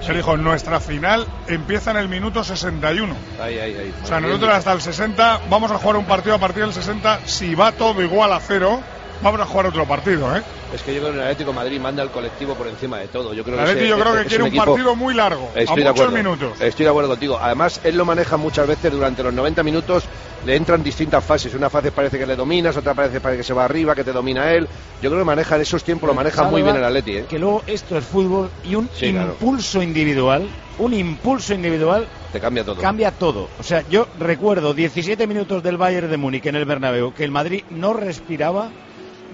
Se 0.00 0.14
dijo, 0.14 0.36
nuestra 0.36 0.78
final 0.78 1.26
empieza 1.48 1.90
en 1.90 1.96
el 1.96 2.08
minuto 2.08 2.44
61. 2.44 3.16
Ahí, 3.42 3.58
ahí, 3.58 3.74
ahí. 3.76 3.92
O 4.04 4.06
sea, 4.06 4.20
nosotros 4.20 4.50
hasta 4.50 4.72
el 4.72 4.80
60 4.80 5.40
vamos 5.50 5.72
a 5.72 5.78
jugar 5.78 5.96
un 5.96 6.04
partido 6.04 6.36
a 6.36 6.38
partir 6.38 6.62
del 6.62 6.72
60. 6.72 7.18
Si 7.26 7.56
va 7.56 7.72
todo 7.72 8.00
igual 8.00 8.32
a 8.32 8.38
cero, 8.38 8.80
vamos 9.22 9.40
a 9.40 9.46
jugar 9.46 9.66
otro 9.66 9.86
partido, 9.86 10.34
¿eh? 10.36 10.42
Es 10.72 10.82
que 10.82 10.94
yo 10.94 11.00
creo 11.00 11.12
que 11.12 11.18
el 11.18 11.24
Atlético 11.24 11.50
de 11.50 11.56
Madrid 11.56 11.80
manda 11.80 12.02
al 12.02 12.10
colectivo 12.10 12.54
por 12.54 12.68
encima 12.68 12.98
de 12.98 13.08
todo. 13.08 13.32
Yo 13.32 13.42
creo 13.42 13.54
El 13.58 13.64
que 13.64 13.70
Atleti 13.70 13.86
ese- 13.86 13.88
yo 13.96 13.98
creo 13.98 14.14
que 14.16 14.24
quiere 14.26 14.42
un 14.44 14.48
equipo- 14.48 14.64
partido 14.66 14.96
muy 14.96 15.14
largo, 15.14 15.50
a 15.54 15.58
Estoy 15.60 15.76
de 15.82 15.84
muchos 15.84 15.90
acuerdo. 16.06 16.12
minutos. 16.16 16.60
Estoy 16.60 16.84
de 16.84 16.90
acuerdo 16.90 17.08
contigo. 17.10 17.38
Además, 17.40 17.80
él 17.84 17.96
lo 17.96 18.04
maneja 18.04 18.36
muchas 18.36 18.66
veces 18.66 18.92
durante 18.92 19.22
los 19.22 19.32
90 19.32 19.62
minutos. 19.62 20.04
Le 20.44 20.54
entran 20.56 20.82
distintas 20.82 21.24
fases. 21.24 21.52
Una 21.54 21.68
fase 21.70 21.90
parece 21.90 22.18
que 22.18 22.26
le 22.26 22.36
dominas, 22.36 22.76
otra 22.76 22.94
parece, 22.94 23.20
parece 23.20 23.38
que 23.38 23.44
se 23.44 23.54
va 23.54 23.64
arriba, 23.64 23.94
que 23.94 24.04
te 24.04 24.12
domina 24.12 24.52
él. 24.52 24.68
Yo 25.02 25.10
creo 25.10 25.22
que 25.22 25.24
maneja 25.26 25.56
en 25.56 25.62
esos 25.62 25.82
tiempos, 25.82 26.06
lo 26.06 26.14
maneja 26.14 26.44
muy 26.44 26.62
bien 26.62 26.76
el 26.76 26.84
Atleti. 26.84 27.16
¿eh? 27.16 27.24
Que 27.28 27.38
luego 27.38 27.62
esto 27.66 27.96
es 27.98 28.04
fútbol 28.04 28.50
y 28.64 28.74
un 28.74 28.88
Sí, 28.94 29.10
claro. 29.10 29.30
impulso 29.32 29.82
individual, 29.82 30.46
un 30.78 30.92
impulso 30.94 31.54
individual 31.54 32.06
Te 32.32 32.38
cambia 32.40 32.62
todo. 32.64 32.76
cambia 32.80 33.10
todo. 33.10 33.48
O 33.58 33.62
sea, 33.64 33.82
yo 33.88 34.06
recuerdo 34.18 34.74
17 34.74 35.26
minutos 35.26 35.62
del 35.62 35.76
Bayern 35.76 36.08
de 36.10 36.16
Múnich 36.18 36.46
en 36.46 36.54
el 36.56 36.66
Bernabéu 36.66 37.12
que 37.14 37.24
el 37.24 37.30
Madrid 37.32 37.64
no 37.70 37.94
respiraba. 37.94 38.70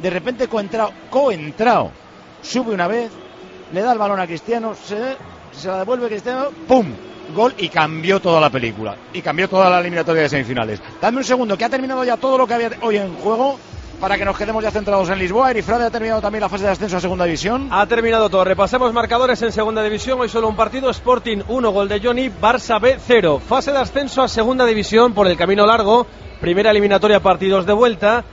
De 0.01 0.11
repente 0.11 0.49
coentrao, 0.49 0.92
coentrao, 1.11 1.90
sube 2.42 2.74
una 2.74 2.86
vez, 2.86 3.11
le 3.72 3.80
da 3.80 3.92
el 3.92 3.99
balón 3.99 4.20
a 4.20 4.26
Cristiano, 4.26 4.74
se, 4.74 5.16
la 5.66 5.78
devuelve 5.78 6.09
Cristiano, 6.09 6.49
¡pum! 6.68 6.86
gol 7.34 7.55
y 7.57 7.68
cambió 7.68 8.20
toda 8.20 8.40
la 8.40 8.51
película. 8.51 8.97
Y 9.12 9.22
cambió 9.22 9.49
toda 9.49 9.70
la 9.70 9.80
eliminatoria 9.80 10.22
de 10.22 10.28
semifinales. 10.28 10.80
Dame 11.01 11.18
un 11.18 11.24
segundo, 11.24 11.57
que 11.57 11.64
ha 11.64 11.70
terminado 11.70 12.05
ya 12.05 12.16
todo 12.16 12.36
lo 12.36 12.47
que 12.47 12.55
había 12.55 12.70
hoy 12.82 12.99
en 12.99 13.14
juego 13.14 13.59
para 14.01 14.18
que 14.18 14.24
nos 14.24 14.36
quedemos 14.36 14.62
ya 14.62 14.70
centrados 14.70 15.09
en 15.09 15.18
Lisboa. 15.18 15.51
Erifrade 15.51 15.84
ha 15.84 15.90
terminado 15.90 16.20
también 16.20 16.42
la 16.42 16.49
fase 16.49 16.64
de 16.64 16.70
ascenso 16.70 16.97
a 16.97 17.01
segunda 17.01 17.24
división. 17.24 17.68
Ha 17.70 17.86
terminado 17.86 18.28
todo. 18.28 18.45
Repasemos 18.45 18.92
marcadores 18.92 19.40
en 19.42 19.53
segunda 19.53 19.82
división. 19.82 20.20
Hoy 20.20 20.28
solo 20.28 20.49
un 20.49 20.57
partido. 20.57 20.90
Sporting 20.90 21.38
1, 21.49 21.70
gol 21.70 21.88
de 21.88 22.01
Johnny. 22.01 22.28
Barça 22.28 22.80
B 22.80 22.99
0. 22.99 23.40
Fase 23.40 23.72
de 23.72 23.78
ascenso 23.78 24.22
a 24.22 24.28
segunda 24.28 24.66
división 24.66 25.14
por 25.14 25.26
el 25.26 25.36
camino 25.36 25.64
largo. 25.64 26.07
Primera 26.40 26.70
eliminatoria, 26.70 27.20
partidos 27.20 27.64
de 27.64 27.72
vuelta. 27.72 28.24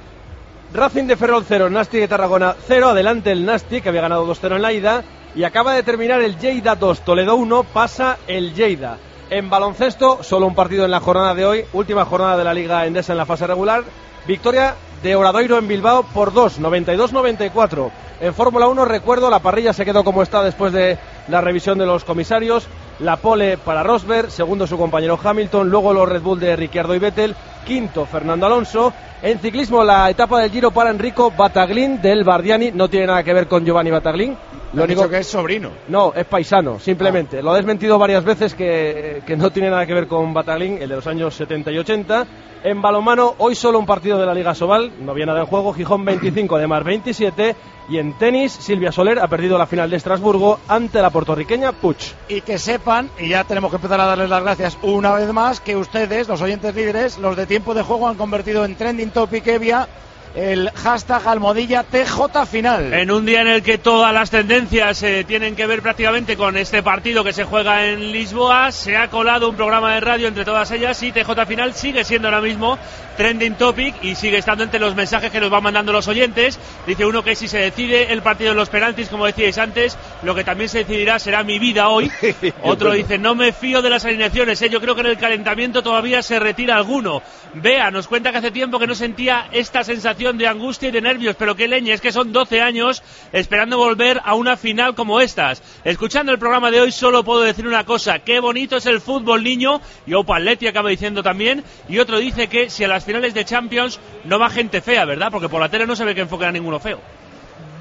Racing 0.74 1.04
de 1.04 1.18
Ferrol 1.18 1.44
0, 1.46 1.70
Nasti 1.70 1.98
de 1.98 2.08
Tarragona 2.08 2.56
0. 2.66 2.90
Adelante 2.90 3.32
el 3.32 3.46
Nasti, 3.46 3.82
que 3.82 3.90
había 3.90 4.02
ganado 4.02 4.26
2-0 4.26 4.56
en 4.56 4.62
la 4.62 4.72
ida. 4.72 5.04
Y 5.36 5.44
acaba 5.44 5.74
de 5.74 5.84
terminar 5.84 6.22
el 6.22 6.38
Lleida 6.38 6.76
2, 6.76 7.02
Toledo 7.02 7.36
1. 7.36 7.64
Pasa 7.64 8.18
el 8.26 8.54
Lleida. 8.54 8.98
En 9.30 9.50
baloncesto, 9.50 10.24
solo 10.24 10.48
un 10.48 10.56
partido 10.56 10.86
en 10.86 10.92
la 10.92 11.02
jornada 11.02 11.36
de 11.36 11.46
hoy. 11.46 11.66
Última 11.74 12.06
jornada 12.06 12.38
de 12.38 12.46
la 12.46 12.54
Liga 12.54 12.86
Endesa 12.86 13.12
en 13.12 13.18
la 13.18 13.26
fase 13.26 13.48
regular. 13.48 13.84
Victoria 14.26 14.76
de 15.04 15.16
Oradoiro 15.16 15.58
en 15.58 15.68
Bilbao 15.68 16.04
por 16.04 16.32
2, 16.32 16.62
92-94. 16.62 17.92
En 18.22 18.34
Fórmula 18.34 18.68
1, 18.70 18.86
recuerdo, 18.86 19.30
la 19.30 19.40
parrilla 19.40 19.74
se 19.74 19.84
quedó 19.84 20.06
como 20.06 20.24
está 20.24 20.42
después 20.42 20.72
de 20.72 20.98
la 21.28 21.42
revisión 21.42 21.80
de 21.80 21.86
los 21.86 22.06
comisarios. 22.06 22.68
La 23.00 23.18
pole 23.18 23.58
para 23.58 23.84
Rosberg, 23.84 24.32
segundo 24.32 24.68
su 24.68 24.78
compañero 24.78 25.20
Hamilton, 25.22 25.70
luego 25.70 25.92
los 25.92 26.08
Red 26.08 26.22
Bull 26.22 26.40
de 26.40 26.56
Ricciardo 26.56 26.96
y 26.96 27.00
Vettel, 27.00 27.36
quinto 27.66 28.06
Fernando 28.06 28.46
Alonso. 28.46 28.94
En 29.24 29.40
ciclismo, 29.40 29.84
la 29.84 30.10
etapa 30.10 30.40
del 30.42 30.50
Giro 30.50 30.72
para 30.72 30.90
Enrico 30.90 31.30
Bataglin 31.30 32.02
del 32.02 32.24
Bardiani, 32.24 32.72
no 32.72 32.90
tiene 32.90 33.06
nada 33.06 33.24
que 33.24 33.36
ver 33.36 33.48
con 33.48 33.64
Giovanni 33.64 33.92
Bataglin. 33.92 34.36
Lo 34.74 34.84
único 34.84 35.10
que 35.10 35.20
es 35.20 35.28
sobrino. 35.28 35.70
No, 35.90 36.14
es 36.14 36.26
paisano, 36.26 36.80
simplemente. 36.80 37.42
Lo 37.42 37.52
ha 37.52 37.56
desmentido 37.58 38.00
varias 38.00 38.24
veces 38.24 38.54
que, 38.54 39.22
que, 39.26 39.36
no 39.36 39.52
tiene 39.52 39.70
nada 39.70 39.86
que 39.86 39.94
ver 39.94 40.08
con 40.08 40.34
Bataglin, 40.34 40.82
el 40.82 40.90
de 40.90 40.96
los 40.96 41.08
años 41.08 41.36
70 41.36 41.72
y 41.72 41.78
80. 41.78 42.28
En 42.64 42.82
balomano, 42.82 43.36
hoy 43.40 43.56
solo 43.56 43.80
un 43.80 43.86
partido 43.86 44.20
de 44.20 44.26
la 44.26 44.34
Liga 44.34 44.54
Sobal, 44.54 44.92
no 45.00 45.12
había 45.12 45.26
nada 45.26 45.42
en 45.42 45.46
juego. 45.48 45.74
Gijón 45.74 46.06
25, 46.06 46.58
de 46.58 46.68
Mar 46.68 46.84
27. 46.84 47.56
Y 47.90 47.98
en 47.98 48.14
tenis, 48.18 48.54
Silvia 48.54 48.92
Soler 48.92 49.20
ha 49.20 49.28
perdido 49.28 49.58
la 49.58 49.66
final 49.66 49.90
de 49.90 49.98
Estrasburgo 49.98 50.60
ante 50.68 51.02
la 51.02 51.10
puertorriqueña 51.10 51.74
Puch. 51.74 52.14
Y 52.30 52.42
que 52.42 52.58
sepan, 52.58 53.10
y 53.20 53.30
ya 53.30 53.44
tenemos 53.44 53.70
que 53.72 53.76
empezar 53.76 54.00
a 54.00 54.06
darles 54.06 54.30
las 54.30 54.44
gracias 54.44 54.78
una 54.82 55.14
vez 55.16 55.34
más, 55.34 55.60
que 55.60 55.76
ustedes, 55.76 56.30
los 56.30 56.42
oyentes 56.42 56.74
líderes, 56.74 57.18
los 57.18 57.36
de 57.36 57.46
tiempo 57.46 57.74
de 57.74 57.82
juego, 57.82 58.08
han 58.08 58.16
convertido 58.16 58.64
en 58.64 58.76
trending 58.76 59.10
topic 59.10 59.46
Evia 59.48 59.90
el 60.36 60.70
hashtag 60.72 61.28
almohadilla 61.28 61.84
TJ 61.84 62.46
final. 62.50 62.94
En 62.94 63.12
un 63.12 63.26
día 63.26 63.42
en 63.42 63.48
el 63.48 63.64
que 63.64 63.78
todas 63.78 64.14
las 64.14 64.30
tendencias 64.30 65.04
eh, 65.04 65.24
tienen 65.28 65.56
que 65.56 65.68
ver 65.68 65.82
prácticamente 65.82 66.38
con 66.38 66.58
este 66.58 66.82
partido 66.82 67.24
que 67.24 67.34
se 67.34 67.44
juega 67.44 67.86
en 67.88 68.12
Lisboa, 68.12 68.72
se 68.72 68.96
ha 68.98 69.10
colado 69.10 69.50
un 69.50 69.56
programa 69.56 69.94
de 69.94 70.00
radio 70.00 70.28
entre 70.28 70.46
todas 70.46 70.72
ellas 70.72 71.02
y 71.04 71.12
TJ 71.12 71.46
final 71.46 71.74
sigue 71.74 72.04
siendo 72.04 72.28
ahora 72.28 72.42
mismo 72.42 72.78
trending 73.18 73.56
topic 73.56 73.96
y 74.02 74.16
sigue 74.16 74.38
estando 74.38 74.64
entre 74.64 74.80
los 74.80 74.96
mensajes 74.96 75.32
que 75.32 75.40
nos 75.40 75.50
van 75.50 75.64
mandando 75.64 75.92
los 75.92 76.08
oyentes. 76.08 76.60
Dice 76.88 77.06
uno 77.06 77.24
que 77.24 77.36
si 77.36 77.48
se 77.48 77.58
decide 77.58 78.14
el 78.14 78.22
partido 78.22 78.52
de 78.52 78.56
los 78.56 78.70
penaltis, 78.70 79.10
como 79.10 79.26
decíais 79.26 79.58
antes, 79.58 79.98
lo 80.24 80.34
que 80.34 80.44
también 80.44 80.70
se 80.70 80.80
decidirá 80.80 81.20
será 81.20 81.44
mi 81.44 81.60
vida 81.60 81.90
hoy. 81.90 82.10
Otro 82.64 82.92
dice, 82.94 83.18
no 83.18 83.36
me 83.36 83.52
fío 83.52 83.82
de 83.82 83.90
las 83.90 84.06
alineaciones, 84.06 84.62
¿eh? 84.62 84.70
yo 84.70 84.80
creo 84.80 84.96
que 84.96 85.02
en 85.02 85.08
el 85.08 85.18
calentamiento 85.18 85.84
todavía 85.84 86.22
se 86.22 86.40
retira 86.40 86.78
alguno. 86.78 87.22
Vea, 87.54 87.92
nos 87.92 88.08
cuenta 88.08 88.32
que 88.32 88.38
hace 88.38 88.52
tiempo 88.52 88.80
que 88.80 88.88
no 88.88 88.96
sentía 88.96 89.48
esta 89.52 89.84
sensación 89.84 90.21
de 90.22 90.48
angustia 90.48 90.90
y 90.90 90.92
de 90.92 91.02
nervios, 91.02 91.36
pero 91.38 91.56
qué 91.56 91.68
leña, 91.68 91.96
es 91.96 92.02
que 92.02 92.12
son 92.12 92.32
12 92.32 92.62
años 92.62 93.02
esperando 93.32 93.78
volver 93.78 94.22
a 94.24 94.36
una 94.36 94.56
final 94.56 94.94
como 94.94 95.20
estas. 95.20 95.64
Escuchando 95.84 96.32
el 96.32 96.38
programa 96.38 96.70
de 96.70 96.80
hoy 96.80 96.92
solo 96.92 97.24
puedo 97.24 97.42
decir 97.42 97.66
una 97.68 97.86
cosa, 97.86 98.20
qué 98.20 98.40
bonito 98.40 98.78
es 98.78 98.86
el 98.86 99.02
fútbol 99.02 99.44
niño, 99.44 99.82
y 100.06 100.14
Opaletti 100.14 100.68
acaba 100.68 100.90
diciendo 100.90 101.24
también, 101.24 101.64
y 101.90 101.98
otro 101.98 102.20
dice 102.20 102.48
que 102.48 102.70
si 102.70 102.84
a 102.84 102.88
las 102.88 103.04
finales 103.04 103.34
de 103.34 103.46
Champions 103.46 104.00
no 104.24 104.38
va 104.38 104.52
gente 104.52 104.82
fea, 104.82 105.06
¿verdad? 105.06 105.30
Porque 105.32 105.50
por 105.50 105.60
la 105.60 105.70
tele 105.70 105.88
no 105.88 105.96
se 105.96 106.06
ve 106.06 106.14
que 106.14 106.22
enfoquen 106.22 106.50
a 106.50 106.52
ninguno 106.52 106.80
feo. 106.80 107.00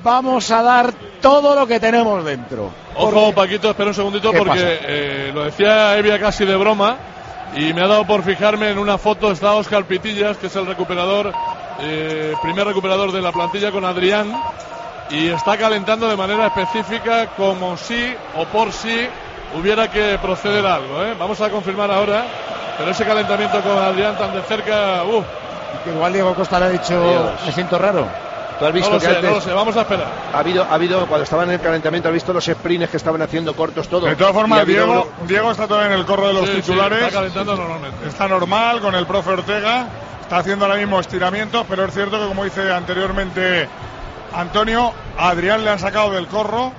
Vamos 0.02 0.50
a 0.50 0.62
dar 0.62 0.94
todo 1.20 1.54
lo 1.54 1.66
que 1.66 1.78
tenemos 1.78 2.24
dentro. 2.24 2.70
Ojo, 2.96 3.34
Paquito, 3.34 3.68
espera 3.68 3.90
un 3.90 3.94
segundito 3.94 4.32
porque 4.32 4.78
eh, 4.82 5.30
lo 5.34 5.44
decía 5.44 5.98
Evia 5.98 6.18
casi 6.18 6.46
de 6.46 6.56
broma 6.56 6.96
y 7.54 7.72
me 7.72 7.82
ha 7.82 7.86
dado 7.86 8.06
por 8.06 8.22
fijarme 8.22 8.70
en 8.70 8.78
una 8.78 8.96
foto, 8.96 9.30
está 9.30 9.54
Oscar 9.54 9.84
Pitillas, 9.84 10.36
que 10.36 10.46
es 10.46 10.56
el 10.56 10.66
recuperador 10.66 11.32
eh, 11.80 12.34
primer 12.42 12.66
recuperador 12.66 13.12
de 13.12 13.22
la 13.22 13.32
plantilla 13.32 13.70
con 13.70 13.84
Adrián 13.84 14.32
y 15.10 15.28
está 15.28 15.56
calentando 15.56 16.08
de 16.08 16.16
manera 16.16 16.46
específica 16.46 17.26
como 17.36 17.76
si 17.76 18.14
o 18.36 18.44
por 18.46 18.72
si 18.72 19.08
hubiera 19.58 19.90
que 19.90 20.18
proceder 20.22 20.64
algo. 20.66 21.02
¿eh? 21.04 21.14
Vamos 21.18 21.40
a 21.40 21.50
confirmar 21.50 21.90
ahora, 21.90 22.24
pero 22.78 22.90
ese 22.90 23.04
calentamiento 23.04 23.60
con 23.62 23.76
Adrián 23.78 24.16
tan 24.16 24.32
de 24.34 24.42
cerca, 24.42 25.02
uh. 25.04 25.22
que 25.84 25.90
igual 25.90 26.12
Diego 26.12 26.34
Costa 26.34 26.58
le 26.60 26.66
ha 26.66 26.70
dicho, 26.70 27.32
me 27.44 27.52
siento 27.52 27.78
raro. 27.78 28.06
¿Tú 28.58 28.66
has 28.66 28.72
visto 28.74 28.90
no 28.90 28.96
lo 28.96 29.00
que 29.00 29.06
sé, 29.06 29.12
antes 29.16 29.30
no 29.30 29.36
lo 29.36 29.40
sé, 29.40 29.52
vamos 29.54 29.74
a 29.74 29.80
esperar. 29.80 30.06
ha 30.34 30.38
habido, 30.38 30.64
ha 30.64 30.74
habido, 30.74 31.06
cuando 31.06 31.24
estaban 31.24 31.48
en 31.48 31.54
el 31.54 31.60
calentamiento, 31.62 32.08
has 32.08 32.14
visto 32.14 32.32
los 32.34 32.44
sprints 32.44 32.90
que 32.90 32.98
estaban 32.98 33.22
haciendo 33.22 33.56
cortos 33.56 33.88
todo? 33.88 34.04
De 34.06 34.14
todas 34.16 34.34
formas, 34.34 34.66
Diego, 34.66 34.92
uno- 34.92 35.06
Diego 35.26 35.50
está 35.50 35.66
todavía 35.66 35.94
en 35.94 35.98
el 35.98 36.04
corro 36.04 36.26
de 36.28 36.34
los 36.34 36.44
Sí, 36.46 36.56
sí, 36.56 36.60
titulares. 36.60 36.98
está 37.04 37.10
calentando 37.20 37.56
normalmente. 37.56 38.06
Está 38.06 38.28
normal 38.28 38.80
con 38.82 38.94
el 38.94 39.06
profe 39.06 39.30
Ortega. 39.30 39.86
Está 40.30 40.42
haciendo 40.42 40.64
ahora 40.64 40.78
mismo 40.78 41.00
estiramientos, 41.00 41.66
pero 41.68 41.86
es 41.86 41.92
cierto 41.92 42.20
que, 42.20 42.28
como 42.28 42.44
dice 42.44 42.72
anteriormente 42.72 43.68
Antonio, 44.32 44.92
a 45.18 45.30
Adrián 45.30 45.64
le 45.64 45.70
han 45.70 45.80
sacado 45.80 46.12
del 46.12 46.28
corro 46.28 46.70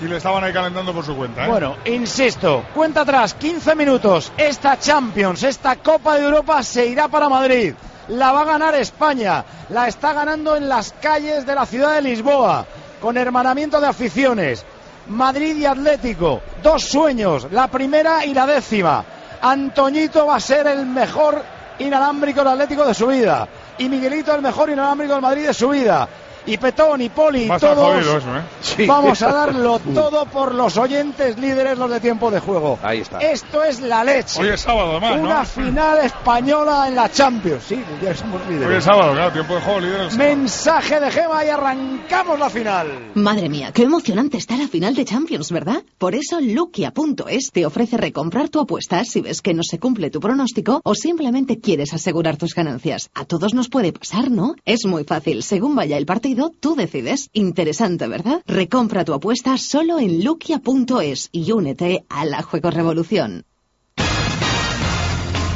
y 0.00 0.06
le 0.06 0.16
estaban 0.16 0.42
ahí 0.42 0.54
calentando 0.54 0.94
por 0.94 1.04
su 1.04 1.14
cuenta. 1.14 1.44
¿eh? 1.44 1.50
Bueno, 1.50 1.76
insisto, 1.84 2.64
cuenta 2.74 3.02
atrás, 3.02 3.34
15 3.34 3.74
minutos. 3.74 4.32
Esta 4.38 4.78
Champions, 4.78 5.42
esta 5.42 5.76
Copa 5.76 6.16
de 6.16 6.24
Europa 6.24 6.62
se 6.62 6.86
irá 6.86 7.08
para 7.08 7.28
Madrid. 7.28 7.74
La 8.08 8.32
va 8.32 8.40
a 8.40 8.46
ganar 8.46 8.74
España. 8.74 9.44
La 9.68 9.86
está 9.86 10.14
ganando 10.14 10.56
en 10.56 10.66
las 10.66 10.94
calles 10.94 11.44
de 11.44 11.54
la 11.54 11.66
ciudad 11.66 11.94
de 11.94 12.00
Lisboa, 12.00 12.64
con 13.02 13.18
hermanamiento 13.18 13.82
de 13.82 13.88
aficiones. 13.88 14.64
Madrid 15.08 15.58
y 15.58 15.66
Atlético, 15.66 16.40
dos 16.62 16.84
sueños, 16.84 17.48
la 17.52 17.68
primera 17.68 18.24
y 18.24 18.32
la 18.32 18.46
décima. 18.46 19.04
Antoñito 19.42 20.24
va 20.24 20.36
a 20.36 20.40
ser 20.40 20.66
el 20.66 20.86
mejor 20.86 21.57
inalámbrico 21.78 22.40
del 22.40 22.48
Atlético 22.48 22.86
de 22.86 22.94
su 22.94 23.06
vida. 23.06 23.48
Y 23.78 23.88
Miguelito 23.88 24.34
el 24.34 24.42
mejor 24.42 24.70
inalámbrico 24.70 25.14
del 25.14 25.22
Madrid 25.22 25.46
de 25.46 25.54
su 25.54 25.68
vida. 25.68 26.08
Y 26.48 26.56
Petón 26.58 27.00
y 27.02 27.08
Poli 27.08 27.44
y 27.44 27.48
todos 27.48 27.76
jodido 27.94 28.18
eso, 28.18 28.36
¿eh? 28.36 28.42
Sí. 28.60 28.86
vamos 28.86 29.20
a 29.22 29.28
darlo 29.32 29.78
todo 29.78 30.24
por 30.26 30.54
los 30.54 30.76
oyentes 30.76 31.38
líderes, 31.38 31.78
los 31.78 31.90
de 31.90 32.00
tiempo 32.00 32.30
de 32.30 32.40
juego. 32.40 32.78
Ahí 32.82 33.00
está. 33.00 33.18
Esto 33.18 33.62
es 33.64 33.80
la 33.80 34.02
leche. 34.04 34.40
Hoy 34.40 34.48
es 34.48 34.60
sábado, 34.60 34.92
además, 34.98 35.20
Una 35.20 35.38
¿no? 35.40 35.44
final 35.44 35.98
española 36.04 36.88
en 36.88 36.94
la 36.94 37.10
Champions. 37.10 37.64
Sí, 37.68 37.82
ya 38.02 38.14
somos 38.14 38.40
Hoy 38.48 38.54
líderes. 38.54 38.78
es 38.78 38.84
sábado, 38.84 39.12
claro, 39.12 39.32
tiempo 39.32 39.54
de 39.54 39.60
juego 39.60 39.80
líder. 39.80 40.00
el 40.00 40.10
sábado. 40.10 40.28
Mensaje 40.36 41.00
de 41.00 41.10
Gema 41.10 41.44
y 41.44 41.48
arrancamos 41.48 42.38
la 42.38 42.50
final. 42.50 42.86
Madre 43.14 43.48
mía, 43.48 43.70
qué 43.72 43.82
emocionante 43.82 44.36
está 44.36 44.56
la 44.56 44.68
final 44.68 44.94
de 44.94 45.04
Champions, 45.04 45.50
¿verdad? 45.52 45.82
Por 45.98 46.14
eso 46.14 46.38
Lukia.es 46.40 47.50
te 47.52 47.66
ofrece 47.66 47.96
recomprar 47.96 48.48
tu 48.48 48.60
apuesta 48.60 49.04
si 49.04 49.20
ves 49.20 49.42
que 49.42 49.54
no 49.54 49.62
se 49.62 49.78
cumple 49.78 50.10
tu 50.10 50.20
pronóstico 50.20 50.80
o 50.84 50.94
simplemente 50.94 51.58
quieres 51.60 51.92
asegurar 51.92 52.36
tus 52.36 52.54
ganancias. 52.54 53.10
A 53.14 53.24
todos 53.24 53.54
nos 53.54 53.68
puede 53.68 53.92
pasar, 53.92 54.30
¿no? 54.30 54.54
Es 54.64 54.86
muy 54.86 55.04
fácil. 55.04 55.42
Según 55.42 55.74
vaya 55.74 55.96
el 55.96 56.06
partido, 56.06 56.37
tú 56.50 56.74
decides. 56.76 57.30
Interesante, 57.32 58.08
¿verdad? 58.08 58.42
Recompra 58.46 59.04
tu 59.04 59.12
apuesta 59.12 59.56
solo 59.58 59.98
en 59.98 60.24
Lukia.es 60.24 61.28
y 61.32 61.52
únete 61.52 62.04
a 62.08 62.24
la 62.24 62.42
Juego 62.42 62.70
Revolución. 62.70 63.44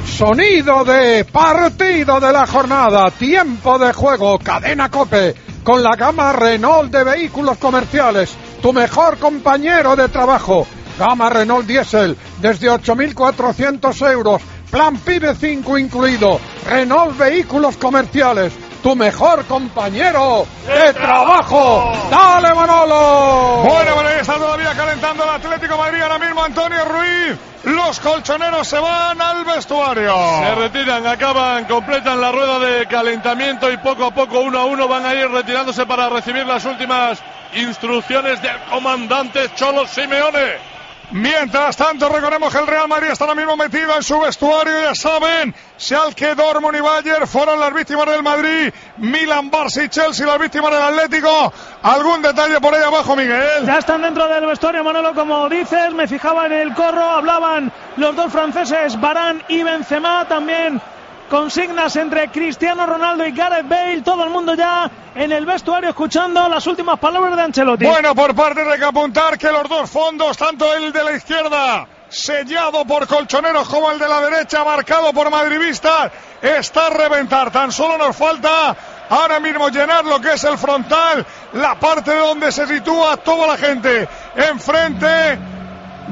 Sonido 0.07 0.85
de 0.85 1.25
partido 1.25 2.21
de 2.21 2.33
la 2.33 2.47
jornada, 2.47 3.11
tiempo 3.11 3.79
de 3.79 3.93
juego, 3.93 4.39
cadena 4.39 4.91
cope, 4.91 5.35
con 5.65 5.83
la 5.83 5.97
gama 5.97 6.33
Renault 6.33 6.93
de 6.93 7.03
vehículos 7.03 7.57
comerciales, 7.59 8.37
tu 8.61 8.73
mejor 8.73 9.19
compañero 9.19 9.97
de 9.97 10.09
trabajo. 10.09 10.67
Gama 10.99 11.31
Renault 11.31 11.67
Diesel, 11.67 12.17
desde 12.41 12.71
8.400 12.71 14.13
euros, 14.13 14.43
plan 14.71 14.97
PIBE 14.99 15.35
5 15.35 15.79
incluido. 15.79 16.39
Renault 16.69 17.17
Vehículos 17.17 17.77
Comerciales, 17.77 18.53
tu 18.83 18.97
mejor 18.97 19.45
compañero 19.47 20.47
de 20.67 20.93
trabajo. 20.93 21.93
¡Dale, 22.11 22.53
Manolo! 22.55 23.63
Bueno, 23.65 23.95
bueno, 23.95 24.09
ahí 24.09 24.21
está 24.21 24.35
todavía 24.35 24.75
calentando 24.75 25.25
el 25.25 25.31
Atlético 25.31 25.75
de 25.75 25.81
Madrid 25.81 26.03
ahora 26.03 26.19
mismo 26.19 26.43
Antonio 26.43 26.85
Ruiz. 26.85 27.39
Los 27.65 28.01
colchoneros 28.01 28.67
se 28.67 28.79
van 28.81 29.21
al 29.23 29.45
vestuario. 29.45 30.15
Se 30.41 30.55
retiran, 30.57 31.07
acaban, 31.07 31.65
completan 31.67 32.21
la 32.21 32.33
rueda 32.33 32.59
de 32.59 32.87
calentamiento 32.87 33.71
y 33.71 33.77
poco 33.77 34.07
a 34.07 34.11
poco, 34.13 34.41
uno 34.41 34.59
a 34.59 34.65
uno, 34.65 34.89
van 34.89 35.07
a 35.07 35.15
ir 35.15 35.31
retirándose 35.31 35.87
para 35.87 36.09
recibir 36.09 36.45
las 36.45 36.65
últimas 36.65 37.23
instrucciones 37.55 38.43
del 38.43 38.59
comandante 38.69 39.49
Cholo 39.55 39.87
Simeone. 39.87 40.73
Mientras 41.13 41.77
tanto, 41.77 42.09
recordemos 42.09 42.51
que 42.51 42.59
el 42.59 42.67
Real 42.67 42.89
Madrid 42.89 43.11
está 43.11 43.25
ahora 43.25 43.35
mismo 43.35 43.55
metido 43.55 43.95
en 43.95 44.03
su 44.03 44.19
vestuario, 44.19 44.81
ya 44.81 44.95
saben. 44.95 45.55
Schalke, 45.79 46.35
Dortmund 46.35 46.77
y 46.77 46.81
Bayern 46.81 47.27
fueron 47.27 47.61
las 47.61 47.75
víctimas 47.75 48.07
del 48.07 48.23
Madrid. 48.23 48.73
Milan, 48.97 49.51
Barça 49.51 49.85
y 49.85 49.91
Chelsea 49.91 50.27
las 50.27 50.39
víctimas 50.39 50.71
del 50.71 50.83
Atlético. 50.83 51.53
¿Algún 51.83 52.23
detalle 52.23 52.59
por 52.61 52.75
ahí 52.75 52.83
abajo, 52.83 53.15
Miguel? 53.15 53.67
Ya 53.67 53.79
están 53.79 54.01
dentro 54.01 54.27
del 54.27 54.47
vestuario, 54.47 54.83
Manolo, 54.83 55.15
como 55.15 55.51
dices. 55.51 55.93
Me 55.93 56.09
fijaba 56.09 56.47
en 56.47 56.53
el 56.53 56.73
corro, 56.73 57.03
hablaban 57.03 57.71
los 57.97 58.17
dos 58.17 58.33
franceses, 58.33 58.99
Barán 58.99 59.43
y 59.49 59.63
Benzema. 59.63 60.27
También 60.27 60.81
consignas 61.29 61.97
entre 61.97 62.29
Cristiano 62.29 62.87
Ronaldo 62.87 63.27
y 63.27 63.33
Gareth 63.33 63.69
Bale. 63.69 64.03
Todo 64.03 64.25
el 64.25 64.31
mundo 64.31 64.55
ya 64.55 64.91
en 65.15 65.33
el 65.33 65.47
vestuario 65.47 65.91
escuchando 65.91 66.49
las 66.49 66.67
últimas 66.67 66.99
palabras 66.99 67.37
de 67.37 67.43
Ancelotti. 67.43 67.85
Bueno, 67.85 68.15
por 68.15 68.35
parte 68.35 68.65
de 68.65 68.79
que 68.79 68.85
apuntar 68.85 69.39
que 69.39 69.51
los 69.51 69.69
dos 69.69 69.91
fondos, 69.91 70.37
tanto 70.37 70.73
el 70.75 70.93
de 70.93 71.05
la 71.05 71.13
izquierda, 71.13 71.87
sellado 72.09 72.85
por 72.85 73.07
colchoneros, 73.07 73.69
como 73.69 73.91
el 73.91 73.99
de 73.99 74.09
la 74.09 74.21
derecha, 74.21 74.65
marcado 74.65 75.13
por 75.13 75.31
madridistas, 75.31 76.13
está 76.41 76.89
a 76.89 76.91
reventar. 76.91 77.51
Tan 77.51 77.73
solo 77.73 77.97
nos 77.99 78.17
falta 78.17 78.77
ahora 79.09 79.41
mismo 79.41 79.69
llenar 79.69 80.05
lo 80.05 80.21
que 80.21 80.35
es 80.35 80.45
el 80.45 80.59
frontal, 80.59 81.27
la 81.55 81.79
parte 81.79 82.15
donde 82.15 82.53
se 82.53 82.67
sitúa 82.67 83.17
toda 83.19 83.47
la 83.47 83.57
gente 83.57 84.09
enfrente 84.37 85.39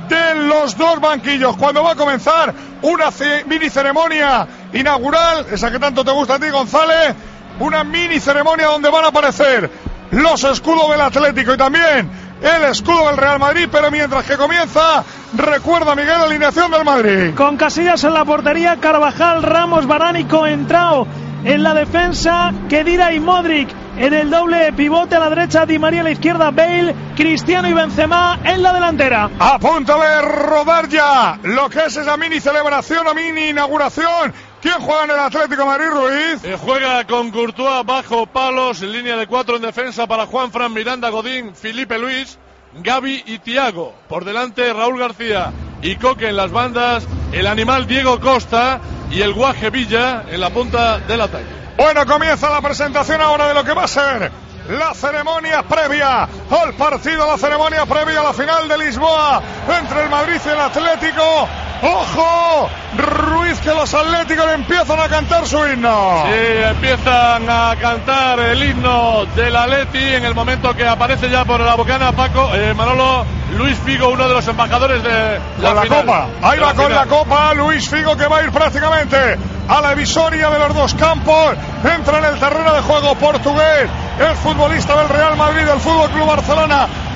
de 0.08 0.34
los 0.34 0.76
dos 0.76 1.00
banquillos. 1.00 1.56
Cuando 1.56 1.82
va 1.82 1.92
a 1.92 1.96
comenzar 1.96 2.52
una 2.82 3.10
mini 3.46 3.70
ceremonia 3.70 4.46
inaugural, 4.72 5.46
esa 5.50 5.70
que 5.70 5.78
tanto 5.78 6.04
te 6.04 6.10
gusta 6.10 6.34
a 6.34 6.38
ti, 6.38 6.48
González, 6.48 7.14
una 7.58 7.84
mini 7.84 8.20
ceremonia 8.20 8.66
donde 8.66 8.90
van 8.90 9.04
a 9.04 9.08
aparecer 9.08 9.70
los 10.10 10.42
escudos 10.44 10.90
del 10.90 11.00
Atlético 11.00 11.54
y 11.54 11.56
también 11.56 12.10
el 12.42 12.64
escudo 12.70 13.08
del 13.08 13.16
Real 13.16 13.38
Madrid, 13.38 13.68
pero 13.70 13.90
mientras 13.90 14.24
que 14.24 14.36
comienza, 14.36 15.04
recuerda 15.34 15.94
Miguel 15.94 16.18
la 16.18 16.24
alineación 16.24 16.70
del 16.70 16.84
Madrid. 16.84 17.34
Con 17.34 17.56
Casillas 17.56 18.02
en 18.04 18.14
la 18.14 18.24
portería, 18.24 18.76
Carvajal, 18.80 19.42
Ramos, 19.42 19.86
Baránico, 19.86 20.46
entrao 20.46 21.06
en 21.44 21.62
la 21.62 21.74
defensa, 21.74 22.52
Kedira 22.68 23.12
y 23.12 23.20
Modric. 23.20 23.68
En 23.96 24.14
el 24.14 24.30
doble 24.30 24.72
pivote 24.72 25.16
a 25.16 25.18
la 25.18 25.28
derecha, 25.28 25.66
Di 25.66 25.78
María 25.78 26.00
a 26.00 26.04
la 26.04 26.12
izquierda, 26.12 26.50
Bale, 26.50 26.94
Cristiano 27.16 27.68
y 27.68 27.74
Benzema 27.74 28.38
en 28.44 28.62
la 28.62 28.72
delantera. 28.72 29.28
A 29.38 29.58
punto 29.58 30.00
de 30.00 30.22
rodar 30.22 30.88
ya 30.88 31.38
lo 31.42 31.68
que 31.68 31.84
es 31.84 31.96
esa 31.96 32.16
mini 32.16 32.40
celebración 32.40 33.06
o 33.06 33.14
mini 33.14 33.48
inauguración 33.48 34.32
¿Quién 34.60 34.74
juega 34.74 35.04
en 35.04 35.10
el 35.10 35.18
Atlético 35.18 35.64
Madrid, 35.64 35.86
Ruiz? 35.88 36.44
Eh, 36.44 36.58
juega 36.60 37.06
con 37.06 37.30
Courtois 37.30 37.84
bajo 37.86 38.26
palos, 38.26 38.82
en 38.82 38.92
línea 38.92 39.16
de 39.16 39.26
cuatro 39.26 39.56
en 39.56 39.62
defensa 39.62 40.06
para 40.06 40.26
Juan 40.26 40.52
Fran, 40.52 40.72
Miranda, 40.72 41.08
Godín, 41.08 41.54
Felipe 41.54 41.98
Luis, 41.98 42.38
Gaby 42.74 43.24
y 43.26 43.38
Tiago. 43.38 43.94
Por 44.08 44.26
delante 44.26 44.70
Raúl 44.72 44.98
García 44.98 45.50
y 45.80 45.96
Coque 45.96 46.28
en 46.28 46.36
las 46.36 46.50
bandas, 46.50 47.06
el 47.32 47.46
animal 47.46 47.86
Diego 47.86 48.20
Costa 48.20 48.80
y 49.10 49.22
el 49.22 49.32
Guaje 49.32 49.70
Villa 49.70 50.24
en 50.28 50.40
la 50.40 50.50
punta 50.50 50.98
del 50.98 51.22
ataque. 51.22 51.46
Bueno, 51.78 52.04
comienza 52.04 52.50
la 52.50 52.60
presentación 52.60 53.22
ahora 53.22 53.48
de 53.48 53.54
lo 53.54 53.64
que 53.64 53.72
va 53.72 53.84
a 53.84 53.88
ser 53.88 54.30
la 54.68 54.94
ceremonia 54.94 55.62
previa 55.62 56.28
al 56.50 56.74
partido, 56.74 57.26
la 57.26 57.38
ceremonia 57.38 57.86
previa 57.86 58.20
a 58.20 58.24
la 58.24 58.32
final 58.32 58.68
de 58.68 58.78
Lisboa 58.78 59.40
entre 59.80 60.02
el 60.02 60.10
Madrid 60.10 60.40
y 60.44 60.48
el 60.48 60.60
Atlético. 60.60 61.48
¡Ojo! 61.82 62.68
Ruiz 62.98 63.58
que 63.60 63.70
los 63.72 63.94
atléticos 63.94 64.46
empiezan 64.52 65.00
a 65.00 65.08
cantar 65.08 65.46
su 65.46 65.56
himno. 65.66 66.24
Sí, 66.26 66.62
empiezan 66.68 67.48
a 67.48 67.74
cantar 67.80 68.38
el 68.40 68.62
himno 68.62 69.24
del 69.34 69.56
Atleti 69.56 69.98
en 69.98 70.24
el 70.24 70.34
momento 70.34 70.74
que 70.74 70.86
aparece 70.86 71.30
ya 71.30 71.44
por 71.44 71.60
la 71.60 71.76
bocana 71.76 72.12
Paco, 72.12 72.50
eh, 72.54 72.74
Manolo, 72.74 73.24
Luis 73.56 73.78
Figo, 73.78 74.08
uno 74.08 74.28
de 74.28 74.34
los 74.34 74.46
embajadores 74.48 75.02
de 75.02 75.40
la, 75.62 75.74
la 75.74 75.86
copa. 75.86 76.26
Ahí 76.42 76.58
va 76.58 76.74
con 76.74 76.92
la 76.92 77.06
copa 77.06 77.54
Luis 77.54 77.88
Figo 77.88 78.16
que 78.16 78.26
va 78.26 78.38
a 78.38 78.42
ir 78.42 78.50
prácticamente 78.50 79.38
a 79.68 79.80
la 79.80 79.94
visoria 79.94 80.50
de 80.50 80.58
los 80.58 80.74
dos 80.74 80.94
campos. 80.94 81.54
Entra 81.84 82.18
en 82.18 82.24
el 82.24 82.38
terreno 82.38 82.74
de 82.74 82.82
juego 82.82 83.14
portugués. 83.14 83.88
El 84.18 84.36
futbolista 84.36 84.96
del 84.96 85.08
Real 85.08 85.36
Madrid, 85.36 85.64
del 85.64 85.80
Fútbol 85.80 86.10
Club 86.10 86.26
Barcelona 86.26 86.39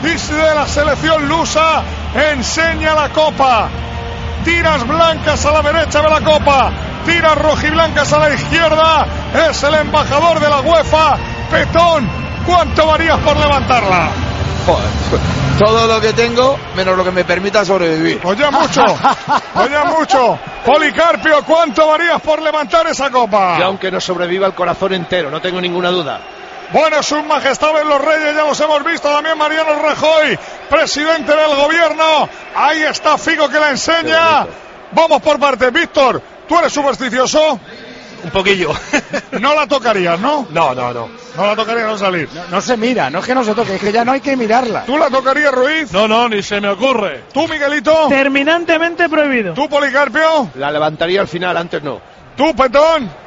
y 0.02 0.32
de 0.34 0.54
la 0.54 0.66
selección 0.66 1.28
lusa 1.28 1.82
enseña 2.14 2.94
la 2.94 3.08
copa 3.08 3.68
tiras 4.44 4.86
blancas 4.86 5.44
a 5.46 5.52
la 5.52 5.62
derecha 5.62 6.02
de 6.02 6.10
la 6.10 6.20
copa, 6.20 6.70
tiras 7.06 7.36
rojiblancas 7.36 8.12
a 8.12 8.18
la 8.18 8.34
izquierda, 8.34 9.06
es 9.48 9.62
el 9.62 9.74
embajador 9.74 10.38
de 10.38 10.48
la 10.48 10.60
UEFA, 10.60 11.16
Petón, 11.50 12.06
¿cuánto 12.46 12.86
varías 12.86 13.18
por 13.20 13.36
levantarla? 13.36 14.10
todo 15.58 15.86
lo 15.86 16.00
que 16.00 16.12
tengo, 16.12 16.58
menos 16.74 16.96
lo 16.96 17.04
que 17.04 17.10
me 17.10 17.24
permita 17.24 17.64
sobrevivir. 17.64 18.18
Pues 18.20 18.38
ya 18.38 18.50
mucho, 18.50 18.82
pues 19.54 19.70
ya 19.70 19.84
mucho. 19.84 20.38
Policarpio, 20.64 21.44
¿cuánto 21.44 21.86
varías 21.86 22.20
por 22.20 22.42
levantar 22.42 22.86
esa 22.86 23.10
copa? 23.10 23.56
Y 23.58 23.62
aunque 23.62 23.90
no 23.90 24.00
sobreviva 24.00 24.46
el 24.46 24.54
corazón 24.54 24.94
entero, 24.94 25.30
no 25.30 25.40
tengo 25.40 25.60
ninguna 25.60 25.90
duda. 25.90 26.20
Bueno, 26.72 27.02
sus 27.02 27.24
majestades 27.24 27.84
los 27.84 28.00
reyes, 28.00 28.34
ya 28.34 28.44
los 28.44 28.58
hemos 28.60 28.84
visto. 28.84 29.08
También 29.08 29.38
Mariano 29.38 29.74
Rajoy, 29.80 30.38
presidente 30.68 31.34
del 31.34 31.54
gobierno. 31.56 32.28
Ahí 32.54 32.82
está 32.82 33.18
Figo 33.18 33.48
que 33.48 33.60
la 33.60 33.70
enseña. 33.70 34.46
Vamos 34.92 35.22
por 35.22 35.38
partes. 35.38 35.72
Víctor, 35.72 36.20
¿tú 36.48 36.58
eres 36.58 36.72
supersticioso? 36.72 37.60
Un 38.24 38.30
poquillo. 38.30 38.72
no 39.32 39.54
la 39.54 39.66
tocarías, 39.66 40.18
¿no? 40.18 40.46
No, 40.50 40.74
no, 40.74 40.94
no. 40.94 41.08
No 41.36 41.46
la 41.46 41.54
tocaría 41.54 41.84
no 41.84 41.98
salir. 41.98 42.28
No, 42.50 42.60
se 42.60 42.76
mira, 42.76 43.10
no 43.10 43.18
es 43.18 43.26
que 43.26 43.34
no 43.34 43.44
se 43.44 43.54
toque, 43.54 43.74
es 43.74 43.80
que 43.80 43.92
ya 43.92 44.04
no 44.04 44.12
hay 44.12 44.20
que 44.20 44.34
mirarla. 44.36 44.84
¿Tú 44.84 44.96
la 44.96 45.10
tocarías, 45.10 45.52
Ruiz? 45.52 45.92
No, 45.92 46.08
no, 46.08 46.28
ni 46.28 46.42
se 46.42 46.60
me 46.60 46.68
ocurre. 46.68 47.24
¿Tú, 47.34 47.46
Miguelito? 47.46 48.08
Terminantemente 48.08 49.08
prohibido. 49.10 49.52
¿Tú, 49.52 49.68
Policarpio? 49.68 50.50
La 50.54 50.70
levantaría 50.70 51.20
al 51.20 51.28
final, 51.28 51.56
antes 51.56 51.82
no. 51.82 52.00
¿Tú, 52.36 52.54
Petón? 52.56 53.23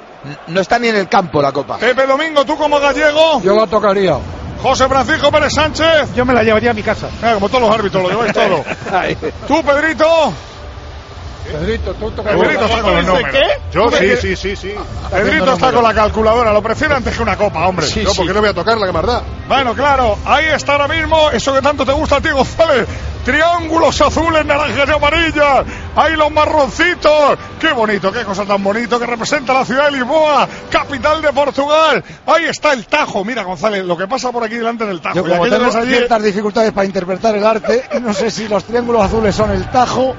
No 0.47 0.61
está 0.61 0.79
ni 0.79 0.87
en 0.87 0.95
el 0.95 1.07
campo 1.07 1.41
la 1.41 1.51
copa. 1.51 1.77
Pepe 1.77 2.05
Domingo, 2.05 2.45
tú 2.45 2.57
como 2.57 2.79
gallego. 2.79 3.41
Yo 3.41 3.55
la 3.55 3.67
tocaría. 3.67 4.17
José 4.61 4.87
Francisco 4.87 5.31
Pérez 5.31 5.53
Sánchez. 5.53 6.13
Yo 6.15 6.25
me 6.25 6.33
la 6.33 6.43
llevaría 6.43 6.71
a 6.71 6.73
mi 6.73 6.83
casa. 6.83 7.07
Eh, 7.23 7.31
como 7.35 7.47
todos 7.47 7.61
los 7.61 7.71
árbitros, 7.71 8.03
lo 8.03 8.09
lleváis 8.09 8.33
todo. 8.33 8.63
tú, 9.47 9.63
Pedrito. 9.63 10.33
Pedrito, 11.51 11.93
tú 11.93 12.11
tocas 12.11 12.35
Pedrito 12.35 12.65
está 12.65 12.81
con 12.81 12.95
los 12.95 13.05
números. 13.05 13.35
Yo 13.71 13.91
sí, 13.91 13.97
sí, 13.97 14.15
sí, 14.15 14.35
sí, 14.35 14.55
sí. 14.55 14.75
Pedrito 15.11 15.53
está 15.53 15.71
con 15.71 15.83
la 15.83 15.93
calculadora. 15.93 16.53
Lo 16.53 16.61
prefiere 16.61 16.95
antes 16.95 17.15
que 17.15 17.23
una 17.23 17.37
copa, 17.37 17.67
hombre. 17.67 17.85
Sí, 17.85 18.03
no, 18.03 18.11
porque 18.13 18.33
no 18.33 18.39
voy 18.39 18.49
a 18.49 18.53
tocar 18.53 18.77
la 18.77 18.87
que 18.87 18.93
más 18.93 19.05
da. 19.05 19.23
Bueno, 19.47 19.73
claro, 19.73 20.17
ahí 20.25 20.45
está 20.45 20.73
ahora 20.73 20.87
mismo 20.87 21.29
eso 21.31 21.53
que 21.53 21.61
tanto 21.61 21.85
te 21.85 21.93
gusta 21.93 22.17
a 22.17 22.21
ti, 22.21 22.29
González. 22.29 22.87
Triángulos 23.23 24.01
azules, 24.01 24.45
naranjas 24.45 24.87
y 24.87 24.91
amarillas. 24.91 25.65
Ahí 25.95 26.15
los 26.15 26.31
marroncitos. 26.31 27.37
Qué 27.59 27.73
bonito, 27.73 28.11
qué 28.11 28.23
cosa 28.23 28.45
tan 28.45 28.63
bonito 28.63 28.97
que 28.99 29.05
representa 29.05 29.53
la 29.53 29.65
ciudad 29.65 29.85
de 29.85 29.97
Lisboa, 29.97 30.47
capital 30.69 31.21
de 31.21 31.33
Portugal. 31.33 32.03
Ahí 32.25 32.45
está 32.45 32.71
el 32.71 32.85
Tajo. 32.87 33.25
Mira, 33.25 33.43
González, 33.43 33.83
lo 33.83 33.97
que 33.97 34.07
pasa 34.07 34.31
por 34.31 34.43
aquí 34.43 34.55
delante 34.55 34.85
del 34.85 35.01
Tajo. 35.01 35.15
Yo 35.15 35.23
como 35.23 35.47
tengo 35.49 35.71
ciertas 35.71 36.23
dificultades 36.23 36.71
para 36.71 36.85
interpretar 36.85 37.35
el 37.35 37.45
arte, 37.45 37.83
no 38.01 38.13
sé 38.13 38.31
si 38.31 38.47
los 38.47 38.63
triángulos 38.63 39.03
azules 39.03 39.35
son 39.35 39.51
el 39.51 39.69
Tajo. 39.71 40.15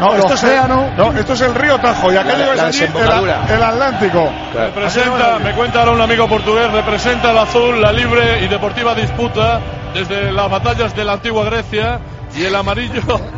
No, 0.00 0.14
esto 0.14 0.34
es, 0.34 0.42
el, 0.44 0.68
no, 0.68 1.12
esto 1.18 1.32
es 1.32 1.40
el 1.40 1.54
río 1.54 1.78
Tajo 1.78 2.12
y 2.12 2.16
aquello 2.16 2.52
es 2.52 2.60
allí 2.60 2.84
el, 2.84 3.54
el, 3.54 3.62
Atlántico. 3.62 4.30
Representa, 4.54 5.38
me 5.40 5.52
cuenta 5.52 5.80
ahora 5.80 5.92
un 5.92 6.00
amigo 6.00 6.28
portugués, 6.28 6.70
representa 6.70 7.32
el 7.32 7.38
azul, 7.38 7.80
la 7.80 7.92
libre 7.92 8.44
y 8.44 8.48
deportiva 8.48 8.94
disputa 8.94 9.60
desde 9.94 10.30
las 10.30 10.48
batallas 10.50 10.94
de 10.94 11.04
la 11.04 11.14
antigua 11.14 11.44
Grecia 11.44 11.98
y 12.36 12.44
el 12.44 12.54
amarillo 12.54 13.37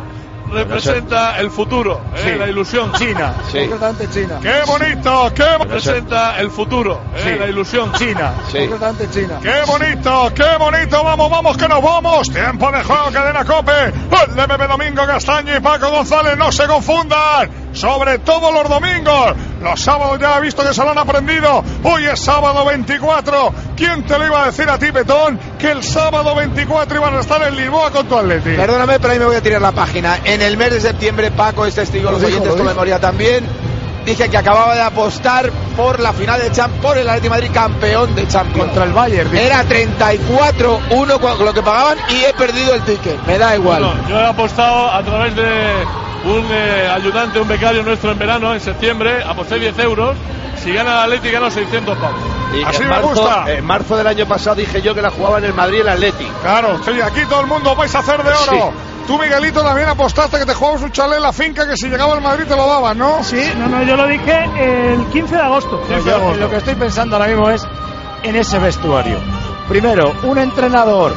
representa 0.51 1.39
el 1.39 1.49
futuro, 1.49 2.01
¿eh? 2.15 2.35
la 2.37 2.47
ilusión. 2.47 2.91
China, 2.93 3.35
sí. 3.51 3.59
concretamente 3.59 4.09
China. 4.09 4.39
¡Qué 4.41 4.61
bonito! 4.65 5.31
¡Qué 5.33 5.57
representa 5.57 6.39
el 6.39 6.51
futuro, 6.51 7.01
¿eh? 7.15 7.21
sí. 7.23 7.39
la 7.39 7.47
ilusión. 7.47 7.91
China, 7.93 8.33
sí. 8.51 8.59
concretamente 8.59 9.09
China. 9.09 9.39
¡Qué 9.41 9.61
bonito! 9.65 10.31
¡Qué 10.35 10.57
bonito! 10.59 11.03
¡Vamos, 11.03 11.29
vamos, 11.29 11.57
que 11.57 11.67
nos 11.67 11.81
vamos! 11.81 12.29
Tiempo 12.29 12.71
de 12.71 12.83
juego, 12.83 13.11
cadena 13.11 13.45
Cope. 13.45 13.71
El 13.85 14.35
de 14.35 14.47
Pepe 14.47 14.67
Domingo 14.67 15.05
Castaño 15.05 15.55
y 15.55 15.59
Paco 15.59 15.89
González, 15.89 16.37
no 16.37 16.51
se 16.51 16.67
confundan. 16.67 17.49
Sobre 17.73 18.19
todo 18.19 18.51
los 18.51 18.67
domingos. 18.69 19.35
Los 19.61 19.79
sábados 19.79 20.19
ya 20.19 20.37
he 20.37 20.41
visto 20.41 20.63
que 20.63 20.73
se 20.73 20.83
lo 20.83 20.91
han 20.91 20.97
aprendido. 20.97 21.63
Hoy 21.83 22.05
es 22.05 22.19
sábado 22.19 22.65
24. 22.65 23.53
¿Quién 23.75 24.03
te 24.03 24.17
lo 24.17 24.25
iba 24.25 24.43
a 24.43 24.45
decir 24.47 24.69
a 24.69 24.77
ti, 24.77 24.91
Petón, 24.91 25.39
que 25.61 25.71
el 25.71 25.83
sábado 25.83 26.33
24 26.33 26.97
iban 26.97 27.15
a 27.15 27.19
estar 27.19 27.41
en 27.43 27.55
Lisboa 27.55 27.91
con 27.91 28.07
tu 28.07 28.17
Atleti? 28.17 28.55
Perdóname, 28.55 28.99
pero 28.99 29.13
ahí 29.13 29.19
me 29.19 29.25
voy 29.25 29.35
a 29.35 29.41
tirar 29.41 29.61
la 29.61 29.71
página. 29.71 30.17
En 30.25 30.41
el 30.41 30.57
mes 30.57 30.71
de 30.71 30.81
septiembre, 30.81 31.29
Paco 31.29 31.67
es 31.67 31.75
testigo, 31.75 32.09
los 32.09 32.23
oyentes 32.23 32.53
con 32.53 32.65
memoria 32.65 32.99
también. 32.99 33.45
Dije 34.03 34.27
que 34.29 34.37
acababa 34.37 34.73
de 34.73 34.81
apostar 34.81 35.51
por 35.77 35.99
la 35.99 36.11
final 36.13 36.41
de 36.41 36.51
Champions, 36.51 36.83
por 36.83 36.97
el 36.97 37.07
Atleti 37.07 37.29
Madrid 37.29 37.49
campeón 37.53 38.15
de 38.15 38.27
Champions. 38.27 38.69
Contra 38.69 38.85
el 38.85 38.93
Bayern. 38.93 39.37
Era 39.37 39.63
34-1 39.63 41.19
con 41.19 41.45
lo 41.45 41.53
que 41.53 41.61
pagaban 41.61 41.99
y 42.09 42.23
he 42.23 42.33
perdido 42.33 42.73
el 42.73 42.81
ticket. 42.81 43.23
Me 43.27 43.37
da 43.37 43.55
igual. 43.55 43.83
Bueno, 43.83 44.09
yo 44.09 44.19
he 44.19 44.25
apostado 44.25 44.91
a 44.91 45.03
través 45.03 45.35
de 45.35 45.43
un 46.25 46.45
eh, 46.51 46.89
ayudante, 46.91 47.39
un 47.39 47.47
becario 47.47 47.83
nuestro 47.83 48.11
en 48.11 48.17
verano, 48.17 48.53
en 48.55 48.59
septiembre, 48.59 49.23
aposté 49.23 49.59
10 49.59 49.77
euros. 49.77 50.17
Si 50.63 50.71
gana 50.71 50.91
el 50.91 51.13
Atleti, 51.13 51.31
gano 51.31 51.49
600 51.49 51.97
pavos. 51.97 52.19
Y 52.53 52.63
Así 52.63 52.83
me 52.83 52.89
marzo, 52.89 53.07
gusta. 53.07 53.51
En 53.51 53.65
marzo 53.65 53.97
del 53.97 54.07
año 54.07 54.27
pasado 54.27 54.57
dije 54.57 54.81
yo 54.81 54.93
que 54.93 55.01
la 55.01 55.09
jugaba 55.09 55.39
en 55.39 55.45
el 55.45 55.53
Madrid 55.53 55.81
el 55.81 55.89
Atleti. 55.89 56.25
Claro, 56.41 56.79
sí, 56.83 57.01
aquí 57.01 57.21
todo 57.27 57.41
el 57.41 57.47
mundo 57.47 57.75
vais 57.75 57.93
a 57.95 57.99
hacer 57.99 58.21
de 58.23 58.29
oro. 58.29 58.73
Tú, 59.07 59.17
Miguelito, 59.17 59.63
también 59.63 59.89
apostaste 59.89 60.37
que 60.37 60.45
te 60.45 60.53
jugabas 60.53 60.83
un 60.83 60.91
chalet 60.91 61.17
en 61.17 61.23
la 61.23 61.33
finca 61.33 61.67
que 61.67 61.75
si 61.75 61.89
llegaba 61.89 62.13
al 62.13 62.21
Madrid 62.21 62.45
te 62.47 62.55
lo 62.55 62.67
daban, 62.67 62.97
¿no? 62.97 63.23
Sí, 63.23 63.41
no, 63.57 63.67
no, 63.67 63.83
yo 63.83 63.97
lo 63.97 64.07
dije 64.07 64.43
el 64.59 65.05
15 65.07 65.35
de 65.35 65.41
agosto. 65.41 65.81
Pues 65.87 66.05
yo 66.05 66.35
lo 66.35 66.49
que 66.49 66.57
estoy 66.57 66.75
pensando 66.75 67.15
ahora 67.15 67.27
mismo 67.27 67.49
es 67.49 67.67
en 68.23 68.35
ese 68.35 68.59
vestuario. 68.59 69.17
Primero, 69.67 70.13
un 70.23 70.37
entrenador. 70.37 71.13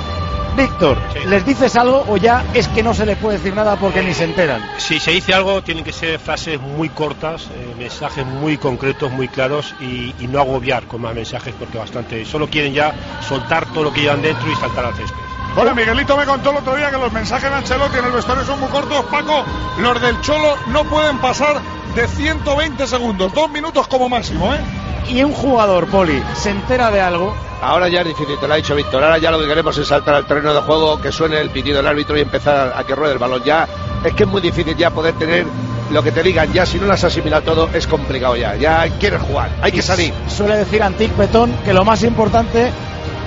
Víctor, 0.57 0.99
¿les 1.27 1.45
dices 1.45 1.75
algo 1.77 2.05
o 2.09 2.17
ya 2.17 2.45
es 2.55 2.69
que 2.69 2.83
no 2.83 2.95
se 2.95 3.05
les 3.05 3.17
puede 3.19 3.39
decir 3.39 3.55
nada 3.55 3.77
porque 3.77 4.03
ni 4.03 4.15
se 4.15 4.25
enteran? 4.25 4.63
Si 4.79 5.01
se 5.01 5.11
dice 5.11 5.35
algo, 5.35 5.63
tienen 5.63 5.83
que 5.83 5.93
ser 5.93 6.19
frases 6.21 6.61
muy 6.61 6.89
cortas, 6.89 7.49
eh, 7.53 7.75
mensajes 7.77 8.25
muy 8.25 8.57
concretos, 8.57 9.11
muy 9.11 9.29
claros 9.29 9.75
y, 9.81 10.15
y 10.21 10.29
no 10.29 10.41
agobiar 10.41 10.85
con 10.87 11.03
más 11.03 11.15
mensajes 11.15 11.55
porque 11.59 11.79
bastante. 11.79 12.25
Solo 12.25 12.49
quieren 12.49 12.73
ya 12.73 12.95
soltar 13.27 13.67
todo 13.73 13.85
lo 13.85 13.93
que 13.93 14.03
llevan 14.03 14.23
dentro 14.23 14.51
y 14.51 14.55
saltar 14.55 14.85
al 14.85 14.95
césped. 14.95 15.19
Bueno, 15.57 15.75
Miguelito 15.75 16.17
me 16.17 16.25
contó 16.25 16.51
el 16.51 16.57
otro 16.57 16.77
día 16.77 16.91
que 16.91 16.99
los 16.99 17.13
mensajes 17.13 17.49
de 17.49 17.57
Ancelotti 17.57 17.99
en 17.99 18.05
el 18.05 18.13
vestuario 18.13 18.45
son 18.45 18.59
muy 18.59 18.69
cortos. 18.69 19.05
Paco, 19.07 19.45
los 19.79 20.01
del 20.01 20.21
Cholo 20.21 20.57
no 20.69 20.85
pueden 20.85 21.19
pasar 21.19 21.61
de 21.95 22.09
120 22.09 22.87
segundos, 22.89 23.33
dos 23.33 23.51
minutos 23.51 23.87
como 23.87 24.09
máximo, 24.09 24.53
¿eh? 24.53 24.59
Y 25.09 25.23
un 25.23 25.33
jugador, 25.33 25.87
Poli, 25.87 26.23
se 26.35 26.51
entera 26.51 26.91
de 26.91 27.01
algo. 27.01 27.35
Ahora 27.61 27.89
ya 27.89 28.01
es 28.01 28.09
difícil, 28.09 28.39
te 28.39 28.49
lo 28.49 28.55
ha 28.55 28.57
dicho 28.57 28.75
Víctor. 28.75 29.03
Ahora 29.03 29.19
ya 29.19 29.31
lo 29.31 29.39
que 29.39 29.47
queremos 29.47 29.77
es 29.79 29.89
saltar 29.89 30.15
al 30.15 30.27
terreno 30.27 30.53
de 30.53 30.61
juego, 30.61 31.01
que 31.01 31.13
suene 31.13 31.41
el 31.41 31.51
pitido 31.51 31.79
del 31.79 31.87
árbitro 31.87 32.17
y 32.17 32.21
empezar 32.21 32.75
a 32.77 32.85
que 32.85 32.95
ruede 32.95 33.13
el 33.13 33.19
balón. 33.19 33.43
Ya 33.45 33.67
es 34.05 34.13
que 34.15 34.25
es 34.25 34.29
muy 34.29 34.41
difícil 34.41 34.77
ya 34.77 34.91
poder 34.91 35.15
tener 35.15 35.47
lo 35.91 36.03
que 36.03 36.13
te 36.13 36.23
digan. 36.23 36.53
Ya 36.53 36.67
si 36.67 36.79
no 36.79 36.87
las 36.87 37.05
asimila 37.05 37.41
todo, 37.41 37.69
es 37.73 37.87
complicado 37.87 38.37
ya. 38.37 38.57
Ya 38.57 38.89
quieres 38.99 39.23
jugar, 39.23 39.51
hay 39.63 39.73
que 39.73 39.83
salir. 39.83 40.13
Suele 40.29 40.57
decir 40.57 40.83
Antic 40.83 41.17
Betón 41.17 41.55
que 41.65 41.73
lo 41.73 41.85
más 41.85 42.03
importante 42.03 42.71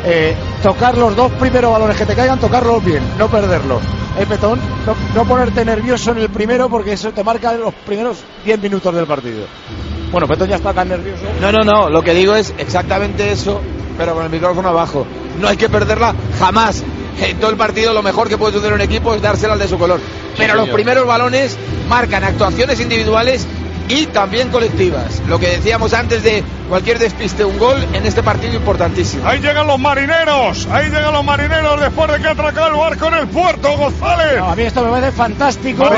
eh, 0.05 0.35
tocar 0.61 0.97
los 0.97 1.15
dos 1.15 1.31
primeros 1.33 1.71
balones 1.71 1.97
que 1.97 2.05
te 2.05 2.15
caigan, 2.15 2.39
tocarlos 2.39 2.83
bien, 2.83 3.03
no 3.17 3.27
perderlos. 3.27 3.81
Eh, 4.19 4.25
Petón, 4.27 4.59
no, 4.85 4.95
no 5.13 5.27
ponerte 5.27 5.63
nervioso 5.65 6.11
en 6.11 6.19
el 6.19 6.29
primero 6.29 6.69
porque 6.69 6.93
eso 6.93 7.11
te 7.11 7.23
marca 7.23 7.53
los 7.53 7.73
primeros 7.73 8.17
10 8.45 8.61
minutos 8.61 8.93
del 8.93 9.05
partido. 9.05 9.45
Bueno, 10.11 10.27
Petón 10.27 10.49
ya 10.49 10.55
está 10.55 10.73
tan 10.73 10.89
nervioso. 10.89 11.23
No, 11.41 11.51
no, 11.51 11.63
no, 11.63 11.89
lo 11.89 12.01
que 12.01 12.13
digo 12.13 12.35
es 12.35 12.53
exactamente 12.57 13.31
eso, 13.31 13.61
pero 13.97 14.13
con 14.13 14.23
el 14.23 14.29
micrófono 14.29 14.69
abajo. 14.69 15.05
No 15.39 15.47
hay 15.47 15.57
que 15.57 15.69
perderla 15.69 16.15
jamás. 16.39 16.83
En 17.19 17.37
todo 17.37 17.49
el 17.49 17.57
partido 17.57 17.93
lo 17.93 18.03
mejor 18.03 18.29
que 18.29 18.37
puede 18.37 18.53
suceder 18.53 18.73
un 18.73 18.81
equipo 18.81 19.13
es 19.13 19.21
dársela 19.21 19.53
al 19.53 19.59
de 19.59 19.67
su 19.67 19.77
color. 19.77 19.99
Pero 20.37 20.55
los 20.55 20.69
primeros 20.69 21.05
balones 21.05 21.57
marcan 21.89 22.23
actuaciones 22.23 22.79
individuales 22.79 23.47
y 23.89 24.05
también 24.07 24.49
colectivas. 24.49 25.21
Lo 25.27 25.39
que 25.39 25.47
decíamos 25.47 25.93
antes 25.93 26.23
de 26.23 26.43
cualquier 26.67 26.99
despiste, 26.99 27.45
un 27.45 27.57
gol 27.57 27.85
en 27.93 28.05
este 28.05 28.23
partido 28.23 28.53
importantísimo. 28.53 29.27
Ahí 29.27 29.39
llegan 29.39 29.67
los 29.67 29.79
marineros, 29.79 30.67
ahí 30.71 30.89
llegan 30.89 31.13
los 31.13 31.23
marineros 31.23 31.79
después 31.79 32.11
de 32.11 32.19
que 32.19 32.27
ha 32.27 32.31
atracado 32.31 32.67
el 32.67 32.75
barco 32.75 33.07
en 33.07 33.13
el 33.13 33.27
puerto, 33.27 33.77
González. 33.77 34.37
No, 34.39 34.51
a 34.51 34.55
mí 34.55 34.63
esto 34.63 34.83
me 34.83 34.91
parece 34.91 35.11
fantástico. 35.11 35.89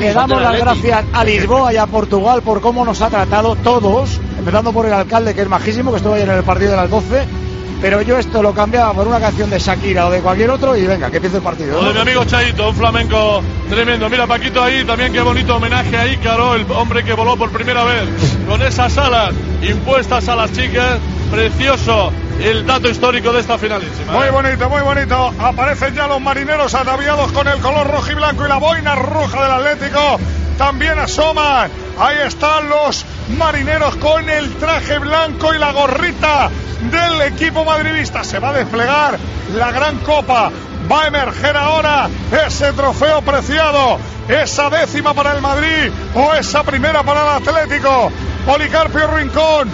Le 0.00 0.12
damos 0.12 0.42
las 0.42 0.58
gracias 0.58 1.04
a 1.12 1.24
Lisboa 1.24 1.72
y 1.72 1.76
a 1.76 1.86
Portugal 1.86 2.42
por 2.42 2.60
cómo 2.60 2.84
nos 2.84 3.00
ha 3.02 3.08
tratado 3.08 3.56
todos, 3.56 4.20
empezando 4.38 4.72
por 4.72 4.86
el 4.86 4.92
alcalde 4.92 5.34
que 5.34 5.42
es 5.42 5.48
majísimo, 5.48 5.90
que 5.90 5.98
estuvo 5.98 6.14
ayer 6.14 6.28
en 6.28 6.36
el 6.36 6.44
partido 6.44 6.72
de 6.72 6.76
las 6.76 6.90
12. 6.90 7.37
Pero 7.80 8.02
yo 8.02 8.18
esto 8.18 8.42
lo 8.42 8.52
cambiaba 8.52 8.92
por 8.92 9.06
una 9.06 9.20
canción 9.20 9.50
de 9.50 9.58
Shakira 9.58 10.06
o 10.06 10.10
de 10.10 10.20
cualquier 10.20 10.50
otro 10.50 10.76
y 10.76 10.86
venga, 10.86 11.10
que 11.10 11.16
empiece 11.16 11.36
el 11.36 11.42
partido. 11.42 11.78
O 11.78 11.84
de 11.84 11.94
mi 11.94 12.00
amigo 12.00 12.24
Chaito, 12.24 12.68
un 12.68 12.74
flamenco 12.74 13.42
tremendo. 13.68 14.08
Mira, 14.08 14.26
Paquito 14.26 14.62
ahí, 14.62 14.84
también 14.84 15.12
qué 15.12 15.20
bonito 15.20 15.56
homenaje 15.56 15.96
a 15.96 16.08
Ícaro, 16.08 16.54
el 16.54 16.66
hombre 16.72 17.04
que 17.04 17.12
voló 17.12 17.36
por 17.36 17.50
primera 17.50 17.84
vez 17.84 18.08
con 18.48 18.60
esas 18.62 18.96
alas 18.98 19.32
impuestas 19.62 20.28
a 20.28 20.36
las 20.36 20.52
chicas. 20.52 20.98
Precioso 21.30 22.10
el 22.40 22.64
dato 22.66 22.88
histórico 22.88 23.32
de 23.32 23.40
esta 23.40 23.58
finalísima. 23.58 24.12
Muy 24.12 24.30
bonito, 24.30 24.68
muy 24.70 24.80
bonito. 24.82 25.32
Aparecen 25.38 25.94
ya 25.94 26.06
los 26.06 26.20
marineros 26.20 26.74
ataviados 26.74 27.32
con 27.32 27.48
el 27.48 27.58
color 27.60 27.86
rojo 27.86 28.12
y 28.12 28.14
blanco 28.14 28.46
y 28.46 28.48
la 28.48 28.58
boina 28.58 28.94
roja 28.94 29.42
del 29.42 29.52
Atlético. 29.52 30.18
También 30.56 30.98
asoman. 30.98 31.70
Ahí 32.00 32.18
están 32.24 32.68
los 32.68 33.04
marineros 33.36 33.96
con 33.96 34.28
el 34.28 34.54
traje 34.54 34.98
blanco 34.98 35.52
y 35.52 35.58
la 35.58 35.72
gorrita 35.72 36.48
del 36.92 37.22
equipo 37.22 37.64
madridista. 37.64 38.22
Se 38.22 38.38
va 38.38 38.50
a 38.50 38.52
desplegar 38.52 39.18
la 39.56 39.72
gran 39.72 39.98
copa. 39.98 40.50
Va 40.90 41.02
a 41.02 41.06
emerger 41.08 41.56
ahora 41.56 42.08
ese 42.46 42.72
trofeo 42.72 43.20
preciado. 43.22 43.98
Esa 44.28 44.70
décima 44.70 45.12
para 45.12 45.32
el 45.32 45.42
Madrid 45.42 45.90
o 46.14 46.34
esa 46.34 46.62
primera 46.62 47.02
para 47.02 47.22
el 47.22 47.42
Atlético. 47.42 48.12
Policarpio 48.46 49.08
Rincón. 49.08 49.68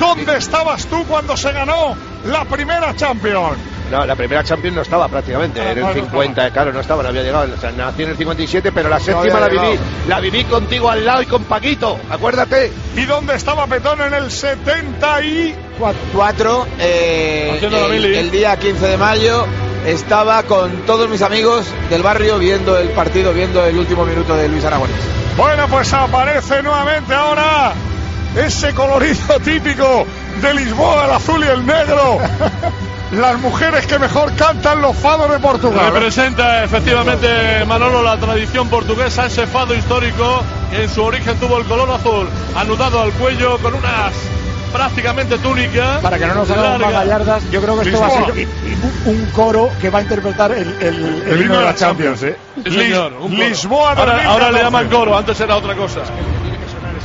¿Dónde 0.00 0.36
estabas 0.38 0.86
tú 0.86 1.04
cuando 1.04 1.36
se 1.36 1.52
ganó 1.52 1.96
la 2.24 2.44
primera 2.46 2.96
Champions? 2.96 3.73
No, 3.94 4.04
la 4.04 4.16
primera 4.16 4.42
Champions 4.42 4.74
no 4.74 4.82
estaba 4.82 5.06
prácticamente, 5.06 5.60
Ah, 5.60 5.70
en 5.70 5.78
el 5.78 5.84
no 5.84 5.94
50, 5.94 6.50
claro, 6.50 6.72
no 6.72 6.80
estaba, 6.80 7.04
no 7.04 7.10
había 7.10 7.22
llegado. 7.22 7.54
O 7.54 7.60
sea, 7.60 7.70
nací 7.70 8.02
en 8.02 8.10
el 8.10 8.16
57, 8.16 8.72
pero 8.72 8.88
la 8.88 8.98
séptima 8.98 9.38
la 9.38 9.46
viví. 9.46 9.78
La 10.08 10.18
viví 10.18 10.42
contigo 10.44 10.90
al 10.90 11.04
lado 11.04 11.22
y 11.22 11.26
con 11.26 11.44
Paquito, 11.44 11.96
acuérdate. 12.10 12.72
¿Y 12.96 13.04
dónde 13.04 13.36
estaba 13.36 13.68
Petón 13.68 14.00
en 14.00 14.14
el 14.14 14.32
74? 14.32 16.66
eh, 16.80 17.60
el 17.62 18.30
día 18.32 18.56
15 18.56 18.84
de 18.84 18.96
mayo 18.96 19.46
estaba 19.86 20.42
con 20.42 20.72
todos 20.86 21.08
mis 21.08 21.22
amigos 21.22 21.64
del 21.88 22.02
barrio 22.02 22.40
viendo 22.40 22.76
el 22.76 22.88
partido, 22.88 23.32
viendo 23.32 23.64
el 23.64 23.78
último 23.78 24.04
minuto 24.04 24.34
de 24.36 24.48
Luis 24.48 24.64
Aragonés. 24.64 24.96
Bueno, 25.36 25.68
pues 25.68 25.92
aparece 25.92 26.64
nuevamente 26.64 27.14
ahora 27.14 27.74
ese 28.36 28.74
colorido 28.74 29.38
típico 29.44 30.04
de 30.42 30.54
Lisboa, 30.54 31.04
el 31.04 31.10
azul 31.12 31.44
y 31.44 31.48
el 31.48 31.64
negro. 31.64 32.18
Las 33.16 33.38
mujeres 33.40 33.86
que 33.86 33.98
mejor 33.98 34.34
cantan 34.34 34.82
los 34.82 34.96
fados 34.96 35.30
de 35.30 35.38
Portugal. 35.38 35.92
Representa 35.92 36.64
efectivamente 36.64 37.64
Manolo 37.66 38.02
la 38.02 38.16
tradición 38.16 38.68
portuguesa, 38.68 39.26
ese 39.26 39.46
fado 39.46 39.74
histórico 39.74 40.42
que 40.70 40.82
en 40.82 40.88
su 40.88 41.02
origen 41.02 41.36
tuvo 41.38 41.58
el 41.58 41.64
color 41.64 41.90
azul, 41.90 42.28
anudado 42.56 43.00
al 43.00 43.12
cuello 43.12 43.58
con 43.58 43.74
unas 43.74 44.12
prácticamente 44.72 45.38
túnicas. 45.38 46.00
Para 46.00 46.18
que 46.18 46.26
no 46.26 46.34
nos 46.34 46.50
hagamos 46.50 46.80
más 46.80 46.92
gallardas, 46.92 47.50
yo 47.50 47.62
creo 47.62 47.80
que 47.80 47.88
esto 47.88 48.00
va 48.00 48.06
a 48.08 48.10
ser 48.10 48.48
un, 49.06 49.26
coro 49.26 49.70
que 49.80 49.90
va 49.90 50.00
a 50.00 50.02
interpretar 50.02 50.50
el, 50.50 50.76
el, 50.80 51.22
el 51.28 51.40
himno 51.40 51.58
de 51.58 51.64
la 51.64 51.74
Champions. 51.74 52.22
¿eh? 52.24 52.36
Sí, 52.64 52.70
señor, 52.72 53.12
un 53.12 53.30
coro. 53.30 53.48
Lisboa 53.48 53.90
ahora, 53.90 54.12
2014. 54.14 54.28
ahora 54.28 54.50
le 54.50 54.62
llaman 54.62 54.88
coro, 54.88 55.16
antes 55.16 55.40
era 55.40 55.56
otra 55.56 55.76
cosa. 55.76 56.00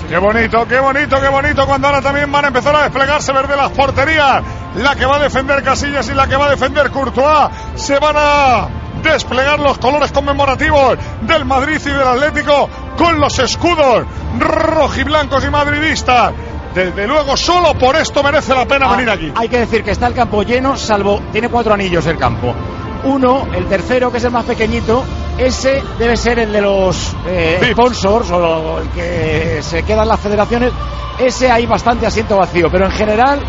Qué 0.10 0.18
bonito, 0.18 0.68
qué 0.68 0.80
bonito, 0.80 1.22
qué 1.22 1.30
bonito 1.30 1.68
cuando 1.68 1.88
ahora 1.88 2.02
también 2.02 2.32
van 2.32 2.46
a 2.46 2.48
empezar 2.48 2.76
a 2.76 2.82
desplegarse 2.82 3.32
desde 3.32 3.56
las 3.56 3.70
porterías. 3.70 4.44
La 4.78 4.96
que 4.96 5.06
va 5.06 5.18
a 5.18 5.20
defender 5.20 5.62
Casillas 5.64 6.10
y 6.10 6.16
la 6.16 6.26
que 6.28 6.36
va 6.36 6.48
a 6.48 6.50
defender 6.50 6.90
Courtois. 6.90 7.50
Se 7.76 8.00
van 8.00 8.16
a 8.18 8.68
desplegar 9.04 9.60
los 9.60 9.78
colores 9.78 10.12
conmemorativos 10.12 10.98
del 11.22 11.46
Madrid 11.46 11.80
y 11.86 11.90
del 11.90 12.08
Atlético 12.08 12.70
con 12.98 13.20
los 13.20 13.38
escudos 13.38 14.06
rojiblancos 14.40 15.46
y 15.46 15.50
madridistas. 15.52 16.34
Desde 16.74 17.08
luego, 17.08 17.38
solo 17.38 17.76
por 17.76 17.96
esto 17.96 18.24
merece 18.24 18.56
la 18.56 18.66
pena 18.66 18.88
Ah, 18.90 18.96
venir 18.96 19.10
aquí. 19.12 19.32
Hay 19.36 19.48
que 19.48 19.60
decir 19.60 19.84
que 19.84 19.92
está 19.92 20.08
el 20.08 20.16
campo 20.16 20.42
lleno, 20.42 20.76
salvo 20.76 21.22
tiene 21.32 21.50
cuatro 21.50 21.74
anillos 21.74 22.08
el 22.08 22.18
campo. 22.18 22.56
Uno, 23.04 23.48
el 23.54 23.66
tercero, 23.68 24.12
que 24.12 24.18
es 24.18 24.24
el 24.24 24.32
más 24.32 24.46
pequeñito, 24.46 25.04
ese 25.38 25.82
debe 25.98 26.18
ser 26.18 26.40
el 26.40 26.52
de 26.52 26.62
los 26.62 27.16
eh, 27.26 27.70
sponsors 27.72 28.30
o 28.32 28.40
lo- 28.40 28.80
el 28.80 28.90
que 28.90 29.60
se 29.62 29.84
quedan 29.84 30.08
las 30.08 30.20
federaciones. 30.20 30.72
Ese 31.18 31.50
hay 31.52 31.66
bastante 31.66 32.06
asiento 32.06 32.38
vacío, 32.38 32.68
pero 32.72 32.86
en 32.86 32.92
general 32.92 33.40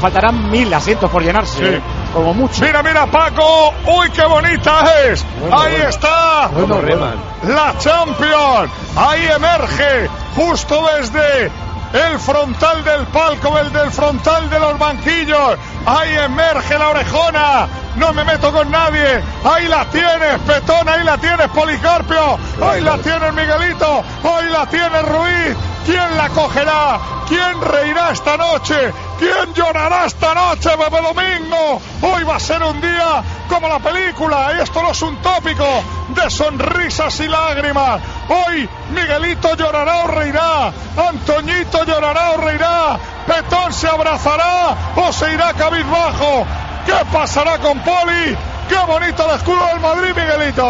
faltarán 0.00 0.50
mil 0.50 0.72
asientos 0.72 1.10
por 1.10 1.22
llenarse, 1.22 1.58
Sí. 1.58 1.64
eh, 1.64 1.80
como 2.14 2.32
mucho. 2.34 2.64
Mira, 2.64 2.82
mira, 2.82 3.06
Paco. 3.06 3.72
¡Uy, 3.86 4.10
qué 4.10 4.24
bonita 4.24 4.84
es! 5.06 5.24
Ahí 5.52 5.74
está. 5.88 6.48
Bueno, 6.52 6.80
reman. 6.80 7.14
La 7.48 7.74
Champions. 7.78 8.70
Ahí 8.96 9.26
emerge 9.26 10.08
justo 10.36 10.82
desde 10.98 11.50
el 11.92 12.18
frontal 12.18 12.82
del 12.84 13.06
palco, 13.08 13.58
el 13.58 13.72
del 13.72 13.90
frontal 13.90 14.48
de 14.48 14.58
los 14.58 14.78
banquillos. 14.78 15.56
Ahí 15.86 16.16
emerge 16.16 16.78
la 16.78 16.88
orejona. 16.90 17.68
No 17.96 18.12
me 18.12 18.24
meto 18.24 18.52
con 18.52 18.70
nadie. 18.70 19.22
Ahí 19.44 19.66
la 19.68 19.84
tienes, 19.86 20.38
Petón. 20.46 20.88
Ahí 20.88 21.04
la 21.04 21.18
tienes, 21.18 21.48
Policarpio. 21.48 22.38
Ahí 22.62 22.80
la 22.80 22.98
tienes, 22.98 23.32
Miguelito. 23.32 24.04
Ahí 24.24 24.48
la 24.50 24.66
tienes, 24.66 25.02
Ruiz. 25.08 25.56
¿Quién 25.86 26.16
la 26.16 26.28
cogerá? 26.28 27.00
¿Quién 27.26 27.60
reirá 27.60 28.10
esta 28.10 28.36
noche? 28.36 28.92
¿Quién 29.18 29.54
llorará 29.54 30.06
esta 30.06 30.34
noche, 30.34 30.70
Bebé 30.76 31.00
Domingo? 31.00 31.80
Hoy 32.02 32.24
va 32.24 32.36
a 32.36 32.40
ser 32.40 32.62
un 32.62 32.80
día 32.80 33.22
como 33.48 33.68
la 33.68 33.78
película, 33.78 34.52
y 34.56 34.62
esto 34.62 34.82
no 34.82 34.92
es 34.92 35.02
un 35.02 35.16
tópico, 35.22 35.64
de 36.08 36.30
sonrisas 36.30 37.20
y 37.20 37.28
lágrimas. 37.28 38.00
Hoy 38.28 38.68
Miguelito 38.92 39.54
llorará 39.56 40.04
o 40.04 40.06
reirá, 40.08 40.72
Antoñito 40.96 41.84
llorará 41.84 42.30
o 42.32 42.36
reirá, 42.38 42.98
Petón 43.30 43.72
se 43.72 43.86
abrazará 43.86 44.74
o 44.96 45.12
se 45.12 45.32
irá 45.32 45.52
cabizbajo. 45.54 46.44
¿Qué 46.84 46.94
pasará 47.12 47.58
con 47.58 47.78
Poli? 47.78 48.36
¡Qué 48.68 48.78
bonito 48.86 49.24
el 49.28 49.36
escudo 49.36 49.66
del 49.66 49.80
Madrid, 49.80 50.14
Miguelito! 50.16 50.64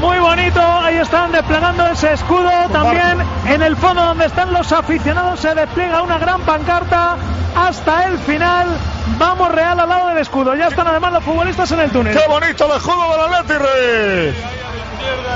Muy 0.00 0.18
bonito, 0.20 0.60
ahí 0.60 0.96
están 0.96 1.32
desplegando 1.32 1.84
ese 1.88 2.12
escudo. 2.12 2.50
También 2.70 3.18
en 3.46 3.62
el 3.62 3.76
fondo 3.76 4.02
donde 4.02 4.26
están 4.26 4.52
los 4.52 4.70
aficionados 4.70 5.40
se 5.40 5.52
despliega 5.54 6.02
una 6.02 6.18
gran 6.18 6.42
pancarta 6.42 7.16
hasta 7.56 8.04
el 8.04 8.18
final. 8.18 8.68
Vamos 9.18 9.50
Real 9.50 9.80
al 9.80 9.88
lado 9.88 10.08
del 10.08 10.18
escudo. 10.18 10.54
Ya 10.54 10.68
están 10.68 10.86
además 10.86 11.12
los 11.12 11.24
futbolistas 11.24 11.72
en 11.72 11.80
el 11.80 11.90
túnel. 11.90 12.16
¡Qué 12.16 12.28
bonito 12.28 12.66
el 12.66 12.76
escudo 12.76 13.10
del 13.12 13.34
Atleti, 13.34 13.58
Rey! 13.58 14.34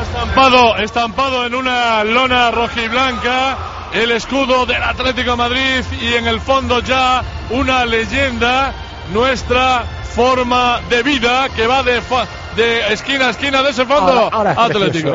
Estampado, 0.03 0.77
estampado 0.77 1.47
en 1.47 1.55
una 1.55 2.05
lona 2.05 2.51
rojiblanca, 2.51 3.57
el 3.93 4.11
escudo 4.13 4.67
del 4.67 4.83
Atlético 4.83 5.33
de 5.33 5.37
Madrid 5.37 5.85
y 6.01 6.15
en 6.15 6.27
el 6.27 6.41
fondo 6.41 6.81
ya 6.81 7.23
una 7.51 7.85
leyenda, 7.85 8.73
nuestra 9.13 9.85
forma 10.15 10.81
de 10.89 11.03
vida 11.03 11.49
que 11.55 11.67
va 11.67 11.83
de, 11.83 12.01
fa- 12.01 12.27
de 12.57 12.93
esquina 12.93 13.29
a 13.29 13.31
esquina 13.31 13.63
de 13.63 13.71
ese 13.71 13.85
fondo 13.87 14.13
Ahora- 14.13 14.29
ahora 14.37 14.53
es 14.53 14.59
Atlético. 14.59 15.11